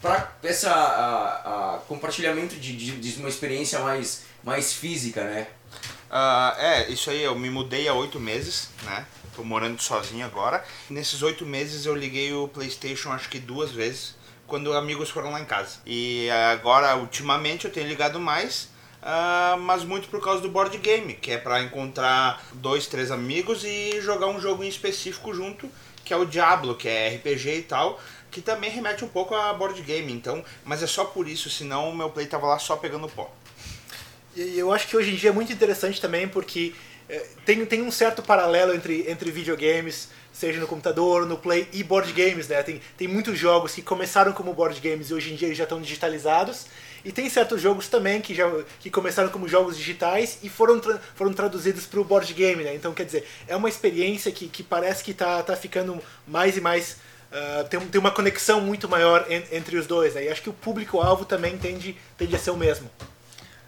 para 0.00 0.32
essa 0.42 0.70
a, 0.70 1.74
a 1.74 1.78
compartilhamento 1.80 2.56
de, 2.56 2.74
de, 2.74 2.92
de 2.92 3.20
uma 3.20 3.28
experiência 3.28 3.80
mais, 3.80 4.24
mais 4.42 4.72
física, 4.72 5.22
né? 5.24 5.46
Ah, 6.10 6.56
é, 6.58 6.90
isso 6.90 7.10
aí, 7.10 7.22
eu 7.22 7.38
me 7.38 7.50
mudei 7.50 7.86
há 7.86 7.94
oito 7.94 8.18
meses, 8.18 8.70
né? 8.82 9.04
Tô 9.40 9.44
morando 9.44 9.80
sozinho 9.80 10.26
agora. 10.26 10.62
Nesses 10.90 11.22
oito 11.22 11.46
meses 11.46 11.86
eu 11.86 11.94
liguei 11.94 12.30
o 12.30 12.46
Playstation 12.46 13.10
acho 13.10 13.30
que 13.30 13.38
duas 13.38 13.70
vezes, 13.70 14.14
quando 14.46 14.70
amigos 14.74 15.08
foram 15.08 15.30
lá 15.30 15.40
em 15.40 15.46
casa. 15.46 15.78
E 15.86 16.28
agora, 16.52 16.94
ultimamente, 16.96 17.64
eu 17.64 17.72
tenho 17.72 17.88
ligado 17.88 18.20
mais, 18.20 18.68
ah, 19.02 19.56
mas 19.58 19.82
muito 19.82 20.10
por 20.10 20.22
causa 20.22 20.42
do 20.42 20.50
board 20.50 20.76
game, 20.76 21.14
que 21.14 21.30
é 21.30 21.38
pra 21.38 21.62
encontrar 21.62 22.44
dois, 22.52 22.86
três 22.86 23.10
amigos 23.10 23.64
e 23.64 23.98
jogar 24.02 24.26
um 24.26 24.38
jogo 24.38 24.62
em 24.62 24.68
específico 24.68 25.32
junto, 25.32 25.70
que 26.04 26.12
é 26.12 26.16
o 26.18 26.26
Diablo, 26.26 26.74
que 26.74 26.86
é 26.86 27.08
RPG 27.16 27.60
e 27.60 27.62
tal, 27.62 27.98
que 28.30 28.42
também 28.42 28.68
remete 28.68 29.06
um 29.06 29.08
pouco 29.08 29.34
a 29.34 29.54
board 29.54 29.80
game, 29.80 30.12
então, 30.12 30.44
mas 30.66 30.82
é 30.82 30.86
só 30.86 31.06
por 31.06 31.26
isso, 31.26 31.48
senão 31.48 31.88
o 31.88 31.96
meu 31.96 32.10
play 32.10 32.26
tava 32.26 32.46
lá 32.46 32.58
só 32.58 32.76
pegando 32.76 33.08
pó. 33.08 33.34
E 34.36 34.58
eu 34.58 34.70
acho 34.72 34.86
que 34.86 34.96
hoje 34.96 35.12
em 35.12 35.16
dia 35.16 35.30
é 35.30 35.32
muito 35.32 35.50
interessante 35.50 35.98
também 35.98 36.28
porque 36.28 36.74
tem, 37.44 37.64
tem 37.66 37.82
um 37.82 37.90
certo 37.90 38.22
paralelo 38.22 38.74
entre, 38.74 39.10
entre 39.10 39.30
videogames, 39.30 40.08
seja 40.32 40.60
no 40.60 40.66
computador, 40.66 41.26
no 41.26 41.36
play 41.36 41.68
e 41.72 41.82
board 41.82 42.12
games, 42.12 42.48
né? 42.48 42.62
Tem, 42.62 42.80
tem 42.96 43.08
muitos 43.08 43.38
jogos 43.38 43.74
que 43.74 43.82
começaram 43.82 44.32
como 44.32 44.54
board 44.54 44.80
games 44.80 45.10
e 45.10 45.14
hoje 45.14 45.32
em 45.32 45.36
dia 45.36 45.54
já 45.54 45.64
estão 45.64 45.80
digitalizados. 45.80 46.66
E 47.04 47.10
tem 47.10 47.30
certos 47.30 47.62
jogos 47.62 47.88
também 47.88 48.20
que, 48.20 48.34
já, 48.34 48.44
que 48.78 48.90
começaram 48.90 49.30
como 49.30 49.48
jogos 49.48 49.76
digitais 49.76 50.38
e 50.42 50.48
foram, 50.50 50.78
tra- 50.78 51.00
foram 51.14 51.32
traduzidos 51.32 51.86
para 51.86 51.98
o 51.98 52.04
board 52.04 52.32
game, 52.34 52.62
né? 52.62 52.74
Então, 52.74 52.92
quer 52.92 53.06
dizer, 53.06 53.26
é 53.48 53.56
uma 53.56 53.70
experiência 53.70 54.30
que, 54.30 54.46
que 54.48 54.62
parece 54.62 55.02
que 55.02 55.14
tá, 55.14 55.42
tá 55.42 55.56
ficando 55.56 55.98
mais 56.28 56.58
e 56.58 56.60
mais... 56.60 56.98
ah, 57.32 57.64
tem, 57.70 57.80
tem 57.80 57.98
uma 57.98 58.10
conexão 58.10 58.60
muito 58.60 58.86
maior 58.86 59.24
en- 59.30 59.44
entre 59.50 59.78
os 59.78 59.86
dois, 59.86 60.14
né? 60.14 60.24
E 60.24 60.28
acho 60.28 60.42
que 60.42 60.50
o 60.50 60.52
público-alvo 60.52 61.24
também 61.24 61.56
tende, 61.56 61.96
tende 62.18 62.36
a 62.36 62.38
ser 62.38 62.50
o 62.50 62.56
mesmo. 62.56 62.90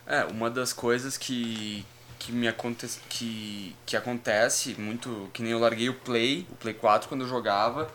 É, 0.06 0.24
uma 0.24 0.50
das 0.50 0.74
coisas 0.74 1.16
que, 1.16 1.86
que 2.22 2.30
me 2.30 2.46
acontece 2.46 3.00
que, 3.08 3.74
que 3.84 3.96
acontece 3.96 4.76
muito, 4.78 5.28
que 5.32 5.42
nem 5.42 5.50
eu 5.50 5.58
larguei 5.58 5.88
o 5.88 5.94
Play, 5.94 6.46
o 6.52 6.54
Play 6.54 6.72
4 6.72 7.08
quando 7.08 7.22
eu 7.22 7.28
jogava, 7.28 7.90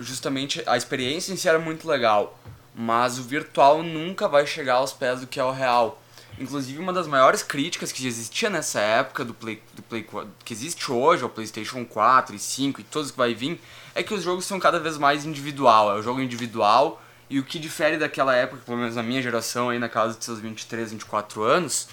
justamente 0.00 0.60
a 0.66 0.76
experiência 0.76 1.32
em 1.32 1.36
si 1.36 1.48
era 1.48 1.58
muito 1.58 1.86
legal, 1.86 2.36
mas 2.74 3.16
o 3.16 3.22
virtual 3.22 3.80
nunca 3.80 4.26
vai 4.26 4.44
chegar 4.44 4.74
aos 4.74 4.92
pés 4.92 5.20
do 5.20 5.28
que 5.28 5.38
é 5.38 5.44
o 5.44 5.52
real. 5.52 6.02
Inclusive 6.36 6.80
uma 6.80 6.92
das 6.92 7.06
maiores 7.06 7.44
críticas 7.44 7.92
que 7.92 8.04
existia 8.04 8.50
nessa 8.50 8.80
época 8.80 9.24
do 9.24 9.32
Play, 9.32 9.62
do 9.72 9.82
Play 9.84 10.02
4, 10.02 10.28
que 10.44 10.52
existe 10.52 10.90
hoje, 10.90 11.24
o 11.24 11.28
PlayStation 11.28 11.84
4 11.84 12.34
e 12.34 12.40
5 12.40 12.80
e 12.80 12.84
todos 12.84 13.12
que 13.12 13.16
vai 13.16 13.34
vir, 13.34 13.60
é 13.94 14.02
que 14.02 14.12
os 14.12 14.24
jogos 14.24 14.46
são 14.46 14.58
cada 14.58 14.80
vez 14.80 14.98
mais 14.98 15.24
individual, 15.24 15.92
é 15.92 16.00
o 16.00 16.02
jogo 16.02 16.20
individual 16.20 17.00
e 17.30 17.38
o 17.38 17.44
que 17.44 17.60
difere 17.60 17.98
daquela 17.98 18.34
época, 18.34 18.62
pelo 18.66 18.78
menos 18.78 18.96
na 18.96 19.02
minha 19.04 19.22
geração 19.22 19.70
aí 19.70 19.78
na 19.78 19.88
casa 19.88 20.18
de 20.18 20.24
seus 20.24 20.40
23, 20.40 20.90
24 20.90 21.44
anos, 21.44 21.86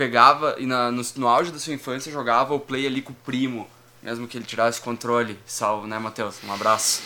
pegava 0.00 0.56
e 0.56 0.64
na, 0.64 0.90
no, 0.90 1.02
no 1.16 1.28
auge 1.28 1.52
da 1.52 1.58
sua 1.58 1.74
infância 1.74 2.10
jogava 2.10 2.54
o 2.54 2.58
play 2.58 2.86
ali 2.86 3.02
com 3.02 3.12
o 3.12 3.16
primo, 3.16 3.68
mesmo 4.02 4.26
que 4.26 4.38
ele 4.38 4.46
tirasse 4.46 4.80
controle. 4.80 5.38
Salve, 5.44 5.86
né, 5.86 5.98
Matheus? 5.98 6.36
Um 6.42 6.50
abraço. 6.50 7.02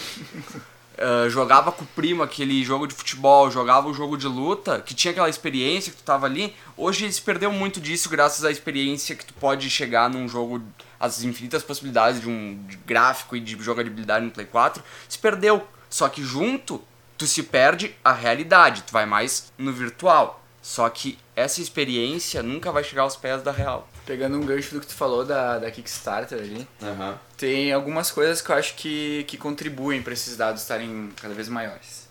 Uh, 0.94 1.26
jogava 1.28 1.72
com 1.72 1.82
o 1.82 1.88
primo 1.88 2.22
aquele 2.22 2.62
jogo 2.62 2.86
de 2.86 2.94
futebol, 2.94 3.50
jogava 3.50 3.88
o 3.88 3.94
jogo 3.94 4.16
de 4.16 4.28
luta, 4.28 4.80
que 4.80 4.94
tinha 4.94 5.10
aquela 5.10 5.28
experiência 5.28 5.90
que 5.90 5.98
tu 5.98 6.04
tava 6.04 6.26
ali. 6.26 6.54
Hoje 6.76 7.12
se 7.12 7.20
perdeu 7.20 7.50
muito 7.50 7.80
disso 7.80 8.08
graças 8.08 8.44
à 8.44 8.50
experiência 8.52 9.16
que 9.16 9.26
tu 9.26 9.34
pode 9.34 9.68
chegar 9.68 10.08
num 10.08 10.28
jogo, 10.28 10.62
as 11.00 11.24
infinitas 11.24 11.64
possibilidades 11.64 12.20
de 12.20 12.28
um 12.28 12.64
de 12.68 12.76
gráfico 12.76 13.34
e 13.34 13.40
de 13.40 13.60
jogabilidade 13.60 14.24
no 14.24 14.30
Play 14.30 14.46
4. 14.46 14.80
Se 15.08 15.18
perdeu. 15.18 15.66
Só 15.90 16.08
que 16.08 16.22
junto, 16.22 16.80
tu 17.18 17.26
se 17.26 17.42
perde 17.42 17.92
a 18.04 18.12
realidade, 18.12 18.82
tu 18.82 18.92
vai 18.92 19.04
mais 19.04 19.52
no 19.58 19.72
virtual. 19.72 20.43
Só 20.64 20.88
que 20.88 21.18
essa 21.36 21.60
experiência 21.60 22.42
nunca 22.42 22.72
vai 22.72 22.82
chegar 22.82 23.02
aos 23.02 23.14
pés 23.14 23.42
da 23.42 23.52
real. 23.52 23.86
Pegando 24.06 24.38
um 24.38 24.46
gancho 24.46 24.72
do 24.72 24.80
que 24.80 24.86
tu 24.86 24.94
falou 24.94 25.22
da, 25.22 25.58
da 25.58 25.70
Kickstarter 25.70 26.38
ali, 26.38 26.66
Aham. 26.82 27.20
tem 27.36 27.70
algumas 27.70 28.10
coisas 28.10 28.40
que 28.40 28.50
eu 28.50 28.56
acho 28.56 28.74
que, 28.74 29.24
que 29.28 29.36
contribuem 29.36 30.02
para 30.02 30.14
esses 30.14 30.38
dados 30.38 30.62
estarem 30.62 31.12
cada 31.20 31.34
vez 31.34 31.50
maiores. 31.50 32.08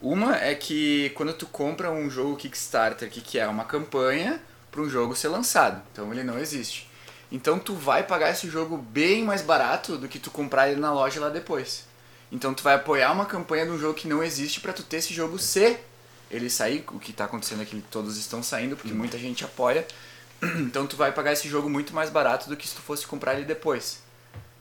Uma 0.00 0.36
é 0.36 0.54
que 0.54 1.10
quando 1.16 1.32
tu 1.32 1.46
compra 1.46 1.90
um 1.90 2.08
jogo 2.08 2.36
Kickstarter, 2.36 3.10
que, 3.10 3.20
que 3.20 3.40
é 3.40 3.48
uma 3.48 3.64
campanha 3.64 4.40
para 4.70 4.82
um 4.82 4.88
jogo 4.88 5.16
ser 5.16 5.26
lançado, 5.26 5.82
então 5.90 6.12
ele 6.12 6.22
não 6.22 6.38
existe. 6.38 6.88
Então 7.32 7.58
tu 7.58 7.74
vai 7.74 8.04
pagar 8.04 8.30
esse 8.30 8.48
jogo 8.48 8.76
bem 8.76 9.24
mais 9.24 9.42
barato 9.42 9.98
do 9.98 10.06
que 10.06 10.20
tu 10.20 10.30
comprar 10.30 10.70
ele 10.70 10.80
na 10.80 10.92
loja 10.92 11.18
lá 11.18 11.28
depois. 11.28 11.88
Então 12.30 12.54
tu 12.54 12.62
vai 12.62 12.76
apoiar 12.76 13.10
uma 13.10 13.26
campanha 13.26 13.66
de 13.66 13.72
um 13.72 13.78
jogo 13.80 13.94
que 13.94 14.06
não 14.06 14.22
existe 14.22 14.60
para 14.60 14.72
tu 14.72 14.84
ter 14.84 14.98
esse 14.98 15.12
jogo 15.12 15.40
ser 15.40 15.89
ele 16.30 16.48
sair, 16.48 16.84
o 16.88 16.98
que 16.98 17.12
tá 17.12 17.24
acontecendo 17.24 17.62
é 17.62 17.64
que 17.64 17.80
todos 17.82 18.16
estão 18.16 18.42
saindo 18.42 18.76
porque 18.76 18.92
muita 18.92 19.18
gente 19.18 19.44
apoia. 19.44 19.86
Então 20.60 20.86
tu 20.86 20.96
vai 20.96 21.12
pagar 21.12 21.32
esse 21.32 21.46
jogo 21.48 21.68
muito 21.68 21.92
mais 21.92 22.08
barato 22.08 22.48
do 22.48 22.56
que 22.56 22.66
se 22.66 22.74
tu 22.74 22.80
fosse 22.80 23.06
comprar 23.06 23.34
ele 23.34 23.44
depois. 23.44 24.02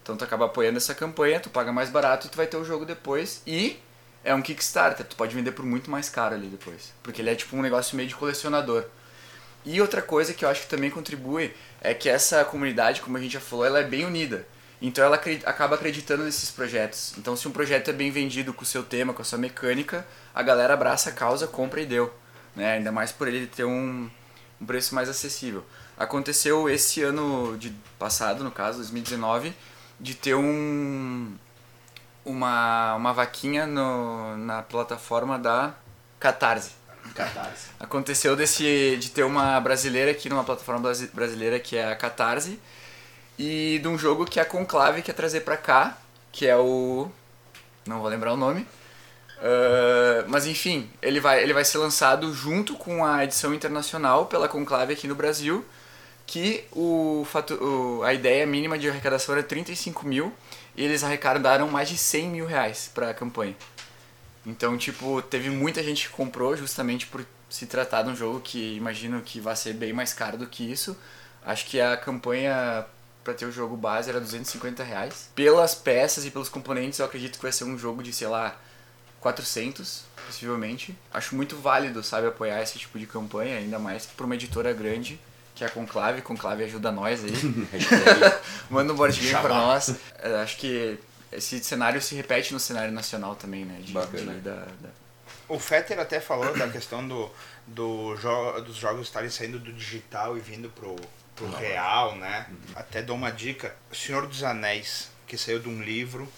Então 0.03 0.17
tu 0.17 0.25
acaba 0.25 0.45
apoiando 0.45 0.77
essa 0.77 0.93
campanha, 0.93 1.39
tu 1.39 1.49
paga 1.49 1.71
mais 1.71 1.89
barato 1.89 2.27
e 2.27 2.29
tu 2.29 2.35
vai 2.35 2.47
ter 2.47 2.57
o 2.57 2.65
jogo 2.65 2.85
depois. 2.85 3.41
E 3.47 3.79
é 4.23 4.35
um 4.35 4.41
Kickstarter, 4.41 5.05
tu 5.05 5.15
pode 5.15 5.33
vender 5.33 5.51
por 5.51 5.65
muito 5.65 5.89
mais 5.89 6.09
caro 6.09 6.35
ali 6.35 6.47
depois. 6.47 6.91
Porque 7.01 7.21
ele 7.21 7.29
é 7.29 7.35
tipo 7.35 7.55
um 7.55 7.61
negócio 7.61 7.95
meio 7.95 8.09
de 8.09 8.15
colecionador. 8.15 8.85
E 9.63 9.79
outra 9.79 10.01
coisa 10.01 10.33
que 10.33 10.43
eu 10.43 10.49
acho 10.49 10.61
que 10.63 10.67
também 10.67 10.89
contribui 10.89 11.53
é 11.81 11.93
que 11.93 12.09
essa 12.09 12.43
comunidade, 12.43 13.01
como 13.01 13.17
a 13.17 13.21
gente 13.21 13.33
já 13.33 13.39
falou, 13.39 13.65
ela 13.65 13.79
é 13.79 13.83
bem 13.83 14.05
unida. 14.05 14.45
Então 14.81 15.03
ela 15.03 15.19
acaba 15.45 15.75
acreditando 15.75 16.23
nesses 16.23 16.49
projetos. 16.51 17.13
Então 17.17 17.35
se 17.35 17.47
um 17.47 17.51
projeto 17.51 17.89
é 17.89 17.93
bem 17.93 18.11
vendido 18.11 18.53
com 18.53 18.63
o 18.63 18.65
seu 18.65 18.83
tema, 18.83 19.13
com 19.13 19.21
a 19.21 19.25
sua 19.25 19.37
mecânica, 19.37 20.07
a 20.33 20.41
galera 20.41 20.73
abraça 20.73 21.09
a 21.09 21.13
causa, 21.13 21.47
compra 21.47 21.81
e 21.81 21.85
deu. 21.85 22.13
Né? 22.55 22.73
Ainda 22.73 22.91
mais 22.91 23.11
por 23.11 23.27
ele 23.27 23.45
ter 23.45 23.65
um, 23.65 24.09
um 24.61 24.65
preço 24.65 24.95
mais 24.95 25.09
acessível. 25.09 25.65
Aconteceu 25.97 26.69
esse 26.69 27.01
ano 27.01 27.57
de 27.57 27.71
passado, 27.97 28.41
no 28.43 28.51
caso, 28.51 28.77
2019, 28.77 29.53
de 29.99 30.15
ter 30.15 30.35
um 30.35 31.35
uma, 32.23 32.95
uma 32.95 33.13
vaquinha 33.13 33.65
no, 33.65 34.37
na 34.37 34.61
plataforma 34.61 35.37
da 35.39 35.73
Catarse. 36.19 36.71
Catarse. 37.15 37.67
Aconteceu 37.79 38.35
desse, 38.35 38.97
de 38.97 39.09
ter 39.09 39.23
uma 39.23 39.59
brasileira 39.59 40.11
aqui 40.11 40.29
numa 40.29 40.43
plataforma 40.43 40.81
brasi- 40.81 41.07
brasileira 41.07 41.59
que 41.59 41.75
é 41.75 41.91
a 41.91 41.95
Catarse 41.95 42.59
e 43.39 43.79
de 43.79 43.87
um 43.89 43.97
jogo 43.97 44.25
que 44.27 44.39
a 44.41 44.45
Conclave 44.45 45.01
quer 45.03 45.13
trazer 45.13 45.41
pra 45.41 45.57
cá, 45.57 45.97
que 46.33 46.47
é 46.47 46.57
o. 46.57 47.09
Não 47.87 47.99
vou 48.01 48.09
lembrar 48.09 48.33
o 48.33 48.37
nome. 48.37 48.67
Ah, 49.41 50.25
mas 50.27 50.45
enfim, 50.47 50.89
ele 51.01 51.19
vai, 51.19 51.41
ele 51.43 51.53
vai 51.53 51.65
ser 51.65 51.77
lançado 51.77 52.33
junto 52.33 52.75
com 52.75 53.05
a 53.05 53.23
edição 53.23 53.53
internacional 53.53 54.25
pela 54.27 54.47
Conclave 54.49 54.93
aqui 54.93 55.07
no 55.07 55.15
Brasil, 55.15 55.65
que 56.27 56.65
o, 56.71 57.25
o- 57.61 58.03
a 58.03 58.13
ideia 58.13 58.45
mínima 58.45 58.77
de 58.77 58.89
arrecadação 58.89 59.35
era 59.35 59.43
35 59.43 60.05
mil 60.07 60.33
e 60.75 60.83
eles 60.83 61.03
arrecadaram 61.03 61.67
mais 61.69 61.89
de 61.89 61.97
100 61.97 62.29
mil 62.29 62.45
reais 62.45 62.91
pra 62.93 63.13
campanha. 63.13 63.55
Então, 64.45 64.77
tipo, 64.77 65.21
teve 65.21 65.49
muita 65.49 65.83
gente 65.83 66.07
que 66.07 66.13
comprou 66.13 66.55
justamente 66.55 67.05
por 67.07 67.25
se 67.49 67.65
tratar 67.65 68.03
de 68.03 68.09
um 68.09 68.15
jogo 68.15 68.39
que 68.39 68.75
imagino 68.75 69.21
que 69.21 69.39
vai 69.39 69.55
ser 69.55 69.73
bem 69.73 69.93
mais 69.93 70.13
caro 70.13 70.37
do 70.37 70.47
que 70.47 70.69
isso. 70.71 70.97
Acho 71.45 71.65
que 71.65 71.79
a 71.81 71.97
campanha 71.97 72.85
pra 73.29 73.37
ter 73.37 73.45
o 73.45 73.51
jogo 73.51 73.77
base 73.77 74.09
era 74.09 74.19
250 74.19 74.83
reais. 74.83 75.29
Pelas 75.35 75.75
peças 75.75 76.25
e 76.25 76.31
pelos 76.31 76.49
componentes, 76.49 76.99
eu 76.99 77.05
acredito 77.05 77.37
que 77.37 77.43
vai 77.43 77.51
ser 77.51 77.63
um 77.63 77.77
jogo 77.77 78.01
de, 78.01 78.11
sei 78.11 78.27
lá, 78.27 78.55
400, 79.21 80.03
possivelmente. 80.25 80.97
Acho 81.13 81.35
muito 81.35 81.55
válido, 81.57 82.03
sabe, 82.03 82.27
apoiar 82.27 82.61
esse 82.61 82.79
tipo 82.79 82.97
de 82.97 83.05
campanha, 83.05 83.57
ainda 83.57 83.77
mais 83.77 84.05
pra 84.05 84.25
uma 84.25 84.35
editora 84.35 84.73
grande, 84.73 85.19
que 85.55 85.63
é 85.63 85.67
a 85.67 85.69
Conclave. 85.69 86.21
Conclave 86.21 86.63
ajuda 86.63 86.91
nós 86.91 87.23
aí. 87.23 87.31
Manda 88.69 88.93
um 88.93 88.95
board 88.95 89.19
game 89.19 89.39
pra 89.41 89.49
nós. 89.49 89.93
É, 90.17 90.35
Acho 90.41 90.57
que 90.57 90.97
esse 91.31 91.63
cenário 91.63 92.01
se 92.01 92.15
repete 92.15 92.53
no 92.53 92.59
cenário 92.59 92.91
nacional 92.91 93.35
também, 93.35 93.65
né? 93.65 93.79
De, 93.81 93.91
Bacana. 93.91 94.33
de- 94.33 94.39
da- 94.41 94.55
da- 94.65 94.89
O 95.47 95.59
Fetter 95.59 95.99
até 95.99 96.19
falou 96.19 96.57
da 96.57 96.67
questão 96.69 97.07
do, 97.07 97.29
do 97.67 98.15
jo 98.17 98.61
dos 98.61 98.75
jogos 98.77 99.07
estarem 99.07 99.29
saindo 99.29 99.59
do 99.59 99.71
digital 99.73 100.37
e 100.37 100.39
vindo 100.39 100.69
pro, 100.69 100.95
pro 101.39 101.49
real, 101.49 102.15
né? 102.17 102.47
Até 102.75 103.01
dou 103.01 103.15
uma 103.15 103.31
dica. 103.31 103.73
Senhor 103.93 104.27
dos 104.27 104.43
Anéis, 104.43 105.09
que 105.25 105.37
saiu 105.37 105.59
de 105.59 105.69
um 105.69 105.81
livro, 105.81 106.31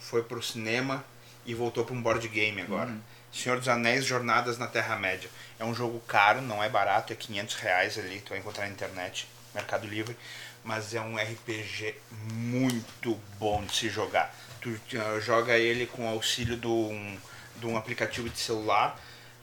foi 0.00 0.22
pro 0.22 0.42
cinema 0.42 1.04
e 1.44 1.54
voltou 1.54 1.84
para 1.84 1.94
um 1.94 2.00
board 2.00 2.26
game 2.28 2.60
agora. 2.62 2.90
Senhor 3.30 3.58
dos 3.58 3.68
Anéis, 3.68 4.06
Jornadas 4.06 4.56
na 4.56 4.66
Terra-média. 4.66 5.28
É 5.58 5.64
um 5.64 5.74
jogo 5.74 6.00
caro, 6.00 6.40
não 6.40 6.64
é 6.64 6.68
barato, 6.68 7.12
é 7.12 7.16
500 7.16 7.54
reais 7.56 7.98
ali, 7.98 8.20
tu 8.20 8.30
vai 8.30 8.38
encontrar 8.38 8.64
na 8.64 8.72
internet, 8.72 9.28
Mercado 9.54 9.86
Livre. 9.86 10.16
Mas 10.64 10.94
é 10.94 11.00
um 11.00 11.16
RPG 11.16 11.94
muito 12.32 13.20
bom 13.38 13.62
de 13.64 13.76
se 13.76 13.90
jogar. 13.90 14.34
Tu 14.60 14.70
uh, 14.70 15.20
joga 15.20 15.56
ele 15.58 15.86
com 15.86 16.08
auxílio 16.08 16.56
de 16.56 16.66
um, 16.66 17.18
de 17.56 17.66
um 17.66 17.76
aplicativo 17.76 18.28
de 18.28 18.38
celular, 18.38 18.98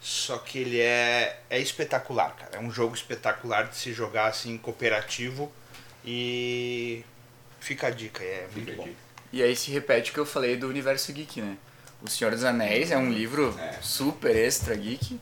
só 0.06 0.38
que 0.38 0.60
ele 0.60 0.80
é, 0.80 1.40
é 1.50 1.60
espetacular, 1.60 2.36
cara. 2.36 2.58
É 2.58 2.60
um 2.60 2.70
jogo 2.70 2.94
espetacular 2.94 3.64
de 3.64 3.76
se 3.76 3.92
jogar 3.92 4.28
assim, 4.28 4.56
cooperativo. 4.56 5.52
E 6.06 7.04
fica 7.60 7.88
a 7.88 7.90
dica, 7.90 8.24
é 8.24 8.48
muito 8.56 8.72
bom. 8.76 8.88
E 9.34 9.42
aí 9.42 9.56
se 9.56 9.72
repete 9.72 10.12
o 10.12 10.14
que 10.14 10.20
eu 10.20 10.26
falei 10.26 10.58
do 10.58 10.68
universo 10.70 11.12
geek, 11.12 11.42
né? 11.42 11.58
O 12.04 12.08
Senhor 12.08 12.30
dos 12.30 12.44
Anéis 12.44 12.92
é 12.92 12.98
um 12.98 13.12
livro 13.12 13.60
super 13.82 14.36
extra 14.36 14.76
geek 14.76 15.20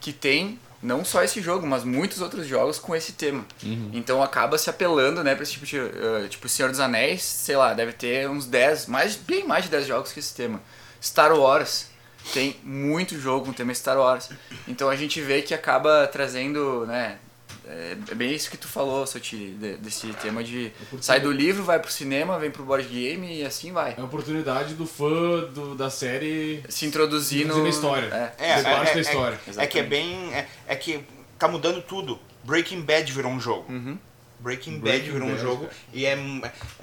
que 0.00 0.12
tem 0.12 0.58
não 0.82 1.04
só 1.04 1.22
esse 1.22 1.40
jogo, 1.40 1.64
mas 1.64 1.84
muitos 1.84 2.20
outros 2.20 2.44
jogos 2.44 2.76
com 2.80 2.96
esse 2.96 3.12
tema. 3.12 3.46
Então 3.92 4.20
acaba 4.20 4.58
se 4.58 4.68
apelando, 4.68 5.22
né, 5.22 5.36
pra 5.36 5.44
esse 5.44 5.52
tipo 5.52 5.64
de. 5.64 5.78
eh, 5.78 6.26
tipo, 6.28 6.48
Senhor 6.48 6.70
dos 6.72 6.80
Anéis, 6.80 7.22
sei 7.22 7.54
lá, 7.56 7.72
deve 7.72 7.92
ter 7.92 8.28
uns 8.28 8.46
10, 8.46 8.86
mais, 8.86 9.14
bem 9.14 9.46
mais 9.46 9.62
de 9.64 9.70
10 9.70 9.86
jogos 9.86 10.12
com 10.12 10.18
esse 10.18 10.34
tema. 10.34 10.60
Star 11.00 11.32
Wars 11.38 11.93
tem 12.32 12.56
muito 12.62 13.18
jogo 13.20 13.46
com 13.46 13.52
tema 13.52 13.74
Star 13.74 13.98
Wars. 13.98 14.30
Então 14.66 14.88
a 14.88 14.96
gente 14.96 15.20
vê 15.20 15.42
que 15.42 15.52
acaba 15.54 16.06
trazendo, 16.06 16.86
né? 16.86 17.18
É 17.66 17.96
é 18.10 18.14
bem 18.14 18.32
isso 18.34 18.50
que 18.50 18.58
tu 18.58 18.68
falou, 18.68 19.06
Sotiri, 19.06 19.52
de- 19.52 19.76
desse 19.78 20.06
tema 20.14 20.44
de 20.44 20.70
sai 21.00 21.18
do 21.18 21.32
livro, 21.32 21.64
vai 21.64 21.78
pro 21.78 21.90
cinema, 21.90 22.38
vem 22.38 22.50
pro 22.50 22.62
board 22.62 22.86
game 22.86 23.40
e 23.40 23.44
assim 23.44 23.72
vai. 23.72 23.94
É 23.96 24.00
a 24.00 24.04
oportunidade 24.04 24.74
do 24.74 24.86
fã 24.86 25.40
do, 25.52 25.74
da 25.74 25.88
série 25.88 26.62
Se 26.68 26.84
introduzir 26.84 27.46
no. 27.46 27.58
Introduzir 27.58 27.62
na 27.62 27.68
história. 27.70 28.34
É. 28.38 28.44
É, 28.46 28.50
é, 28.60 28.62
parte 28.62 28.90
é, 28.90 28.92
da 28.92 28.98
é- 28.98 29.02
história. 29.02 29.40
É, 29.56 29.66
que 29.66 29.78
é 29.78 29.82
bem. 29.82 30.34
É, 30.34 30.46
é 30.68 30.76
que 30.76 31.02
tá 31.38 31.48
mudando 31.48 31.80
tudo. 31.80 32.18
Breaking 32.44 32.82
Bad 32.82 33.10
virou 33.10 33.32
um 33.32 33.40
jogo. 33.40 33.64
Uhum. 33.72 33.98
Breaking, 34.44 34.72
Bad 34.72 34.82
Breaking 34.82 35.10
virou 35.12 35.28
um 35.28 35.32
Bad, 35.32 35.42
jogo. 35.42 35.64
cara. 35.64 35.76
E 35.94 36.04
é, 36.04 36.18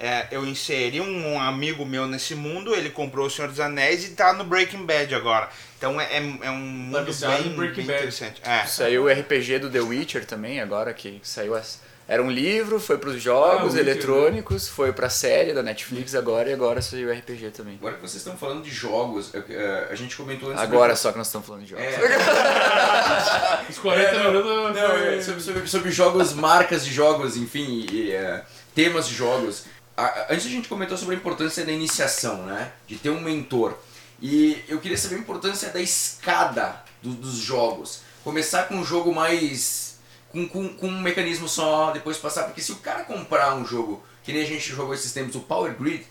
é, 0.00 0.28
eu 0.32 0.44
inseri 0.44 1.00
um 1.00 1.40
amigo 1.40 1.86
meu 1.86 2.08
nesse 2.08 2.34
mundo, 2.34 2.74
ele 2.74 2.90
comprou 2.90 3.28
o 3.28 3.30
Senhor 3.30 3.46
dos 3.46 3.60
Anéis 3.60 4.04
e 4.04 4.10
tá 4.10 4.32
no 4.32 4.42
Breaking 4.42 4.84
Bad 4.84 5.14
agora. 5.14 5.48
Então 5.78 6.00
é, 6.00 6.04
é, 6.16 6.16
é 6.42 6.50
um 6.50 6.58
mundo 6.58 7.04
bem, 7.04 7.42
bem 7.56 7.56
Bad. 7.56 7.80
interessante. 7.82 8.42
É. 8.44 8.66
Saiu 8.66 9.04
o 9.04 9.08
RPG 9.08 9.60
do 9.60 9.70
The 9.70 9.80
Witcher 9.80 10.26
também, 10.26 10.60
agora 10.60 10.92
que 10.92 11.20
saiu 11.22 11.54
as. 11.54 11.80
Era 12.12 12.22
um 12.22 12.30
livro, 12.30 12.78
foi 12.78 12.98
pros 12.98 13.14
Ah, 13.14 13.18
jogos 13.18 13.72
o 13.72 13.78
eletrônicos, 13.78 14.68
foi 14.68 14.92
pra 14.92 15.08
série 15.08 15.54
da 15.54 15.62
Netflix 15.62 16.14
agora 16.14 16.50
e 16.50 16.52
agora 16.52 16.82
saiu 16.82 17.08
o 17.08 17.10
RPG 17.12 17.52
também. 17.52 17.76
Agora 17.76 17.94
que 17.94 18.02
vocês 18.02 18.16
estão 18.16 18.36
falando 18.36 18.62
de 18.62 18.70
jogos, 18.70 19.34
é, 19.34 19.38
é, 19.48 19.88
a 19.90 19.94
gente 19.94 20.14
comentou 20.14 20.50
antes 20.50 20.60
Agora 20.62 20.94
só 20.94 21.10
que 21.10 21.16
nós 21.16 21.28
estamos 21.28 21.46
falando 21.46 21.62
de 21.64 21.70
jogos. 21.70 21.86
É, 21.86 23.64
Os 23.70 23.78
40 23.78 24.10
É, 24.10 24.22
não, 24.24 24.30
minutos. 24.30 24.76
Não, 24.82 24.90
foi- 24.90 25.16
é, 25.16 25.22
sobre, 25.22 25.40
sobre, 25.42 25.66
sobre 25.66 25.90
jogos, 25.90 26.34
marcas 26.34 26.84
de 26.84 26.92
jogos, 26.92 27.34
enfim, 27.38 27.86
e, 27.90 28.12
é, 28.12 28.42
temas 28.74 29.08
de 29.08 29.14
jogos. 29.14 29.64
A- 29.96 30.04
a- 30.04 30.26
antes 30.34 30.44
a 30.44 30.50
gente 30.50 30.68
comentou 30.68 30.98
sobre 30.98 31.14
a 31.14 31.18
importância 31.18 31.64
da 31.64 31.72
iniciação, 31.72 32.44
né? 32.44 32.72
De 32.86 32.96
ter 32.96 33.08
um 33.08 33.22
mentor. 33.22 33.74
E 34.20 34.62
eu 34.68 34.78
queria 34.80 34.98
saber 34.98 35.14
a 35.14 35.18
importância 35.18 35.70
da 35.70 35.80
escada 35.80 36.76
do- 37.02 37.14
dos 37.14 37.36
jogos. 37.38 38.00
Começar 38.22 38.64
com 38.64 38.74
um 38.76 38.84
jogo 38.84 39.14
mais. 39.14 39.91
Com, 40.32 40.48
com, 40.48 40.68
com 40.70 40.88
um 40.88 41.00
mecanismo 41.00 41.46
só, 41.46 41.90
depois 41.90 42.16
passar. 42.16 42.44
Porque 42.44 42.62
se 42.62 42.72
o 42.72 42.76
cara 42.76 43.04
comprar 43.04 43.54
um 43.54 43.66
jogo, 43.66 44.02
que 44.24 44.32
nem 44.32 44.42
a 44.42 44.46
gente 44.46 44.70
jogou 44.70 44.94
esses 44.94 45.12
tempos, 45.12 45.34
o 45.34 45.40
Power 45.40 45.74
Grid, 45.74 46.06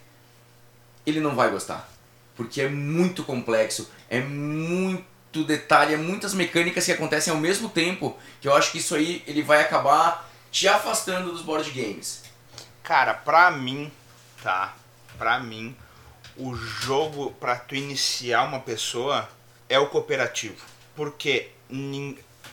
ele 1.06 1.20
não 1.20 1.36
vai 1.36 1.50
gostar. 1.50 1.90
Porque 2.36 2.62
é 2.62 2.70
muito 2.70 3.24
complexo, 3.24 3.90
é 4.10 4.22
muito 4.22 5.44
detalhe, 5.44 5.94
é 5.94 5.98
muitas 5.98 6.34
mecânicas 6.34 6.86
que 6.86 6.92
acontecem 6.92 7.34
ao 7.34 7.40
mesmo 7.40 7.70
tempo, 7.70 8.18
que 8.40 8.48
eu 8.48 8.56
acho 8.56 8.72
que 8.72 8.78
isso 8.78 8.96
aí 8.96 9.24
ele 9.26 9.42
vai 9.42 9.62
acabar 9.62 10.30
te 10.52 10.68
afastando 10.68 11.32
dos 11.32 11.42
board 11.42 11.70
games. 11.72 12.24
Cara, 12.84 13.14
pra 13.14 13.52
mim, 13.52 13.92
tá? 14.44 14.76
Pra 15.18 15.40
mim, 15.40 15.76
o 16.36 16.56
jogo 16.56 17.32
pra 17.40 17.56
tu 17.56 17.76
iniciar 17.76 18.44
uma 18.44 18.60
pessoa 18.60 19.30
é 19.70 19.80
o 19.80 19.88
cooperativo. 19.88 20.58
Porque 20.96 21.52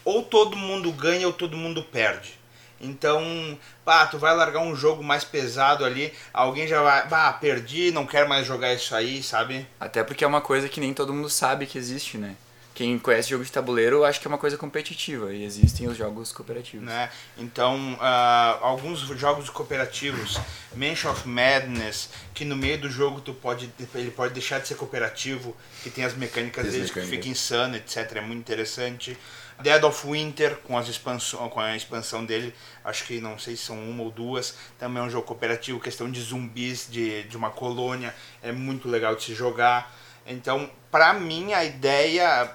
ou 0.09 0.23
todo 0.23 0.57
mundo 0.57 0.91
ganha 0.91 1.27
ou 1.27 1.35
todo 1.35 1.55
mundo 1.55 1.83
perde. 1.83 2.39
Então, 2.81 3.59
pá, 3.85 4.07
tu 4.07 4.17
vai 4.17 4.35
largar 4.35 4.61
um 4.61 4.75
jogo 4.75 5.03
mais 5.05 5.23
pesado 5.23 5.85
ali, 5.85 6.15
alguém 6.33 6.67
já 6.67 6.81
vai, 6.81 7.07
bah, 7.07 7.31
perdi, 7.35 7.91
não 7.91 8.07
quero 8.07 8.27
mais 8.27 8.47
jogar 8.47 8.73
isso 8.73 8.95
aí, 8.95 9.23
sabe? 9.23 9.67
Até 9.79 10.03
porque 10.03 10.25
é 10.25 10.27
uma 10.27 10.41
coisa 10.41 10.67
que 10.67 10.81
nem 10.81 10.95
todo 10.95 11.13
mundo 11.13 11.29
sabe 11.29 11.67
que 11.67 11.77
existe, 11.77 12.17
né? 12.17 12.37
Quem 12.75 12.97
conhece 12.97 13.29
jogo 13.29 13.45
de 13.45 13.51
tabuleiro 13.51 14.05
acha 14.05 14.21
que 14.21 14.27
é 14.27 14.31
uma 14.31 14.39
coisa 14.39 14.57
competitiva 14.57 15.35
e 15.35 15.45
existem 15.45 15.89
os 15.89 15.97
jogos 15.97 16.31
cooperativos. 16.31 16.87
né? 16.87 17.11
Então, 17.37 17.99
ah, 18.01 18.57
alguns 18.63 19.01
jogos 19.01 19.51
cooperativos, 19.51 20.39
Mansion 20.77 21.11
of 21.11 21.29
Madness, 21.29 22.09
que 22.33 22.45
no 22.45 22.57
meio 22.57 22.79
do 22.79 22.89
jogo 22.89 23.21
tu 23.21 23.35
pode, 23.35 23.69
ele 23.95 24.13
pode 24.13 24.33
deixar 24.33 24.61
de 24.61 24.69
ser 24.69 24.77
cooperativo, 24.77 25.57
que 25.83 25.91
tem 25.91 26.05
as 26.05 26.15
mecânicas 26.15 26.71
deles 26.71 26.91
que 26.91 27.01
fica 27.01 27.29
insano, 27.29 27.77
etc. 27.77 28.13
É 28.15 28.21
muito 28.21 28.39
interessante. 28.39 29.19
Dead 29.61 29.83
of 29.83 30.07
Winter, 30.07 30.57
com, 30.59 30.79
as 30.79 30.89
expansão, 30.89 31.49
com 31.49 31.61
a 31.61 31.77
expansão 31.77 32.25
dele, 32.25 32.55
acho 32.85 33.05
que 33.05 33.21
não 33.21 33.39
sei 33.39 33.57
se 33.57 33.65
são 33.65 33.79
uma 33.79 34.05
ou 34.05 34.11
duas, 34.11 34.55
também 34.79 35.03
é 35.03 35.07
um 35.07 35.11
jogo 35.11 35.27
cooperativo, 35.27 35.81
questão 35.81 36.11
de 36.11 36.21
zumbis 36.21 36.87
de, 36.89 37.25
de 37.25 37.37
uma 37.37 37.51
colônia, 37.51 38.15
é 38.43 38.53
muito 38.53 38.89
legal 38.89 39.17
de 39.17 39.25
se 39.25 39.35
jogar. 39.35 39.95
Então, 40.27 40.71
pra 40.91 41.13
mim, 41.13 41.53
a 41.53 41.65
ideia 41.65 42.51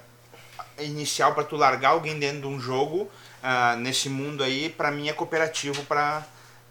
inicial 0.79 1.33
para 1.33 1.43
tu 1.43 1.55
largar 1.55 1.89
alguém 1.89 2.17
dentro 2.17 2.41
de 2.41 2.47
um 2.47 2.59
jogo 2.59 3.09
ah, 3.41 3.75
nesse 3.75 4.09
mundo 4.09 4.43
aí, 4.43 4.69
pra 4.69 4.91
mim 4.91 5.09
é 5.09 5.13
cooperativo 5.13 5.83
pra 5.83 6.25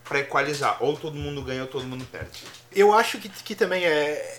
para 0.05 0.19
equalizar. 0.21 0.77
Ou 0.81 0.97
todo 0.97 1.15
mundo 1.15 1.43
ganha 1.43 1.63
ou 1.63 1.69
todo 1.69 1.85
mundo 1.87 2.05
perde. 2.05 2.45
Eu 2.71 2.93
acho 2.93 3.19
que, 3.19 3.29
que 3.29 3.55
também 3.55 3.85
é, 3.85 3.91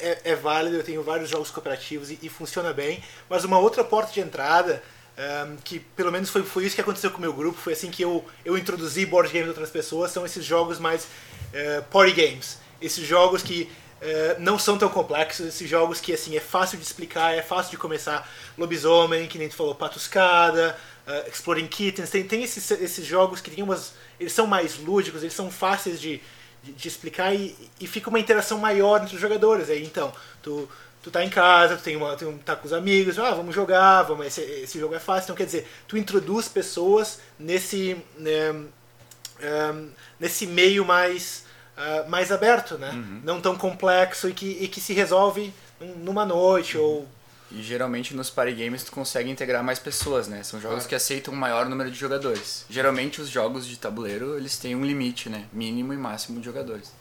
é, 0.01 0.21
é 0.25 0.35
válido, 0.35 0.75
eu 0.75 0.83
tenho 0.83 1.01
vários 1.01 1.29
jogos 1.29 1.49
cooperativos 1.49 2.11
e, 2.11 2.19
e 2.21 2.29
funciona 2.29 2.73
bem, 2.73 3.03
mas 3.29 3.43
uma 3.43 3.57
outra 3.57 3.83
porta 3.83 4.11
de 4.11 4.19
entrada, 4.19 4.83
ehm, 5.17 5.55
que 5.63 5.79
pelo 5.79 6.11
menos 6.11 6.29
foi, 6.29 6.43
foi 6.43 6.65
isso 6.65 6.75
que 6.75 6.81
aconteceu 6.81 7.11
com 7.11 7.17
o 7.17 7.21
meu 7.21 7.33
grupo, 7.33 7.57
foi 7.57 7.73
assim 7.73 7.89
que 7.91 8.01
eu, 8.01 8.23
eu 8.43 8.57
introduzi 8.57 9.05
board 9.05 9.29
games 9.29 9.45
de 9.45 9.49
outras 9.49 9.69
pessoas, 9.69 10.11
são 10.11 10.25
esses 10.25 10.43
jogos 10.43 10.79
mais 10.79 11.07
eh, 11.53 11.81
party 11.91 12.13
games. 12.13 12.57
Esses 12.81 13.05
jogos 13.05 13.43
que 13.43 13.69
eh, 14.05 14.35
não 14.37 14.59
são 14.59 14.77
tão 14.77 14.89
complexos, 14.89 15.47
esses 15.47 15.69
jogos 15.69 16.01
que 16.01 16.11
assim 16.11 16.35
é 16.35 16.39
fácil 16.41 16.77
de 16.77 16.83
explicar, 16.83 17.33
é 17.33 17.41
fácil 17.41 17.71
de 17.71 17.77
começar. 17.77 18.29
Lobisomem, 18.57 19.27
que 19.27 19.37
nem 19.37 19.47
tu 19.47 19.55
falou, 19.55 19.73
Patuscada, 19.73 20.77
uh, 21.07 21.29
Exploding 21.29 21.67
Kittens, 21.67 22.09
tem, 22.09 22.23
tem 22.23 22.43
esses, 22.43 22.69
esses 22.71 23.05
jogos 23.05 23.39
que 23.39 23.49
tem 23.49 23.63
umas. 23.63 23.93
Eles 24.19 24.33
são 24.33 24.45
mais 24.45 24.77
lúdicos, 24.77 25.21
eles 25.21 25.33
são 25.33 25.49
fáceis 25.49 26.01
de, 26.01 26.21
de, 26.61 26.73
de 26.73 26.87
explicar 26.87 27.33
e, 27.33 27.55
e 27.79 27.87
fica 27.87 28.09
uma 28.09 28.19
interação 28.19 28.57
maior 28.57 29.01
entre 29.01 29.15
os 29.15 29.21
jogadores. 29.21 29.69
Aí 29.69 29.85
então, 29.85 30.13
tu, 30.41 30.67
tu 31.03 31.11
tá 31.11 31.23
em 31.23 31.29
casa, 31.29 31.75
tu 31.77 31.83
tem 31.83 31.95
uma, 31.95 32.15
tu 32.15 32.31
tá 32.43 32.55
com 32.55 32.65
os 32.65 32.73
amigos, 32.73 33.19
ah, 33.19 33.31
vamos 33.35 33.53
jogar, 33.53 34.01
vamos, 34.03 34.25
esse, 34.25 34.41
esse 34.41 34.79
jogo 34.79 34.95
é 34.95 34.99
fácil. 34.99 35.25
Então 35.25 35.35
quer 35.35 35.45
dizer, 35.45 35.67
tu 35.87 35.97
introduz 35.97 36.47
pessoas 36.47 37.19
nesse. 37.37 37.95
né, 38.17 38.51
um, 38.51 39.89
nesse 40.19 40.47
meio 40.47 40.85
mais, 40.85 41.43
uh, 41.77 42.09
mais 42.09 42.31
aberto, 42.31 42.77
né? 42.77 42.91
Não 43.23 43.41
tão 43.41 43.55
complexo 43.57 44.29
e 44.29 44.33
que, 44.33 44.57
e 44.61 44.67
que 44.67 44.79
se 44.79 44.93
resolve 44.93 45.53
num- 45.79 45.95
numa 45.97 46.25
noite 46.25 46.77
ou 46.77 47.05
E 47.51 47.61
geralmente 47.61 48.15
nos 48.15 48.29
party 48.29 48.53
games 48.53 48.83
tu 48.83 48.91
consegue 48.91 49.29
integrar 49.29 49.63
mais 49.63 49.79
pessoas, 49.79 50.27
né? 50.27 50.41
São 50.43 50.59
jogos 50.61 50.87
que 50.87 50.95
aceitam 50.95 51.33
um 51.33 51.37
maior 51.37 51.67
número 51.67 51.91
de 51.91 51.97
jogadores. 51.99 52.65
Geralmente 52.69 53.21
os 53.21 53.29
jogos 53.29 53.67
de 53.67 53.77
tabuleiro, 53.77 54.37
eles 54.37 54.57
têm 54.57 54.75
um 54.75 54.85
limite, 54.85 55.29
né? 55.29 55.45
Mínimo 55.51 55.93
e 55.93 55.97
máximo 55.97 56.39
de 56.39 56.45
jogadores. 56.45 56.91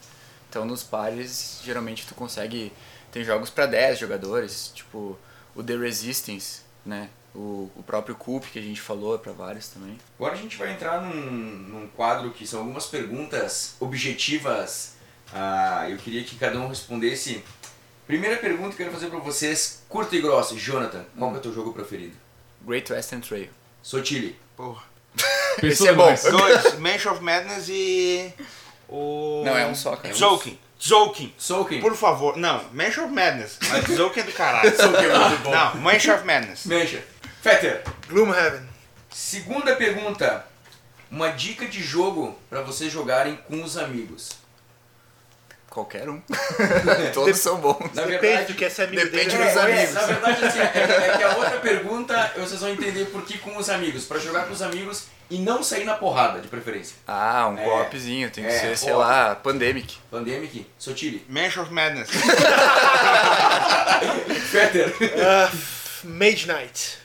Então 0.50 0.64
nos 0.64 0.82
pares, 0.82 1.60
geralmente 1.64 2.06
tu 2.06 2.14
consegue 2.14 2.72
tem 3.12 3.22
jogos 3.22 3.50
para 3.50 3.66
10 3.66 3.98
jogadores, 3.98 4.72
tipo 4.74 5.18
o 5.54 5.62
The 5.62 5.76
Resistance, 5.76 6.62
né? 6.84 7.10
O, 7.34 7.70
o 7.76 7.82
próprio 7.82 8.14
Coop 8.14 8.50
que 8.50 8.58
a 8.58 8.62
gente 8.62 8.80
falou 8.80 9.18
para 9.18 9.32
vários 9.32 9.68
também. 9.68 9.98
Agora 10.18 10.34
a 10.34 10.36
gente 10.36 10.56
vai 10.56 10.72
entrar 10.72 11.00
num, 11.00 11.14
num 11.14 11.88
quadro 11.88 12.30
que 12.30 12.46
são 12.46 12.60
algumas 12.60 12.86
perguntas 12.86 13.76
objetivas. 13.78 14.96
Ah, 15.32 15.86
eu 15.88 15.96
queria 15.96 16.24
que 16.24 16.36
cada 16.36 16.58
um 16.58 16.68
respondesse. 16.68 17.42
Primeira 18.06 18.36
pergunta 18.36 18.76
que 18.76 18.82
eu 18.82 18.86
quero 18.86 18.92
fazer 18.92 19.08
pra 19.08 19.18
vocês, 19.18 19.82
curta 19.88 20.16
e 20.16 20.20
grossa. 20.20 20.56
Jonathan, 20.56 21.04
qual 21.16 21.30
que 21.30 21.36
é 21.36 21.38
o 21.38 21.42
teu 21.42 21.54
jogo 21.54 21.72
preferido? 21.72 22.16
Great 22.62 22.92
Western 22.92 23.24
Trail. 23.26 23.48
Sotile. 23.82 24.36
Porra. 24.56 24.82
Esse 25.62 25.88
é 25.88 25.92
bom. 25.92 26.14
Dois, 26.30 26.78
Mansion 26.78 27.12
of 27.12 27.22
Madness 27.22 27.68
e. 27.68 28.32
O. 28.88 29.42
Não, 29.44 29.56
é 29.56 29.66
um 29.66 29.74
só, 29.74 29.96
cara. 29.96 30.14
Zoukin. 30.14 30.58
Zoukin. 30.82 31.32
Soaking. 31.38 31.80
Por 31.80 31.94
favor. 31.96 32.36
Não, 32.36 32.64
Mansion 32.72 33.04
of 33.04 33.12
Madness. 33.12 33.58
Mas 33.70 33.84
Zoukin 33.86 34.20
é 34.20 34.22
do 34.24 34.32
caralho. 34.32 34.76
Soaking 34.76 35.04
é 35.04 35.18
muito 35.18 35.42
bom. 35.42 35.50
Não, 35.50 35.76
Mansion 35.76 36.14
of 36.14 36.24
Madness. 36.24 36.66
Mexa. 36.66 36.98
Fetter. 37.40 37.82
Gloomhaven. 38.08 38.62
Segunda 39.10 39.76
pergunta. 39.76 40.44
Uma 41.10 41.28
dica 41.28 41.66
de 41.66 41.82
jogo 41.82 42.38
pra 42.48 42.62
vocês 42.62 42.90
jogarem 42.92 43.36
com 43.48 43.62
os 43.62 43.76
amigos. 43.76 44.30
Qualquer 45.68 46.08
um. 46.08 46.20
Todos 47.14 47.38
são 47.38 47.56
bons. 47.58 47.78
Na 47.94 48.02
Depende 48.02 48.18
verdade, 48.20 48.52
do 48.52 48.54
que 48.58 48.64
é 48.64 48.70
ser 48.70 48.82
amigo 48.84 49.02
depende 49.04 49.36
dele. 49.36 49.44
dos 49.44 49.56
É, 49.56 49.58
É, 49.58 49.62
amigos. 49.74 49.94
na 49.94 50.02
verdade, 50.02 50.44
assim, 50.44 50.58
é, 50.58 51.08
é 51.08 51.16
que 51.16 51.22
a 51.22 51.36
outra 51.36 51.60
pergunta 51.60 52.32
vocês 52.36 52.60
vão 52.60 52.70
entender 52.70 53.06
por 53.06 53.22
que 53.24 53.38
com 53.38 53.56
os 53.56 53.70
amigos. 53.70 54.04
Pra 54.04 54.18
jogar 54.18 54.46
com 54.46 54.52
os 54.52 54.60
amigos 54.62 55.06
e 55.32 55.38
não 55.38 55.62
sair 55.62 55.84
na 55.84 55.94
porrada, 55.94 56.40
de 56.40 56.48
preferência. 56.48 56.94
Ah, 57.08 57.48
um 57.48 57.58
É. 57.58 57.64
co-opzinho. 57.64 58.30
Tem 58.30 58.44
que 58.44 58.50
É, 58.50 58.58
ser, 58.60 58.76
sei 58.76 58.90
co-op. 58.92 59.00
lá, 59.00 59.34
Pandemic. 59.34 59.96
Pandemic, 60.10 60.66
Sotile. 60.78 61.24
Mansion 61.28 61.62
of 61.62 61.72
Madness. 61.72 62.10
Fetter. 64.50 64.94
Ah, 65.24 65.50
Mage 66.04 66.46
Knight. 66.46 66.98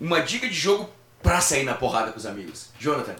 Uma 0.00 0.20
dica 0.20 0.46
de 0.48 0.54
jogo 0.54 0.90
pra 1.22 1.40
sair 1.40 1.64
na 1.64 1.74
porrada 1.74 2.12
com 2.12 2.18
os 2.18 2.26
amigos. 2.26 2.68
Jonathan. 2.78 3.16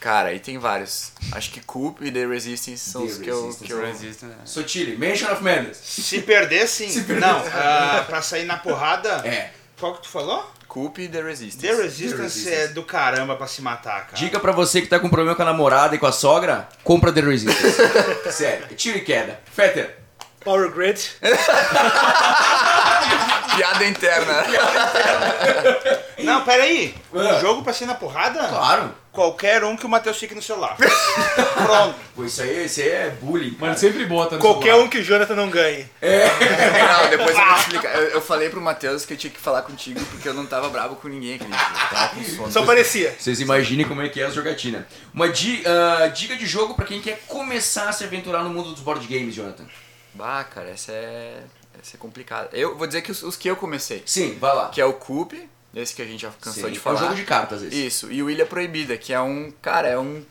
Cara, 0.00 0.28
aí 0.30 0.38
tem 0.38 0.58
vários. 0.58 1.12
Acho 1.32 1.50
que 1.50 1.60
Coop 1.60 2.04
e 2.06 2.10
The 2.10 2.26
Resistance 2.26 2.78
são 2.90 3.06
The 3.06 3.12
os 3.12 3.18
que 3.18 3.28
eu, 3.28 3.54
que 3.62 3.72
eu 3.72 3.80
né? 3.80 3.92
Né? 4.22 4.36
Sotile. 4.44 4.96
Mansion 4.96 5.32
of 5.32 5.42
Madness. 5.42 5.78
Se 5.78 6.20
perder, 6.22 6.66
sim. 6.68 6.88
Se 6.88 7.02
perder, 7.02 7.20
não, 7.20 7.42
ah, 7.52 8.04
pra 8.06 8.20
sair 8.22 8.44
na 8.44 8.56
porrada. 8.58 9.26
É. 9.26 9.50
Qual 9.78 9.94
que 9.94 10.02
tu 10.02 10.08
falou? 10.08 10.50
Coop 10.74 11.00
e 11.00 11.06
The 11.08 11.22
Resistance. 11.22 11.64
The 11.64 11.82
Resistance, 11.82 12.16
The 12.16 12.22
Resistance. 12.24 12.62
é 12.62 12.66
do 12.66 12.82
caramba 12.82 13.36
pra 13.36 13.46
se 13.46 13.62
matar, 13.62 14.08
cara. 14.08 14.16
Dica 14.16 14.40
pra 14.40 14.50
você 14.50 14.80
que 14.82 14.88
tá 14.88 14.98
com 14.98 15.08
problema 15.08 15.36
com 15.36 15.42
a 15.42 15.44
namorada 15.44 15.94
e 15.94 15.98
com 16.00 16.06
a 16.06 16.10
sogra, 16.10 16.66
compra 16.82 17.12
The 17.12 17.20
Resistance. 17.20 17.76
Sério, 18.32 18.66
é 18.68 18.74
tiro 18.74 18.98
e 18.98 19.02
queda. 19.02 19.38
Fetter. 19.52 19.98
Power 20.40 20.68
Grid. 20.72 20.98
Piada 23.56 23.84
interna. 23.86 24.44
Não, 26.18 26.44
peraí. 26.44 26.94
Um 27.12 27.20
Ah. 27.20 27.38
jogo 27.40 27.62
pra 27.62 27.72
ser 27.72 27.86
na 27.86 27.94
porrada? 27.94 28.46
Claro. 28.48 28.94
Qualquer 29.12 29.62
um 29.62 29.76
que 29.76 29.86
o 29.86 29.88
Matheus 29.88 30.16
fique 30.16 30.34
no 30.34 30.42
celular. 30.42 30.76
Pronto. 30.76 31.94
Pô, 32.16 32.24
isso 32.24 32.42
aí, 32.42 32.64
isso 32.66 32.80
aí 32.80 32.88
é 32.88 33.10
bullying. 33.20 33.56
Mas 33.60 33.78
sempre 33.78 34.04
bota 34.06 34.34
no 34.34 34.40
Qualquer 34.40 34.70
celular. 34.70 34.84
um 34.84 34.88
que 34.88 34.98
o 34.98 35.04
Jonathan 35.04 35.36
não 35.36 35.48
ganhe. 35.50 35.88
Não, 36.02 37.10
depois 37.10 37.30
eu 37.38 37.44
vou 37.44 37.54
te 37.54 37.60
explicar. 37.60 37.94
Eu, 37.94 38.08
eu 38.08 38.20
falei 38.20 38.50
pro 38.50 38.60
Matheus 38.60 39.04
que 39.06 39.12
eu 39.12 39.16
tinha 39.16 39.30
que 39.32 39.38
falar 39.38 39.62
contigo 39.62 40.04
porque 40.06 40.28
eu 40.28 40.34
não 40.34 40.46
tava 40.46 40.68
bravo 40.68 40.96
com 40.96 41.06
ninguém 41.06 41.34
aquele 41.36 41.50
dia. 41.50 41.60
Eu 41.60 41.96
tava 41.96 42.08
com 42.16 42.24
sono. 42.24 42.50
Só 42.52 42.64
parecia. 42.66 43.14
Vocês 43.16 43.40
imaginem 43.40 43.86
como 43.86 44.02
é 44.02 44.08
que 44.08 44.20
é 44.20 44.26
a 44.26 44.30
jogatina. 44.30 44.84
Uma 45.12 45.28
di- 45.28 45.62
ah, 45.64 46.08
dica 46.08 46.34
de 46.34 46.44
jogo 46.46 46.74
pra 46.74 46.84
quem 46.84 47.00
quer 47.00 47.20
começar 47.28 47.88
a 47.90 47.92
se 47.92 48.02
aventurar 48.02 48.42
no 48.42 48.50
mundo 48.50 48.72
dos 48.72 48.80
board 48.80 49.06
games, 49.06 49.32
Jonathan. 49.34 49.64
Bah, 50.12 50.42
cara, 50.44 50.70
essa 50.70 50.90
é. 50.90 51.36
Essa 51.80 51.96
é 51.96 51.98
complicada. 51.98 52.48
Eu 52.52 52.76
vou 52.76 52.86
dizer 52.86 53.02
que 53.02 53.10
os, 53.10 53.22
os 53.22 53.36
que 53.36 53.48
eu 53.48 53.56
comecei. 53.56 54.02
Sim, 54.06 54.38
vai 54.38 54.54
lá. 54.54 54.68
Que 54.70 54.80
é 54.80 54.84
o 54.84 54.92
Coop, 54.94 55.48
esse 55.74 55.94
que 55.94 56.02
a 56.02 56.04
gente 56.04 56.22
já 56.22 56.30
cansou 56.40 56.64
Sim, 56.64 56.70
de 56.70 56.78
É 56.78 56.80
falar. 56.80 56.96
um 56.96 57.00
jogo 57.00 57.14
de 57.14 57.24
cartas 57.24 57.62
esse. 57.62 57.86
Isso, 57.86 58.12
e 58.12 58.22
o 58.22 58.30
Ilha 58.30 58.46
Proibida, 58.46 58.96
que 58.96 59.12
é 59.12 59.20
um. 59.20 59.52
Cara, 59.62 59.88
é 59.88 59.98
um. 59.98 60.24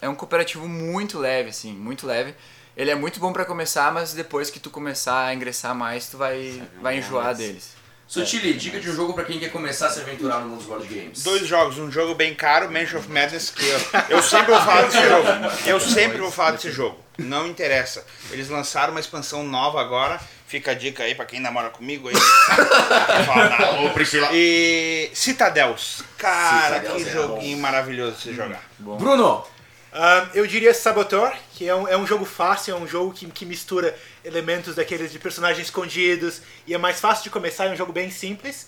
é 0.00 0.08
um 0.08 0.14
cooperativo 0.14 0.66
muito 0.66 1.18
leve, 1.18 1.50
assim, 1.50 1.72
muito 1.72 2.06
leve. 2.06 2.34
Ele 2.76 2.90
é 2.90 2.94
muito 2.94 3.20
bom 3.20 3.32
pra 3.32 3.44
começar, 3.44 3.92
mas 3.92 4.14
depois 4.14 4.48
que 4.48 4.58
tu 4.58 4.70
começar 4.70 5.26
a 5.26 5.34
ingressar 5.34 5.74
mais, 5.74 6.08
tu 6.08 6.16
vai, 6.16 6.62
vai 6.80 6.98
enjoar 6.98 7.34
deles. 7.34 7.78
Sotili, 8.10 8.54
dica 8.54 8.80
de 8.80 8.90
um 8.90 8.94
jogo 8.94 9.12
pra 9.12 9.24
quem 9.24 9.38
quer 9.38 9.52
começar 9.52 9.86
a 9.86 9.90
se 9.90 10.00
aventurar 10.00 10.40
no 10.40 10.48
mundo 10.48 10.58
dos 10.58 10.66
board 10.66 10.86
games. 10.92 11.22
Dois 11.22 11.46
jogos, 11.46 11.78
um 11.78 11.92
jogo 11.92 12.12
bem 12.14 12.34
caro, 12.34 12.68
Mansion 12.68 12.98
of 12.98 13.08
Madness, 13.08 13.50
que 13.50 13.64
eu, 13.64 13.78
eu 14.16 14.22
sempre 14.22 14.50
vou 14.52 14.60
falar 14.62 14.82
desse 14.82 15.08
jogo. 15.08 15.28
Eu 15.66 15.78
sempre 15.80 16.18
vou 16.18 16.30
falar 16.30 16.50
desse 16.52 16.72
jogo. 16.72 16.98
Não 17.18 17.46
interessa. 17.46 18.04
Eles 18.32 18.48
lançaram 18.48 18.92
uma 18.92 18.98
expansão 18.98 19.44
nova 19.44 19.80
agora. 19.80 20.20
Fica 20.50 20.72
a 20.72 20.74
dica 20.74 21.04
aí 21.04 21.14
pra 21.14 21.24
quem 21.24 21.38
namora 21.38 21.70
comigo 21.70 22.08
aí. 22.08 22.14
Fala. 23.24 23.82
Ô, 23.86 23.90
Priscila. 23.90 24.28
E 24.32 25.08
Citadels. 25.14 26.02
Cara, 26.18 26.80
Citadels 26.80 27.04
que 27.04 27.08
é 27.08 27.12
joguinho 27.12 27.58
maravilhoso 27.58 28.16
de 28.16 28.22
se 28.22 28.34
jogar. 28.34 28.60
Bruno, 28.76 29.46
Ah, 29.92 30.28
eu 30.34 30.44
diria 30.48 30.74
Saboteur, 30.74 31.32
que 31.54 31.68
é 31.68 31.74
um, 31.74 31.86
é 31.86 31.96
um 31.96 32.04
jogo 32.04 32.24
fácil, 32.24 32.74
é 32.74 32.76
um 32.76 32.86
jogo 32.86 33.12
que, 33.12 33.26
que 33.30 33.46
mistura 33.46 33.96
elementos 34.24 34.74
daqueles 34.74 35.12
de 35.12 35.20
personagens 35.20 35.66
escondidos 35.68 36.42
e 36.66 36.74
é 36.74 36.78
mais 36.78 36.98
fácil 36.98 37.22
de 37.22 37.30
começar, 37.30 37.66
é 37.66 37.70
um 37.70 37.76
jogo 37.76 37.92
bem 37.92 38.10
simples. 38.10 38.66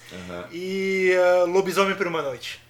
E 0.52 1.12
ah, 1.16 1.44
Lobisomem 1.48 1.96
por 1.96 2.06
uma 2.06 2.22
Noite. 2.22 2.60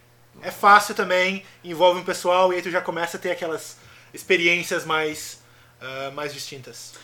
É 0.40 0.50
fácil 0.50 0.94
também, 0.94 1.44
envolve 1.62 2.00
um 2.00 2.04
pessoal 2.04 2.50
e 2.50 2.56
aí 2.56 2.62
tu 2.62 2.70
já 2.70 2.80
começa 2.80 3.18
a 3.18 3.20
ter 3.20 3.30
aquelas 3.32 3.76
experiências 4.14 4.86
mais, 4.86 5.38
ah, 5.82 6.10
mais 6.14 6.32
distintas. 6.32 6.94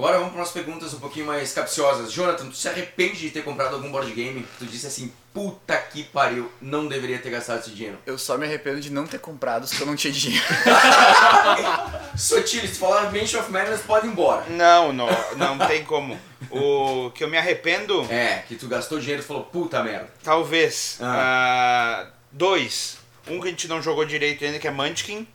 Agora 0.00 0.16
vamos 0.16 0.32
para 0.32 0.40
umas 0.40 0.50
perguntas 0.50 0.94
um 0.94 0.98
pouquinho 0.98 1.26
mais 1.26 1.52
capciosas. 1.52 2.10
Jonathan, 2.10 2.46
tu 2.48 2.56
se 2.56 2.66
arrepende 2.68 3.18
de 3.18 3.30
ter 3.30 3.42
comprado 3.44 3.74
algum 3.74 3.92
board 3.92 4.10
game? 4.12 4.46
Tu 4.58 4.64
disse 4.64 4.86
assim, 4.86 5.12
puta 5.34 5.76
que 5.76 6.04
pariu, 6.04 6.50
não 6.60 6.86
deveria 6.88 7.18
ter 7.18 7.28
gastado 7.28 7.60
esse 7.60 7.70
dinheiro. 7.70 7.98
Eu 8.06 8.16
só 8.16 8.38
me 8.38 8.46
arrependo 8.46 8.80
de 8.80 8.90
não 8.90 9.06
ter 9.06 9.18
comprado 9.20 9.66
se 9.66 9.78
eu 9.78 9.86
não 9.86 9.94
tinha 9.94 10.10
dinheiro. 10.12 10.44
Sotili, 12.16 12.66
se 12.66 12.78
falar 12.78 13.12
Mansion 13.12 13.40
of 13.40 13.50
Madness, 13.52 13.82
pode 13.82 14.06
ir 14.06 14.10
embora. 14.10 14.46
Não, 14.48 14.90
não, 14.92 15.08
não 15.36 15.58
tem 15.66 15.84
como. 15.84 16.18
O 16.50 17.10
que 17.10 17.22
eu 17.22 17.28
me 17.28 17.36
arrependo, 17.36 18.06
É, 18.10 18.42
que 18.48 18.56
tu 18.56 18.66
gastou 18.68 18.98
dinheiro 18.98 19.22
e 19.22 19.24
falou, 19.24 19.44
puta 19.44 19.82
merda. 19.82 20.08
talvez. 20.24 20.96
ah, 21.00 22.06
dois. 22.32 22.98
Um 23.28 23.38
que 23.40 23.48
a 23.48 23.50
gente 23.50 23.68
não 23.68 23.82
jogou 23.82 24.04
direito 24.06 24.44
ainda, 24.44 24.58
que 24.58 24.66
é 24.66 24.70
Munchkin. 24.70 25.26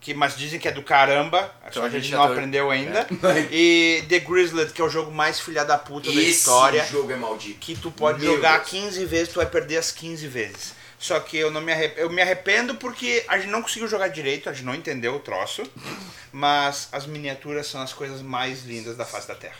Que, 0.00 0.14
mas 0.14 0.34
dizem 0.34 0.58
que 0.58 0.66
é 0.66 0.72
do 0.72 0.82
caramba, 0.82 1.52
só 1.64 1.68
Então 1.68 1.82
a 1.82 1.86
a 1.86 1.90
gente 1.90 2.04
gente 2.04 2.14
não 2.14 2.26
tá- 2.26 2.32
aprendeu 2.32 2.70
ainda. 2.70 3.06
É. 3.22 3.48
E 3.54 4.02
The 4.08 4.20
Grizzled, 4.20 4.72
que 4.72 4.80
é 4.80 4.84
o 4.84 4.88
jogo 4.88 5.10
mais 5.12 5.38
filha 5.38 5.62
da 5.64 5.76
puta 5.76 6.10
da 6.10 6.18
Esse 6.20 6.30
história. 6.30 6.82
jogo 6.86 7.12
é 7.12 7.16
maldito. 7.16 7.58
que 7.60 7.76
tu 7.76 7.90
pode 7.90 8.18
Meu 8.24 8.36
jogar 8.36 8.58
Deus. 8.60 8.70
15 8.70 9.04
vezes, 9.04 9.28
tu 9.28 9.36
vai 9.36 9.46
perder 9.46 9.76
as 9.76 9.92
15 9.92 10.26
vezes. 10.26 10.74
Só 10.98 11.20
que 11.20 11.36
eu 11.36 11.50
não 11.50 11.60
me 11.60 11.70
arrependo, 11.72 12.00
eu 12.00 12.10
me 12.10 12.20
arrependo 12.22 12.74
porque 12.76 13.24
a 13.28 13.38
gente 13.38 13.50
não 13.50 13.60
conseguiu 13.62 13.88
jogar 13.88 14.08
direito, 14.08 14.48
a 14.48 14.52
gente 14.54 14.64
não 14.64 14.74
entendeu 14.74 15.14
o 15.14 15.18
troço, 15.20 15.62
mas 16.32 16.88
as 16.92 17.06
miniaturas 17.06 17.66
são 17.66 17.80
as 17.82 17.92
coisas 17.92 18.22
mais 18.22 18.64
lindas 18.64 18.96
da 18.96 19.04
face 19.04 19.28
da 19.28 19.34
Terra. 19.34 19.56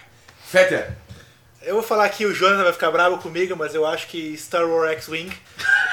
Fetter, 0.47 0.93
Eu 1.63 1.75
vou 1.75 1.83
falar 1.83 2.07
aqui, 2.07 2.25
o 2.25 2.35
Jonathan 2.35 2.65
vai 2.65 2.73
ficar 2.73 2.91
bravo 2.91 3.19
comigo, 3.19 3.55
mas 3.57 3.75
eu 3.75 3.85
acho 3.87 4.07
que 4.09 4.35
Star 4.39 4.67
Wars 4.67 4.93
X-Wing. 4.93 5.31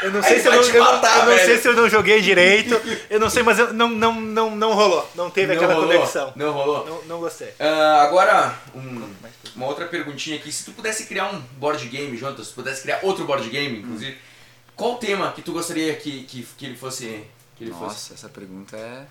Eu 0.04 0.12
não 0.12 0.22
sei 0.22 0.40
se 0.40 0.48
eu 0.48 0.52
não, 0.52 0.62
eu 0.62 0.84
matar, 0.84 1.28
eu 1.28 1.32
não 1.38 1.46
sei 1.46 1.58
se 1.58 1.68
eu 1.68 1.74
não 1.74 1.90
joguei 1.90 2.22
direito. 2.22 2.80
Eu 3.10 3.20
não 3.20 3.30
sei, 3.30 3.42
mas 3.44 3.58
eu, 3.58 3.74
não, 3.74 3.90
não, 3.90 4.14
não, 4.22 4.56
não 4.56 4.74
rolou. 4.74 5.10
Não 5.16 5.30
teve 5.30 5.48
não 5.48 5.56
aquela 5.56 5.74
rolou, 5.74 5.92
conexão. 5.92 6.34
Não 6.36 6.52
rolou. 6.52 6.86
Não, 6.86 7.02
não 7.06 7.20
gostei. 7.20 7.54
Ah, 7.60 8.04
agora, 8.04 8.54
um- 8.76 9.10
uma 9.56 9.66
outra 9.66 9.86
perguntinha 9.88 10.36
aqui. 10.38 10.52
Se 10.52 10.64
tu 10.66 10.72
pudesse 10.72 11.06
criar 11.06 11.34
um 11.34 11.40
board 11.58 11.86
game, 11.88 12.16
Jonathan, 12.16 12.44
se 12.44 12.50
tu 12.52 12.56
pudesse 12.56 12.82
criar 12.84 13.00
outro 13.02 13.26
board 13.26 13.50
game, 13.50 13.80
inclusive, 13.80 14.18
qual 14.76 14.94
o 14.94 14.98
tema 14.98 15.32
que 15.32 15.42
tu 15.42 15.52
gostaria 15.52 15.96
que, 15.96 16.24
que, 16.24 16.48
que 16.58 16.66
ele 16.66 16.76
fosse... 16.78 17.24
Que 17.56 17.64
ele 17.64 17.72
fosse 17.72 17.84
Nossa, 17.84 18.14
essa 18.14 18.30
pergunta 18.30 18.78
é. 18.78 19.04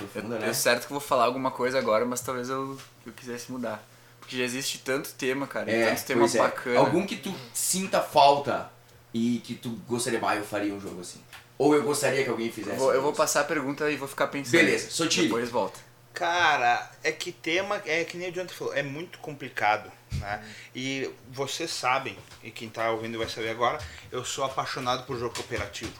Eu, 0.00 0.06
profunda, 0.08 0.36
eu 0.36 0.40
né? 0.40 0.52
certo 0.54 0.86
que 0.86 0.92
eu 0.92 0.98
vou 0.98 1.06
falar 1.06 1.24
alguma 1.24 1.50
coisa 1.50 1.78
agora, 1.78 2.06
mas 2.06 2.22
talvez 2.22 2.48
eu, 2.48 2.78
eu 3.06 3.12
quisesse 3.12 3.52
mudar. 3.52 3.86
Porque 4.18 4.38
já 4.38 4.42
existe 4.44 4.78
tanto 4.78 5.12
tema, 5.12 5.46
cara, 5.46 5.70
É, 5.70 5.90
tanto 5.90 6.06
tema 6.06 6.24
é. 6.24 6.38
bacana. 6.38 6.78
Algum 6.78 7.06
que 7.06 7.16
tu 7.16 7.34
sinta 7.52 8.00
falta 8.00 8.70
e 9.12 9.40
que 9.44 9.54
tu 9.54 9.70
gostaria, 9.88 10.20
ah, 10.22 10.36
eu 10.36 10.44
faria 10.44 10.72
um 10.72 10.80
jogo 10.80 11.00
assim. 11.00 11.20
Ou 11.58 11.74
eu 11.74 11.82
gostaria 11.82 12.24
que 12.24 12.30
alguém 12.30 12.46
Eu 12.46 12.52
fizesse. 12.52 12.76
vou, 12.78 12.92
eu 12.94 13.02
vou 13.02 13.12
jogo 13.12 13.16
passar 13.16 13.42
a 13.42 13.44
pergunta 13.44 13.90
e 13.90 13.96
vou 13.96 14.08
ficar 14.08 14.28
pensando. 14.28 14.52
Beleza, 14.52 14.90
Sotile. 14.90 15.26
Depois 15.26 15.50
volta. 15.50 15.78
Cara, 16.14 16.90
é 17.04 17.12
que 17.12 17.30
tema, 17.30 17.80
é 17.86 18.02
que 18.04 18.16
nem 18.16 18.30
o 18.30 18.32
Jonathan 18.32 18.54
falou, 18.54 18.74
é 18.74 18.82
muito 18.82 19.18
complicado, 19.20 19.90
né? 20.14 20.42
E 20.74 21.08
vocês 21.30 21.70
sabem, 21.70 22.16
e 22.42 22.50
quem 22.50 22.68
tá 22.68 22.90
ouvindo 22.90 23.16
vai 23.18 23.28
saber 23.28 23.50
agora, 23.50 23.78
eu 24.10 24.24
sou 24.24 24.44
apaixonado 24.44 25.04
por 25.06 25.18
jogo 25.18 25.34
cooperativo. 25.34 25.92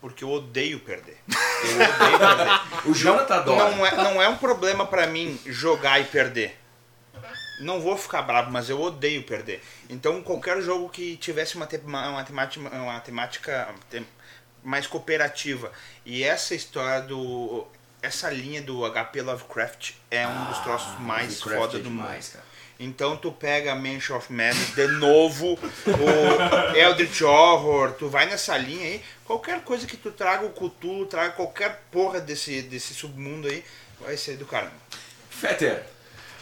Porque 0.00 0.22
eu 0.22 0.30
odeio 0.30 0.78
perder. 0.80 1.16
Eu 1.28 1.74
odeio 1.74 2.18
perder. 2.18 2.48
assim. 2.52 2.90
O 2.90 2.94
Jonathan 2.94 3.34
adora. 3.36 3.70
Não 3.70 3.86
é, 3.86 3.96
não 3.96 4.22
é 4.22 4.28
um 4.28 4.36
problema 4.36 4.86
pra 4.86 5.06
mim 5.06 5.40
jogar 5.46 5.98
e 6.00 6.04
perder. 6.04 6.56
Não 7.60 7.80
vou 7.80 7.96
ficar 7.96 8.22
bravo, 8.22 8.50
mas 8.50 8.68
eu 8.70 8.80
odeio 8.80 9.22
perder. 9.22 9.62
Então 9.88 10.22
qualquer 10.22 10.60
jogo 10.62 10.88
que 10.88 11.16
tivesse 11.16 11.56
uma, 11.56 11.66
te- 11.66 11.76
uma, 11.84 12.22
temática, 12.24 12.60
uma 12.76 13.00
temática 13.00 13.68
tem- 13.90 14.06
mais 14.62 14.86
cooperativa. 14.86 15.72
E 16.04 16.22
essa 16.22 16.54
história 16.54 17.02
do. 17.02 17.66
Essa 18.00 18.30
linha 18.30 18.62
do 18.62 18.84
HP 18.88 19.22
Lovecraft 19.22 19.92
é 20.08 20.24
um 20.26 20.44
dos 20.44 20.58
troços 20.60 21.00
mais 21.00 21.40
Lovecraft 21.40 21.58
foda 21.58 21.78
é 21.78 21.80
do 21.82 21.88
demais, 21.88 22.26
mundo. 22.26 22.32
cara. 22.34 22.44
Então 22.80 23.16
tu 23.16 23.32
pega 23.32 23.74
Mansion 23.74 24.16
of 24.16 24.32
Madness 24.32 24.72
de 24.76 24.86
novo, 24.86 25.58
o 25.58 26.76
Eldritch 26.78 27.22
Horror, 27.22 27.90
tu 27.94 28.08
vai 28.08 28.26
nessa 28.26 28.56
linha 28.56 28.84
aí, 28.86 29.02
qualquer 29.24 29.62
coisa 29.62 29.84
que 29.84 29.96
tu 29.96 30.12
traga 30.12 30.46
o 30.46 30.50
Cthulhu, 30.50 31.06
traga 31.06 31.32
qualquer 31.32 31.82
porra 31.90 32.20
desse, 32.20 32.62
desse 32.62 32.94
submundo 32.94 33.48
aí, 33.48 33.64
vai 34.00 34.16
ser 34.16 34.36
do 34.36 34.46
caramba. 34.46 34.70
Fetter, 35.28 35.84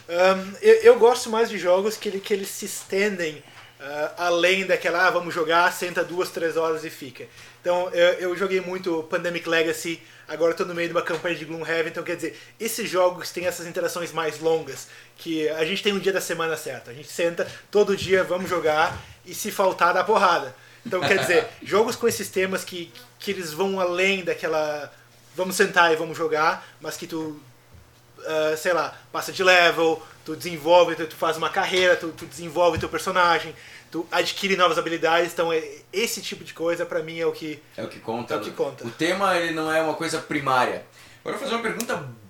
Ahn, 0.09 0.54
eu, 0.62 0.74
eu 0.76 0.98
gosto 0.98 1.28
mais 1.30 1.48
de 1.48 1.59
jogos 1.59 1.96
que, 1.96 2.09
ele, 2.09 2.20
que 2.20 2.32
eles 2.32 2.48
se 2.48 2.64
estendem 2.64 3.42
ah, 3.78 4.14
além 4.16 4.64
daquela, 4.64 5.07
ah, 5.07 5.11
vamos 5.11 5.34
jogar, 5.34 5.70
senta 5.72 6.02
duas, 6.02 6.30
três 6.30 6.57
horas 6.57 6.84
e 6.84 6.90
fica. 6.90 7.26
Então, 7.61 7.90
eu, 7.90 8.30
eu 8.30 8.36
joguei 8.36 8.61
muito 8.61 9.02
Pandemic 9.04 9.46
Legacy, 9.48 10.00
agora 10.26 10.52
estou 10.52 10.66
no 10.66 10.74
meio 10.74 10.88
de 10.88 10.94
uma 10.94 11.02
campanha 11.02 11.34
de 11.34 11.44
Gloomhaven, 11.44 11.88
então 11.88 12.02
quer 12.02 12.16
dizer, 12.16 12.40
esses 12.59 12.88
jogos 12.88 13.30
têm 13.30 13.46
essas 13.46 13.66
interações 13.66 14.12
mais 14.12 14.40
longas, 14.40 14.88
que 15.16 15.48
a 15.50 15.64
gente 15.64 15.82
tem 15.82 15.92
um 15.92 15.98
dia 15.98 16.12
da 16.12 16.20
semana 16.20 16.57
certo. 16.57 16.90
A 16.90 16.94
gente 16.94 17.09
senta 17.09 17.46
todo 17.70 17.96
dia, 17.96 18.24
vamos 18.24 18.48
jogar, 18.48 18.98
e 19.26 19.34
se 19.34 19.50
faltar, 19.50 19.92
dá 19.92 20.02
porrada. 20.02 20.57
Então, 20.84 21.00
quer 21.00 21.18
dizer, 21.18 21.46
jogos 21.62 21.96
com 21.96 22.09
esses 22.09 22.28
temas 22.28 22.64
que, 22.64 22.90
que 23.18 23.30
eles 23.30 23.52
vão 23.52 23.78
além 23.78 24.24
daquela, 24.24 24.90
vamos 25.34 25.54
sentar 25.54 25.92
e 25.92 25.96
vamos 25.96 26.16
jogar, 26.16 26.66
mas 26.80 26.96
que 26.96 27.07
tu 27.07 27.38
ah, 28.27 28.57
sei 28.57 28.72
lá, 28.72 28.95
passa 29.12 29.33
de 29.33 29.43
level, 29.45 30.03
tu 30.24 30.35
desenvolve, 30.37 30.95
tu, 30.97 31.07
tu 31.07 31.16
faz 31.16 31.37
uma 31.37 31.49
carreira, 31.51 31.97
tu, 31.97 32.09
tu 32.09 32.27
desenvolve 32.27 32.79
teu 32.79 32.89
personagem, 32.89 33.55
tu 33.91 34.07
adquire 34.11 34.57
novas 34.57 34.77
habilidades, 34.79 35.33
então 35.33 35.53
é- 35.53 35.62
esse 35.93 36.20
tipo 36.20 36.43
de 36.45 36.53
coisa 36.55 36.85
pra 36.85 37.03
mim 37.03 37.18
é 37.18 37.27
o 37.27 37.33
que 37.33 37.62
é 37.77 37.83
o 37.85 37.89
que 37.89 37.99
conta. 38.01 38.35
É 38.35 38.37
o 38.37 38.41
que 38.41 38.51
conta. 38.51 38.87
O 38.87 38.91
tema 38.91 39.37
ele 39.37 39.53
não 39.55 39.72
é 39.72 39.81
uma 39.81 39.95
coisa 39.95 40.18
primária. 40.18 40.85
Agora 41.20 41.37
eu 41.37 41.41
vou 41.41 41.49
fazer 41.49 41.55
uma 41.55 41.62
pergunta. 41.62 42.27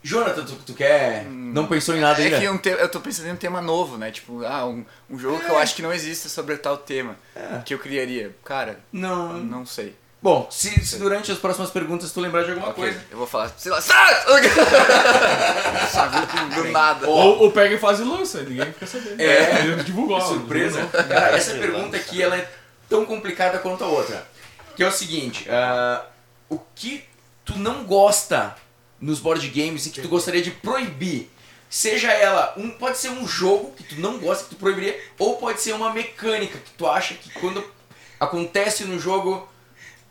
Jonathan, 0.00 0.44
tu, 0.44 0.54
tu 0.64 0.74
quer. 0.74 1.24
Não 1.24 1.66
pensou 1.66 1.94
em 1.96 2.00
nada 2.00 2.20
É 2.22 2.26
ainda? 2.26 2.38
que 2.38 2.48
um 2.48 2.56
te- 2.56 2.68
eu 2.68 2.88
tô 2.88 3.00
pensando 3.00 3.26
em 3.28 3.32
um 3.32 3.36
tema 3.36 3.60
novo, 3.60 3.98
né? 3.98 4.12
Tipo, 4.12 4.44
ah, 4.44 4.64
um, 4.64 4.84
um 5.10 5.18
jogo 5.18 5.40
que 5.40 5.50
eu 5.50 5.58
acho 5.58 5.74
que 5.74 5.82
não 5.82 5.92
existe 5.92 6.28
sobre 6.28 6.56
tal 6.56 6.76
tema. 6.78 7.16
Que 7.64 7.74
eu 7.74 7.78
criaria. 7.80 8.34
Cara, 8.44 8.78
Não. 8.92 9.32
não 9.38 9.66
sei. 9.66 9.96
Bom, 10.20 10.48
se, 10.50 10.84
se 10.84 10.98
durante 10.98 11.30
as 11.30 11.38
próximas 11.38 11.70
perguntas 11.70 12.10
tu 12.10 12.20
lembrar 12.20 12.42
de 12.42 12.50
alguma 12.50 12.70
Ok, 12.70 12.82
coisa. 12.82 13.00
Eu 13.08 13.18
vou 13.18 13.26
falar, 13.26 13.52
sei 13.56 13.70
lá, 13.70 13.80
sai! 13.80 14.16
Sabe, 15.92 16.26
do 16.56 16.64
nada. 16.72 17.08
Ou, 17.08 17.42
ou 17.42 17.52
pega 17.52 17.76
e 17.76 17.78
faz 17.78 18.00
e 18.00 18.02
lança, 18.02 18.42
ninguém 18.42 18.72
fica 18.72 18.86
sabendo. 18.86 19.20
É. 19.20 19.60
Ele 19.60 19.84
divulgou. 19.84 20.20
Surpresa. 20.20 20.82
divulgou. 20.82 21.04
Cara, 21.04 21.36
essa 21.36 21.54
pergunta 21.54 21.96
aqui 21.96 22.20
ela 22.20 22.36
é 22.36 22.50
tão 22.88 23.04
complicada 23.04 23.58
quanto 23.58 23.84
a 23.84 23.86
outra. 23.86 24.26
Que 24.74 24.82
é 24.82 24.88
o 24.88 24.92
seguinte, 24.92 25.46
ah, 25.50 26.04
o 26.48 26.58
que 26.74 27.04
tu 27.44 27.56
não 27.56 27.84
gosta 27.84 28.56
nos 29.00 29.20
board 29.20 29.46
games 29.48 29.86
e 29.86 29.90
que 29.90 30.00
tu 30.00 30.08
gostaria 30.08 30.42
de 30.42 30.50
proibir? 30.50 31.30
Seja 31.70 32.10
ela, 32.12 32.54
um, 32.56 32.70
pode 32.70 32.96
ser 32.98 33.10
um 33.10 33.26
jogo 33.28 33.72
que 33.76 33.84
tu 33.84 34.00
não 34.00 34.18
gosta, 34.18 34.44
que 34.44 34.50
tu 34.50 34.56
proibiria, 34.56 34.98
ou 35.18 35.36
pode 35.36 35.60
ser 35.60 35.74
uma 35.74 35.92
mecânica 35.92 36.58
que 36.58 36.70
tu 36.72 36.86
acha 36.86 37.14
que 37.14 37.30
quando 37.38 37.62
acontece 38.18 38.84
no 38.84 38.98
jogo, 38.98 39.46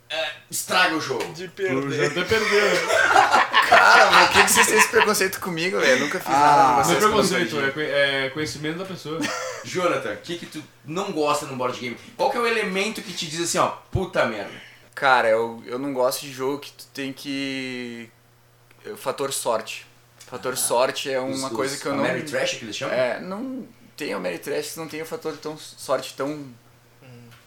ah, 0.10 0.30
estraga 0.50 0.96
o 0.96 1.02
jogo. 1.02 1.34
de 1.34 1.48
Tu 1.50 1.92
já 1.92 2.08
até 2.08 2.24
perdeu. 2.24 2.68
Cara, 3.70 4.12
mas 4.12 4.28
por 4.30 4.34
que 4.38 4.44
que 4.46 4.52
vocês 4.52 4.68
têm 4.68 4.78
esse 4.78 4.88
preconceito 4.88 5.40
comigo, 5.42 5.80
velho? 5.80 5.92
Eu 5.94 6.00
nunca 6.00 6.20
fiz 6.20 6.30
nada 6.30 6.64
com 6.64 6.72
Não 6.72 6.80
é 6.80 6.84
vocês. 6.84 7.00
preconceito, 7.04 7.60
é, 7.60 7.72
conhe- 7.72 7.90
é 7.90 8.30
conhecimento 8.30 8.78
da 8.80 8.86
pessoa. 8.86 9.20
Jonathan, 9.66 10.14
o 10.14 10.18
que 10.18 10.38
que 10.38 10.46
tu 10.46 10.64
não 10.86 11.12
gosta 11.12 11.46
num 11.46 11.58
board 11.58 11.78
game? 11.80 11.98
Qual 12.16 12.32
que 12.32 12.38
é 12.38 12.40
o 12.40 12.48
elemento 12.48 13.02
que 13.02 13.12
te 13.12 13.28
diz 13.28 13.42
assim, 13.42 13.58
ó, 13.58 13.68
puta 13.92 14.26
merda? 14.26 14.52
Cara, 14.96 15.28
eu, 15.30 15.62
eu 15.66 15.78
não 15.78 15.94
gosto 15.94 16.22
de 16.22 16.32
jogo 16.32 16.60
que 16.60 16.72
tu 16.72 16.86
tem 16.94 17.12
que. 17.12 18.10
O 18.86 18.96
fator 18.96 19.34
sorte. 19.34 19.86
Fator 20.26 20.56
sorte 20.58 21.12
é 21.12 21.20
uma 21.20 21.48
Os- 21.50 21.54
coisa 21.54 21.78
que 21.78 21.86
eu 21.86 21.94
não. 21.96 22.06
Ameritrash 22.06 22.56
que 22.56 22.66
eles 22.66 22.76
chamam? 22.78 22.96
É, 22.96 23.20
não 23.20 23.68
tem 23.98 24.14
o 24.14 24.18
Ameritrash, 24.18 24.76
não 24.78 24.88
tem 24.88 25.02
o 25.02 25.06
fator 25.06 25.36
tão 25.38 25.58
sorte 25.58 26.14
tão 26.16 26.46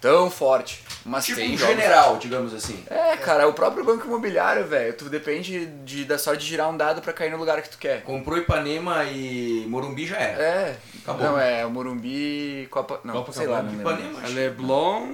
tão 0.00 0.30
forte. 0.30 0.82
Mas 1.04 1.24
Tipo 1.24 1.38
tem 1.38 1.54
um 1.54 1.56
jogos... 1.58 1.74
general, 1.74 2.16
digamos 2.18 2.52
assim. 2.54 2.84
É, 2.90 3.16
cara, 3.16 3.48
o 3.48 3.52
próprio 3.52 3.84
banco 3.84 4.06
imobiliário, 4.06 4.66
velho. 4.66 4.92
Tu 4.92 5.06
depende 5.06 5.66
de, 5.66 6.04
da 6.04 6.18
sorte 6.18 6.42
de 6.42 6.48
girar 6.50 6.68
um 6.68 6.76
dado 6.76 7.00
pra 7.00 7.12
cair 7.12 7.30
no 7.30 7.38
lugar 7.38 7.62
que 7.62 7.70
tu 7.70 7.78
quer. 7.78 8.02
Comprou 8.02 8.36
Ipanema 8.36 9.04
e 9.04 9.64
Morumbi 9.68 10.06
já 10.06 10.16
era. 10.18 10.42
É. 10.42 10.76
Acabou. 11.02 11.24
Não, 11.26 11.38
é 11.40 11.64
o 11.64 11.70
Morumbi 11.70 12.68
Copa. 12.70 13.00
Não, 13.02 13.14
Copa 13.14 13.32
sei 13.32 13.46
lá, 13.46 13.62
não 13.62 13.76
Cabana, 13.78 13.96
lembro. 13.96 14.04
Ipanema, 14.04 14.26
acho. 14.26 14.34
Leblon. 14.34 15.08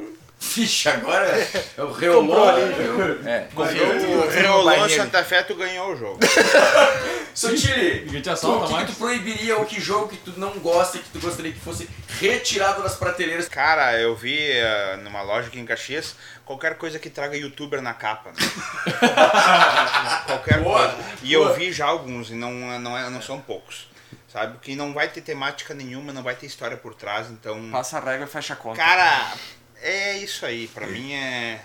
Vixe, 0.54 0.88
agora 0.88 1.26
é 1.76 1.82
o 1.82 1.88
Comprou 1.88 1.98
Reolon. 1.98 2.48
ali, 2.48 3.28
É. 3.28 3.48
O 3.54 4.28
Reolão 4.28 4.88
Santa 4.88 5.24
Fé, 5.24 5.42
tu 5.42 5.54
ganhou 5.54 5.92
o 5.92 5.96
jogo. 5.96 6.18
Sotile, 7.34 8.06
o 8.08 8.10
que, 8.10 8.72
mais. 8.72 8.86
que 8.86 8.92
tu 8.92 8.98
proibiria 8.98 9.58
ou 9.58 9.66
que 9.66 9.78
jogo 9.78 10.08
que 10.08 10.16
tu 10.16 10.32
não 10.38 10.52
gosta 10.58 10.96
e 10.96 11.00
que 11.00 11.10
tu 11.10 11.20
gostaria 11.20 11.52
que 11.52 11.60
fosse 11.60 11.88
retirado 12.18 12.82
das 12.82 12.94
prateleiras? 12.94 13.46
Cara, 13.46 13.98
eu 14.00 14.16
vi 14.16 14.38
eh, 14.40 14.96
numa 15.02 15.20
loja 15.20 15.48
aqui 15.48 15.58
em 15.58 15.66
Caxias 15.66 16.14
qualquer 16.46 16.76
coisa 16.78 16.98
que 16.98 17.10
traga 17.10 17.36
youtuber 17.36 17.82
na 17.82 17.92
capa. 17.92 18.30
né? 18.30 18.36
qualquer 20.26 20.60
Boa, 20.62 20.88
coisa. 20.88 20.96
E 21.22 21.32
eu 21.32 21.52
vi 21.54 21.72
já 21.72 21.84
alguns, 21.86 22.30
e 22.30 22.34
não, 22.34 22.52
não, 22.80 22.96
é, 22.96 23.10
não 23.10 23.20
são 23.20 23.38
poucos. 23.40 23.88
Sabe? 24.32 24.58
Que 24.62 24.74
não 24.76 24.92
vai 24.94 25.08
ter 25.08 25.20
temática 25.20 25.74
nenhuma, 25.74 26.12
não 26.12 26.22
vai 26.22 26.34
ter 26.34 26.46
história 26.46 26.76
por 26.76 26.94
trás, 26.94 27.28
então. 27.30 27.68
Passa 27.70 27.98
a 27.98 28.00
regra 28.00 28.26
e 28.26 28.28
fecha 28.28 28.52
a 28.54 28.56
conta. 28.56 28.76
Cara, 28.76 29.32
é 29.82 30.18
isso 30.18 30.44
aí. 30.44 30.68
Pra 30.68 30.86
mim 30.86 31.12
é. 31.12 31.60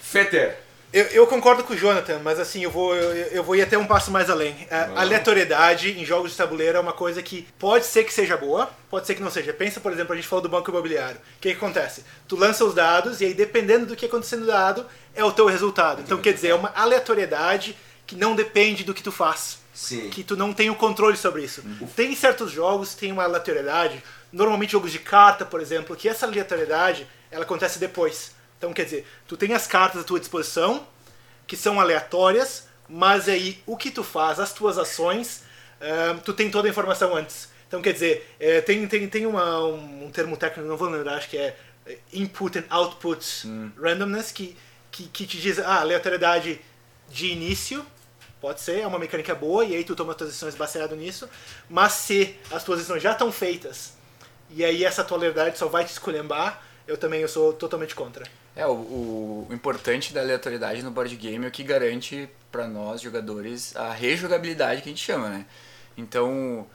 Fetter, 0.00 0.58
Eu, 0.92 1.04
eu 1.06 1.26
concordo 1.26 1.64
com 1.64 1.74
o 1.74 1.76
Jonathan, 1.76 2.20
mas 2.22 2.38
assim, 2.38 2.62
eu 2.62 2.70
vou, 2.70 2.94
eu, 2.94 3.12
eu 3.32 3.44
vou 3.44 3.56
ir 3.56 3.62
até 3.62 3.76
um 3.76 3.86
passo 3.86 4.10
mais 4.10 4.30
além. 4.30 4.66
A 4.70 5.00
aleatoriedade 5.00 5.90
em 5.90 6.04
jogos 6.04 6.30
de 6.30 6.36
tabuleiro 6.36 6.78
é 6.78 6.80
uma 6.80 6.92
coisa 6.92 7.22
que 7.22 7.46
pode 7.58 7.84
ser 7.84 8.04
que 8.04 8.14
seja 8.14 8.36
boa, 8.36 8.70
pode 8.88 9.06
ser 9.06 9.14
que 9.14 9.22
não 9.22 9.30
seja. 9.30 9.52
Pensa, 9.52 9.80
por 9.80 9.92
exemplo, 9.92 10.12
a 10.12 10.16
gente 10.16 10.28
falou 10.28 10.42
do 10.42 10.48
banco 10.48 10.70
imobiliário. 10.70 11.16
O 11.16 11.40
que, 11.40 11.50
que 11.50 11.56
acontece? 11.56 12.04
Tu 12.28 12.36
lança 12.36 12.64
os 12.64 12.72
dados 12.72 13.20
e 13.20 13.26
aí, 13.26 13.34
dependendo 13.34 13.84
do 13.84 13.96
que 13.96 14.06
acontecer 14.06 14.36
no 14.36 14.46
dado, 14.46 14.86
é 15.14 15.24
o 15.24 15.32
teu 15.32 15.46
resultado. 15.46 16.00
Então, 16.02 16.18
quer 16.18 16.32
dizer, 16.32 16.48
é 16.48 16.54
uma 16.54 16.72
aleatoriedade 16.74 17.76
que 18.06 18.14
não 18.14 18.36
depende 18.36 18.84
do 18.84 18.94
que 18.94 19.02
tu 19.02 19.10
faz. 19.10 19.58
Sim. 19.74 20.08
Que 20.08 20.22
tu 20.24 20.36
não 20.36 20.54
tem 20.54 20.70
o 20.70 20.76
controle 20.76 21.16
sobre 21.16 21.42
isso. 21.42 21.62
Tem 21.94 22.14
certos 22.14 22.50
jogos 22.50 22.94
que 22.94 23.00
tem 23.00 23.12
uma 23.12 23.24
aleatoriedade, 23.24 24.02
normalmente 24.32 24.72
jogos 24.72 24.92
de 24.92 25.00
carta, 25.00 25.44
por 25.44 25.60
exemplo, 25.60 25.94
que 25.94 26.08
essa 26.08 26.24
aleatoriedade 26.24 27.06
ela 27.30 27.44
acontece 27.44 27.78
depois. 27.78 28.34
Então, 28.58 28.72
quer 28.72 28.84
dizer, 28.84 29.06
tu 29.26 29.36
tem 29.36 29.52
as 29.52 29.66
cartas 29.66 30.02
à 30.02 30.04
tua 30.04 30.18
disposição, 30.18 30.86
que 31.46 31.56
são 31.56 31.80
aleatórias, 31.80 32.68
mas 32.88 33.28
aí 33.28 33.62
o 33.66 33.76
que 33.76 33.90
tu 33.90 34.02
faz, 34.02 34.40
as 34.40 34.52
tuas 34.52 34.78
ações, 34.78 35.42
ah, 35.80 36.18
tu 36.24 36.32
tem 36.32 36.50
toda 36.50 36.68
a 36.68 36.70
informação 36.70 37.14
antes. 37.14 37.48
Então, 37.68 37.82
quer 37.82 37.92
dizer, 37.92 38.34
eh, 38.38 38.60
tem, 38.60 38.86
tem, 38.86 39.08
tem 39.08 39.26
uma, 39.26 39.64
um, 39.64 40.06
um 40.06 40.10
termo 40.10 40.36
técnico, 40.36 40.68
não 40.68 40.76
vou 40.76 40.88
lembrar, 40.88 41.16
acho 41.16 41.28
que 41.28 41.36
é 41.36 41.56
input 42.12 42.58
and 42.58 42.64
output 42.70 43.24
randomness, 43.80 44.30
que, 44.30 44.56
que, 44.90 45.08
que 45.08 45.26
te 45.26 45.40
diz, 45.40 45.58
ah, 45.58 45.80
aleatoriedade 45.80 46.60
de 47.10 47.26
início, 47.26 47.84
pode 48.40 48.60
ser, 48.60 48.80
é 48.80 48.86
uma 48.86 48.98
mecânica 48.98 49.34
boa, 49.34 49.64
e 49.64 49.74
aí 49.74 49.84
tu 49.84 49.96
toma 49.96 50.14
tuas 50.14 50.30
decisões 50.30 50.54
baseado 50.54 50.94
nisso, 50.94 51.28
mas 51.68 51.92
se 51.92 52.36
as 52.50 52.62
tuas 52.62 52.78
decisões 52.78 53.02
já 53.02 53.12
estão 53.12 53.32
feitas, 53.32 53.94
e 54.50 54.64
aí 54.64 54.84
essa 54.84 55.02
tua 55.02 55.18
aleatoriedade 55.18 55.58
só 55.58 55.66
vai 55.66 55.84
te 55.84 55.90
esculhambar, 55.90 56.62
eu 56.86 56.96
também 56.96 57.20
eu 57.20 57.28
sou 57.28 57.52
totalmente 57.52 57.94
contra. 57.94 58.26
É, 58.54 58.66
o, 58.66 58.72
o, 58.72 59.46
o 59.50 59.54
importante 59.54 60.12
da 60.14 60.20
aleatoriedade 60.20 60.82
no 60.82 60.90
board 60.90 61.14
game 61.16 61.44
é 61.44 61.48
o 61.48 61.50
que 61.50 61.62
garante 61.62 62.28
pra 62.50 62.66
nós, 62.66 63.00
jogadores, 63.00 63.74
a 63.76 63.92
rejogabilidade 63.92 64.82
que 64.82 64.88
a 64.88 64.92
gente 64.92 65.04
chama, 65.04 65.28
né? 65.28 65.46
Então, 65.96 66.66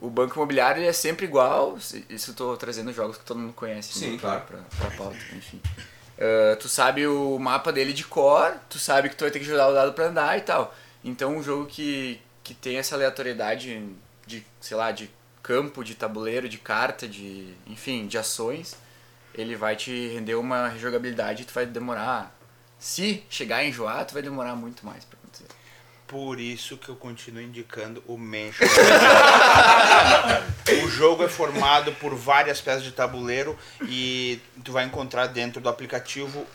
o 0.00 0.08
banco 0.10 0.34
imobiliário 0.36 0.80
ele 0.80 0.88
é 0.88 0.92
sempre 0.92 1.26
igual, 1.26 1.78
isso 2.08 2.30
eu 2.30 2.34
tô 2.34 2.56
trazendo 2.56 2.92
jogos 2.92 3.18
que 3.18 3.24
todo 3.24 3.38
mundo 3.38 3.52
conhece, 3.52 3.92
Sim, 3.92 4.12
né, 4.12 4.18
claro. 4.20 4.42
pra, 4.42 4.58
pra 4.78 4.96
pauta, 4.96 5.16
enfim. 5.36 5.60
Ah, 6.18 6.56
tu 6.56 6.68
sabe 6.68 7.06
o 7.06 7.38
mapa 7.38 7.72
dele 7.72 7.92
de 7.92 8.04
cor, 8.04 8.54
tu 8.68 8.78
sabe 8.78 9.08
que 9.08 9.16
tu 9.16 9.22
vai 9.24 9.30
ter 9.30 9.38
que 9.38 9.44
jogar 9.44 9.68
o 9.68 9.74
dado 9.74 9.92
pra 9.92 10.06
andar 10.06 10.36
e 10.36 10.40
tal. 10.40 10.74
Então, 11.04 11.36
um 11.36 11.42
jogo 11.42 11.66
que, 11.66 12.20
que 12.42 12.54
tem 12.54 12.76
essa 12.76 12.96
aleatoriedade 12.96 13.88
de, 14.26 14.44
sei 14.60 14.76
lá, 14.76 14.90
de 14.90 15.08
campo, 15.42 15.84
de 15.84 15.94
tabuleiro, 15.94 16.48
de 16.48 16.58
carta, 16.58 17.06
de, 17.06 17.54
enfim, 17.66 18.06
de 18.06 18.18
ações, 18.18 18.76
ele 19.34 19.56
vai 19.56 19.76
te 19.76 20.08
render 20.08 20.34
uma 20.34 20.68
rejogabilidade 20.68 21.42
e 21.42 21.44
tu 21.44 21.52
vai 21.52 21.66
demorar. 21.66 22.36
Se 22.78 23.24
chegar 23.28 23.58
a 23.58 23.64
enjoar, 23.64 24.04
tu 24.04 24.14
vai 24.14 24.22
demorar 24.22 24.54
muito 24.54 24.86
mais 24.86 25.04
pra 25.04 25.18
acontecer. 25.18 25.46
Por 26.06 26.40
isso 26.40 26.78
que 26.78 26.88
eu 26.88 26.96
continuo 26.96 27.42
indicando 27.42 28.02
o 28.06 28.16
Mansion. 28.16 28.66
o 30.84 30.88
jogo 30.88 31.22
é 31.22 31.28
formado 31.28 31.92
por 31.92 32.14
várias 32.14 32.60
peças 32.60 32.82
de 32.82 32.92
tabuleiro 32.92 33.58
e 33.82 34.40
tu 34.64 34.72
vai 34.72 34.84
encontrar 34.84 35.26
dentro 35.26 35.60
do 35.60 35.68
aplicativo 35.68 36.46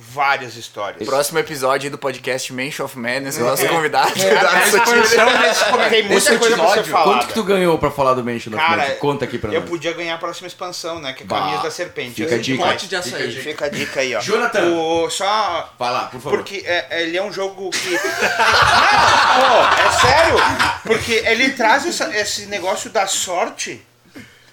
várias 0.00 0.54
histórias. 0.56 1.06
Próximo 1.08 1.38
episódio 1.40 1.90
do 1.90 1.98
podcast 1.98 2.52
Mansion 2.52 2.84
of 2.84 2.96
Madness, 2.96 3.36
o 3.36 3.40
nosso 3.40 3.66
convidado. 3.66 4.12
É, 4.22 4.38
a 4.38 4.62
expansão 4.68 5.38
desse 5.42 5.64
tem 5.90 6.02
muita 6.04 6.14
Esse 6.16 6.38
coisa 6.38 6.56
pra 6.56 6.66
ser 6.66 6.78
episódio, 6.80 6.84
falada. 6.92 7.10
quanto 7.10 7.26
que 7.26 7.34
tu 7.34 7.42
ganhou 7.42 7.76
pra 7.78 7.90
falar 7.90 8.14
do 8.14 8.24
Mansion 8.24 8.52
of 8.54 8.56
Magic? 8.76 8.96
Conta 8.98 9.24
aqui 9.24 9.38
pra 9.38 9.52
eu 9.52 9.60
nós. 9.60 9.68
podia 9.68 9.92
ganhar 9.92 10.14
a 10.14 10.18
próxima 10.18 10.46
expansão, 10.46 11.00
né? 11.00 11.12
Que 11.12 11.24
é 11.24 11.26
Bah, 11.26 11.40
Caminhos 11.40 11.62
da 11.64 11.70
Serpente. 11.70 12.22
fica 12.22 12.36
a 12.36 12.38
dica. 12.38 12.64
Pote 12.64 12.86
de 12.86 12.96
açaí. 12.96 13.32
Fica 13.32 13.64
a 13.64 13.68
dica 13.68 14.00
aí, 14.00 14.14
ó. 14.14 14.20
Jonathan. 14.20 14.66
O, 14.70 15.10
só 15.10 15.74
Vai 15.78 15.90
lá, 15.90 16.04
por 16.06 16.20
favor. 16.20 16.38
Porque 16.38 16.62
é, 16.64 17.02
ele 17.02 17.16
é 17.16 17.22
um 17.22 17.32
jogo 17.32 17.68
que. 17.70 17.98
Pô, 17.98 19.82
é 19.82 19.90
sério? 20.00 20.36
Porque 20.84 21.12
ele 21.26 21.50
traz 21.50 21.84
essa- 21.86 22.16
esse 22.16 22.46
negócio 22.46 22.88
da 22.90 23.06
sorte 23.06 23.84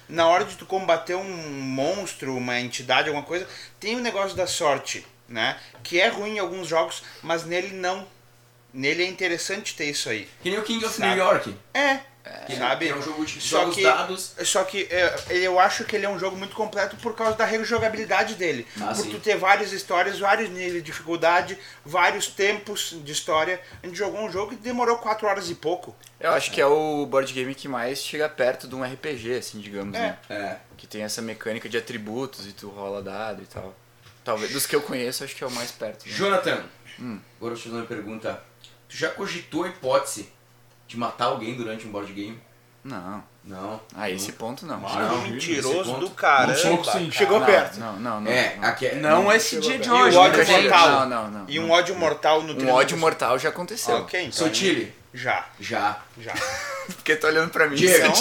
na 0.10 0.28
hora 0.28 0.44
de 0.46 0.56
tu 0.56 0.66
combater 0.66 1.16
um 1.16 1.24
monstro, 1.24 2.36
uma 2.36 2.60
entidade, 2.60 3.08
alguma 3.10 3.26
coisa. 3.26 3.48
Tem 3.80 3.96
o 3.96 4.00
negócio 4.00 4.36
da 4.36 4.46
sorte, 4.48 5.06
né? 5.28 5.58
Que 5.84 6.00
é 6.00 6.08
ruim 6.08 6.36
em 6.36 6.40
alguns 6.40 6.68
jogos, 6.68 7.04
mas 7.24 7.46
nele 7.46 7.74
não. 7.76 8.08
Nele 8.74 9.04
é 9.04 9.08
interessante 9.08 9.74
ter 9.76 9.86
isso 9.86 10.10
aí. 10.10 10.28
Que 10.44 10.50
nem 10.50 10.60
o 10.60 10.64
King 10.64 10.84
of 10.86 10.94
Sabe? 10.96 11.10
New 11.16 11.18
York. 11.18 11.56
É. 11.74 12.00
Que 12.48 12.56
sabe? 12.56 12.88
que 12.88 12.92
é 12.92 12.96
um 12.96 13.02
jogo 13.04 13.24
de 13.24 13.40
Só 13.40 13.60
jogos 13.62 13.76
que- 13.76 13.84
dados. 13.84 14.34
Só 14.44 14.64
que 14.64 14.88
é, 14.90 15.16
eu 15.30 15.60
acho 15.60 15.84
que 15.86 15.96
ele 15.96 16.08
é 16.08 16.10
um 16.10 16.18
jogo 16.18 16.36
muito 16.36 16.56
completo 16.56 16.96
por 16.98 17.16
causa 17.16 17.38
da 17.38 17.46
rejogabilidade 17.46 18.34
dele. 18.34 18.68
Ah, 18.82 18.88
por 18.88 18.96
sim. 19.04 19.12
tu 19.12 19.20
ter 19.20 19.38
várias 19.38 19.72
histórias, 19.72 20.18
vários 20.18 20.50
níveis 20.50 20.74
de 20.74 20.82
dificuldade, 20.82 21.56
vários 21.86 22.26
tempos 22.28 22.96
de 23.04 23.12
história. 23.12 23.62
A 23.82 23.86
gente 23.86 23.96
jogou 23.96 24.20
um 24.22 24.32
jogo 24.32 24.50
que 24.52 24.56
demorou 24.58 24.98
4 24.98 25.28
horas 25.28 25.50
e 25.52 25.56
pouco. 25.56 25.96
Eu 26.20 26.32
acho 26.32 26.52
que 26.52 26.60
é 26.60 26.66
o 26.66 27.06
board 27.06 27.32
game 27.32 27.54
que 27.54 27.68
mais 27.68 28.00
chega 28.00 28.28
perto 28.28 28.68
de 28.68 28.74
um 28.74 28.84
RPG, 28.84 29.36
assim, 29.38 29.60
digamos, 29.60 29.96
É. 29.96 30.00
né? 30.00 30.18
É. 30.28 30.56
Que 30.76 30.88
tem 30.88 31.04
essa 31.04 31.22
mecânica 31.22 31.70
de 31.70 31.78
atributos 31.78 32.48
e 32.48 32.52
tu 32.54 32.70
rola 32.70 33.04
dado 33.04 33.44
e 33.44 33.46
tal. 33.46 33.74
Talvez, 34.26 34.52
dos 34.52 34.66
que 34.66 34.76
eu 34.76 34.82
conheço, 34.82 35.24
acho 35.24 35.34
que 35.36 35.44
é 35.44 35.48
o 35.48 35.52
mais 35.52 35.72
perto. 35.72 36.06
Né? 36.06 36.12
Jonathan, 36.12 36.64
Hum. 37.00 37.20
agora 37.38 37.54
eu 37.54 37.58
te 37.58 37.64
fazer 37.64 37.76
uma 37.78 37.86
pergunta. 37.86 38.42
Tu 38.90 38.98
já 38.98 39.10
cogitou 39.10 39.64
a 39.64 39.70
hipótese 39.70 40.30
de 40.88 40.98
matar 40.98 41.26
alguém 41.26 41.56
durante 41.56 41.86
um 41.88 41.92
board 41.92 42.12
game? 42.12 42.38
Não. 42.84 43.24
Não. 43.44 43.80
A 43.96 44.10
esse 44.10 44.32
ponto 44.32 44.66
não. 44.66 44.84
Ah, 44.88 45.00
não. 45.10 45.22
Mentiroso 45.22 45.84
ponto. 45.94 46.00
do. 46.00 46.08
Um 46.08 46.84
sim. 46.84 47.12
Chegou 47.12 47.40
não, 47.40 47.46
perto. 47.46 47.80
Não, 47.80 47.96
não, 47.98 48.22
não. 48.22 48.32
É, 48.32 48.56
não. 48.56 48.68
aqui 48.68 48.88
é- 48.88 48.96
Não 48.96 49.32
esse 49.32 49.60
dia 49.60 49.78
de 49.78 49.88
E 49.88 49.92
o 49.92 49.96
hoje. 49.96 50.18
ódio 50.18 50.38
né, 50.40 50.46
gente? 50.46 50.62
mortal. 50.70 50.90
Não, 50.90 51.10
não, 51.10 51.32
não. 51.32 51.46
E 51.48 51.60
um 51.60 51.68
não. 51.68 51.70
ódio 51.72 51.96
mortal 51.96 52.42
no 52.42 52.54
Um 52.64 52.72
ódio 52.72 52.98
mortal 52.98 53.38
já 53.38 53.50
aconteceu. 53.50 53.98
Ok, 53.98 54.20
então. 54.20 54.32
Sotile? 54.34 54.94
Já, 55.14 55.46
Já. 55.60 56.00
já. 56.20 56.34
Porque 56.96 57.16
tá 57.16 57.28
olhando 57.28 57.50
pra 57.50 57.68
mim. 57.68 57.76
Diego. 57.76 58.14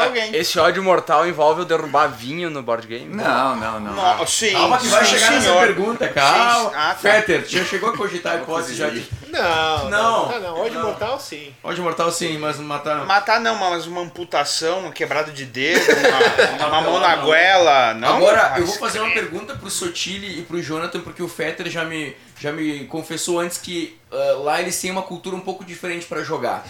Alguém. 0.00 0.34
Esse 0.36 0.58
ódio 0.58 0.82
mortal 0.82 1.26
envolve 1.26 1.60
eu 1.62 1.64
derrubar 1.64 2.06
vinho 2.08 2.50
no 2.50 2.62
board 2.62 2.86
game? 2.86 3.14
Não, 3.14 3.56
não, 3.56 3.80
não. 3.80 3.94
Não, 3.94 4.26
sim, 4.26 4.52
Calma 4.52 4.78
que 4.78 4.86
vai 4.88 5.04
sim, 5.04 5.14
chegar 5.14 5.30
nessa 5.32 5.46
senhor. 5.48 5.66
pergunta, 5.66 6.08
calma. 6.08 6.70
Sim, 6.70 6.76
ah, 6.76 6.88
tá. 6.90 6.94
Fetter, 6.94 7.44
já 7.46 7.64
chegou 7.64 7.90
a 7.90 7.96
cogitar 7.96 8.34
a 8.34 8.36
hipótese 8.36 8.74
já 8.74 8.88
de... 8.88 9.04
Não, 9.28 9.90
Não. 9.90 10.30
não, 10.30 10.40
não. 10.40 10.60
Ódio 10.60 10.74
Não. 10.78 10.86
mortal, 10.86 11.20
sim. 11.20 11.52
Ódio 11.62 11.82
mortal 11.82 12.10
sim, 12.10 12.38
mas 12.38 12.58
matar... 12.58 13.04
Matar 13.06 13.40
não, 13.40 13.56
mas 13.56 13.86
uma 13.86 14.00
amputação, 14.00 14.80
uma 14.80 14.92
quebrada 14.92 15.30
de 15.32 15.44
dedo, 15.44 15.84
uma, 16.58 16.66
uma 16.68 16.80
mão 16.80 17.00
na 17.00 17.16
goela, 17.16 17.92
não? 17.94 18.16
Agora, 18.16 18.52
Ah, 18.54 18.60
eu 18.60 18.66
vou 18.66 18.76
fazer 18.76 19.00
uma 19.00 19.12
pergunta 19.12 19.54
pro 19.54 19.68
Sotile 19.70 20.38
e 20.38 20.42
pro 20.42 20.62
Jonathan, 20.62 21.00
porque 21.00 21.22
o 21.22 21.28
Fetter 21.28 21.68
já 21.68 21.84
me, 21.84 22.16
já 22.40 22.52
me 22.52 22.84
confessou 22.86 23.40
antes 23.40 23.58
que 23.58 23.98
ah, 24.10 24.36
lá 24.38 24.60
eles 24.60 24.80
têm 24.80 24.90
uma 24.90 25.02
cultura 25.02 25.36
um 25.36 25.40
pouco 25.40 25.64
diferente 25.64 26.06
pra 26.06 26.22
jogar. 26.22 26.64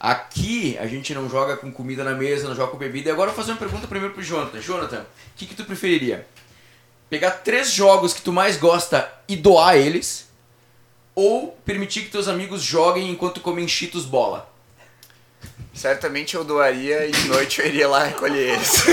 Aqui 0.00 0.76
a 0.78 0.86
gente 0.86 1.12
não 1.14 1.28
joga 1.28 1.56
com 1.56 1.72
comida 1.72 2.04
na 2.04 2.12
mesa, 2.12 2.48
não 2.48 2.54
joga 2.54 2.70
com 2.70 2.78
bebida. 2.78 3.08
E 3.08 3.12
agora 3.12 3.30
eu 3.30 3.34
vou 3.34 3.42
fazer 3.42 3.52
uma 3.52 3.58
pergunta 3.58 3.86
primeiro 3.88 4.14
pro 4.14 4.22
Jonathan. 4.22 4.60
Jonathan, 4.60 5.00
o 5.00 5.06
que, 5.36 5.46
que 5.46 5.54
tu 5.54 5.64
preferiria? 5.64 6.26
Pegar 7.10 7.30
três 7.32 7.72
jogos 7.72 8.12
que 8.12 8.22
tu 8.22 8.32
mais 8.32 8.56
gosta 8.56 9.10
e 9.26 9.34
doar 9.34 9.76
eles? 9.76 10.28
Ou 11.14 11.58
permitir 11.64 12.02
que 12.02 12.10
teus 12.10 12.28
amigos 12.28 12.62
joguem 12.62 13.10
enquanto 13.10 13.40
comem 13.40 13.66
cheetos 13.66 14.04
bola? 14.04 14.48
Certamente 15.74 16.34
eu 16.34 16.44
doaria 16.44 17.06
e 17.06 17.10
de 17.10 17.28
noite 17.28 17.60
eu 17.60 17.66
iria 17.66 17.88
lá 17.88 18.04
recolher 18.04 18.54
eles. 18.54 18.84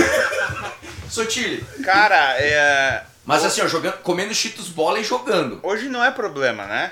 Sotile, 1.10 1.64
Cara, 1.84 2.36
é, 2.40 3.04
mas 3.26 3.46
assim, 3.46 3.62
ó, 3.62 3.68
jogando, 3.68 3.98
comendo 4.00 4.34
cheetos 4.34 4.70
bola 4.70 5.00
e 5.00 5.04
jogando. 5.04 5.60
hoje 5.64 5.88
não 5.88 6.04
é 6.04 6.12
problema, 6.12 6.66
né? 6.66 6.92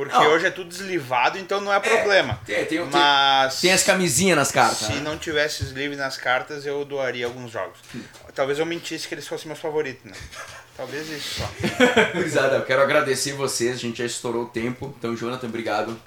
Porque 0.00 0.16
não. 0.16 0.32
hoje 0.32 0.46
é 0.46 0.50
tudo 0.50 0.68
deslivado, 0.68 1.38
então 1.38 1.60
não 1.60 1.72
é, 1.72 1.76
é 1.76 1.80
problema. 1.80 2.40
Tem, 2.46 2.64
tem, 2.64 2.80
Mas. 2.86 3.60
Tem 3.60 3.70
as 3.70 3.82
camisinhas 3.82 4.36
nas 4.36 4.50
cartas. 4.50 4.86
Se 4.86 4.92
né? 4.92 5.00
não 5.02 5.18
tivesse 5.18 5.62
sleeve 5.64 5.94
nas 5.94 6.16
cartas, 6.16 6.64
eu 6.64 6.82
doaria 6.84 7.26
alguns 7.26 7.50
jogos. 7.50 7.78
Hum. 7.94 8.00
Talvez 8.34 8.58
eu 8.58 8.64
mentisse 8.64 9.06
que 9.06 9.14
eles 9.14 9.28
fossem 9.28 9.46
meus 9.46 9.58
favoritos, 9.58 10.10
né? 10.10 10.16
Talvez 10.76 11.10
isso 11.10 11.40
só. 11.40 11.50
Gurizada, 12.14 12.56
eu 12.56 12.64
quero 12.64 12.80
agradecer 12.80 13.34
vocês, 13.34 13.74
a 13.74 13.78
gente 13.78 13.98
já 13.98 14.06
estourou 14.06 14.44
o 14.44 14.48
tempo. 14.48 14.94
Então, 14.98 15.14
Jonathan, 15.14 15.48
obrigado. 15.48 16.00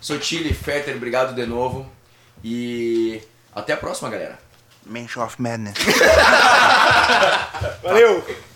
Sotile, 0.00 0.54
Fetter, 0.54 0.94
obrigado 0.94 1.34
de 1.34 1.44
novo. 1.44 1.90
E 2.44 3.20
até 3.52 3.72
a 3.72 3.76
próxima, 3.76 4.08
galera. 4.08 4.38
Mansion 4.86 5.24
of 5.24 5.40
Madness. 5.40 5.74
Valeu! 7.82 8.24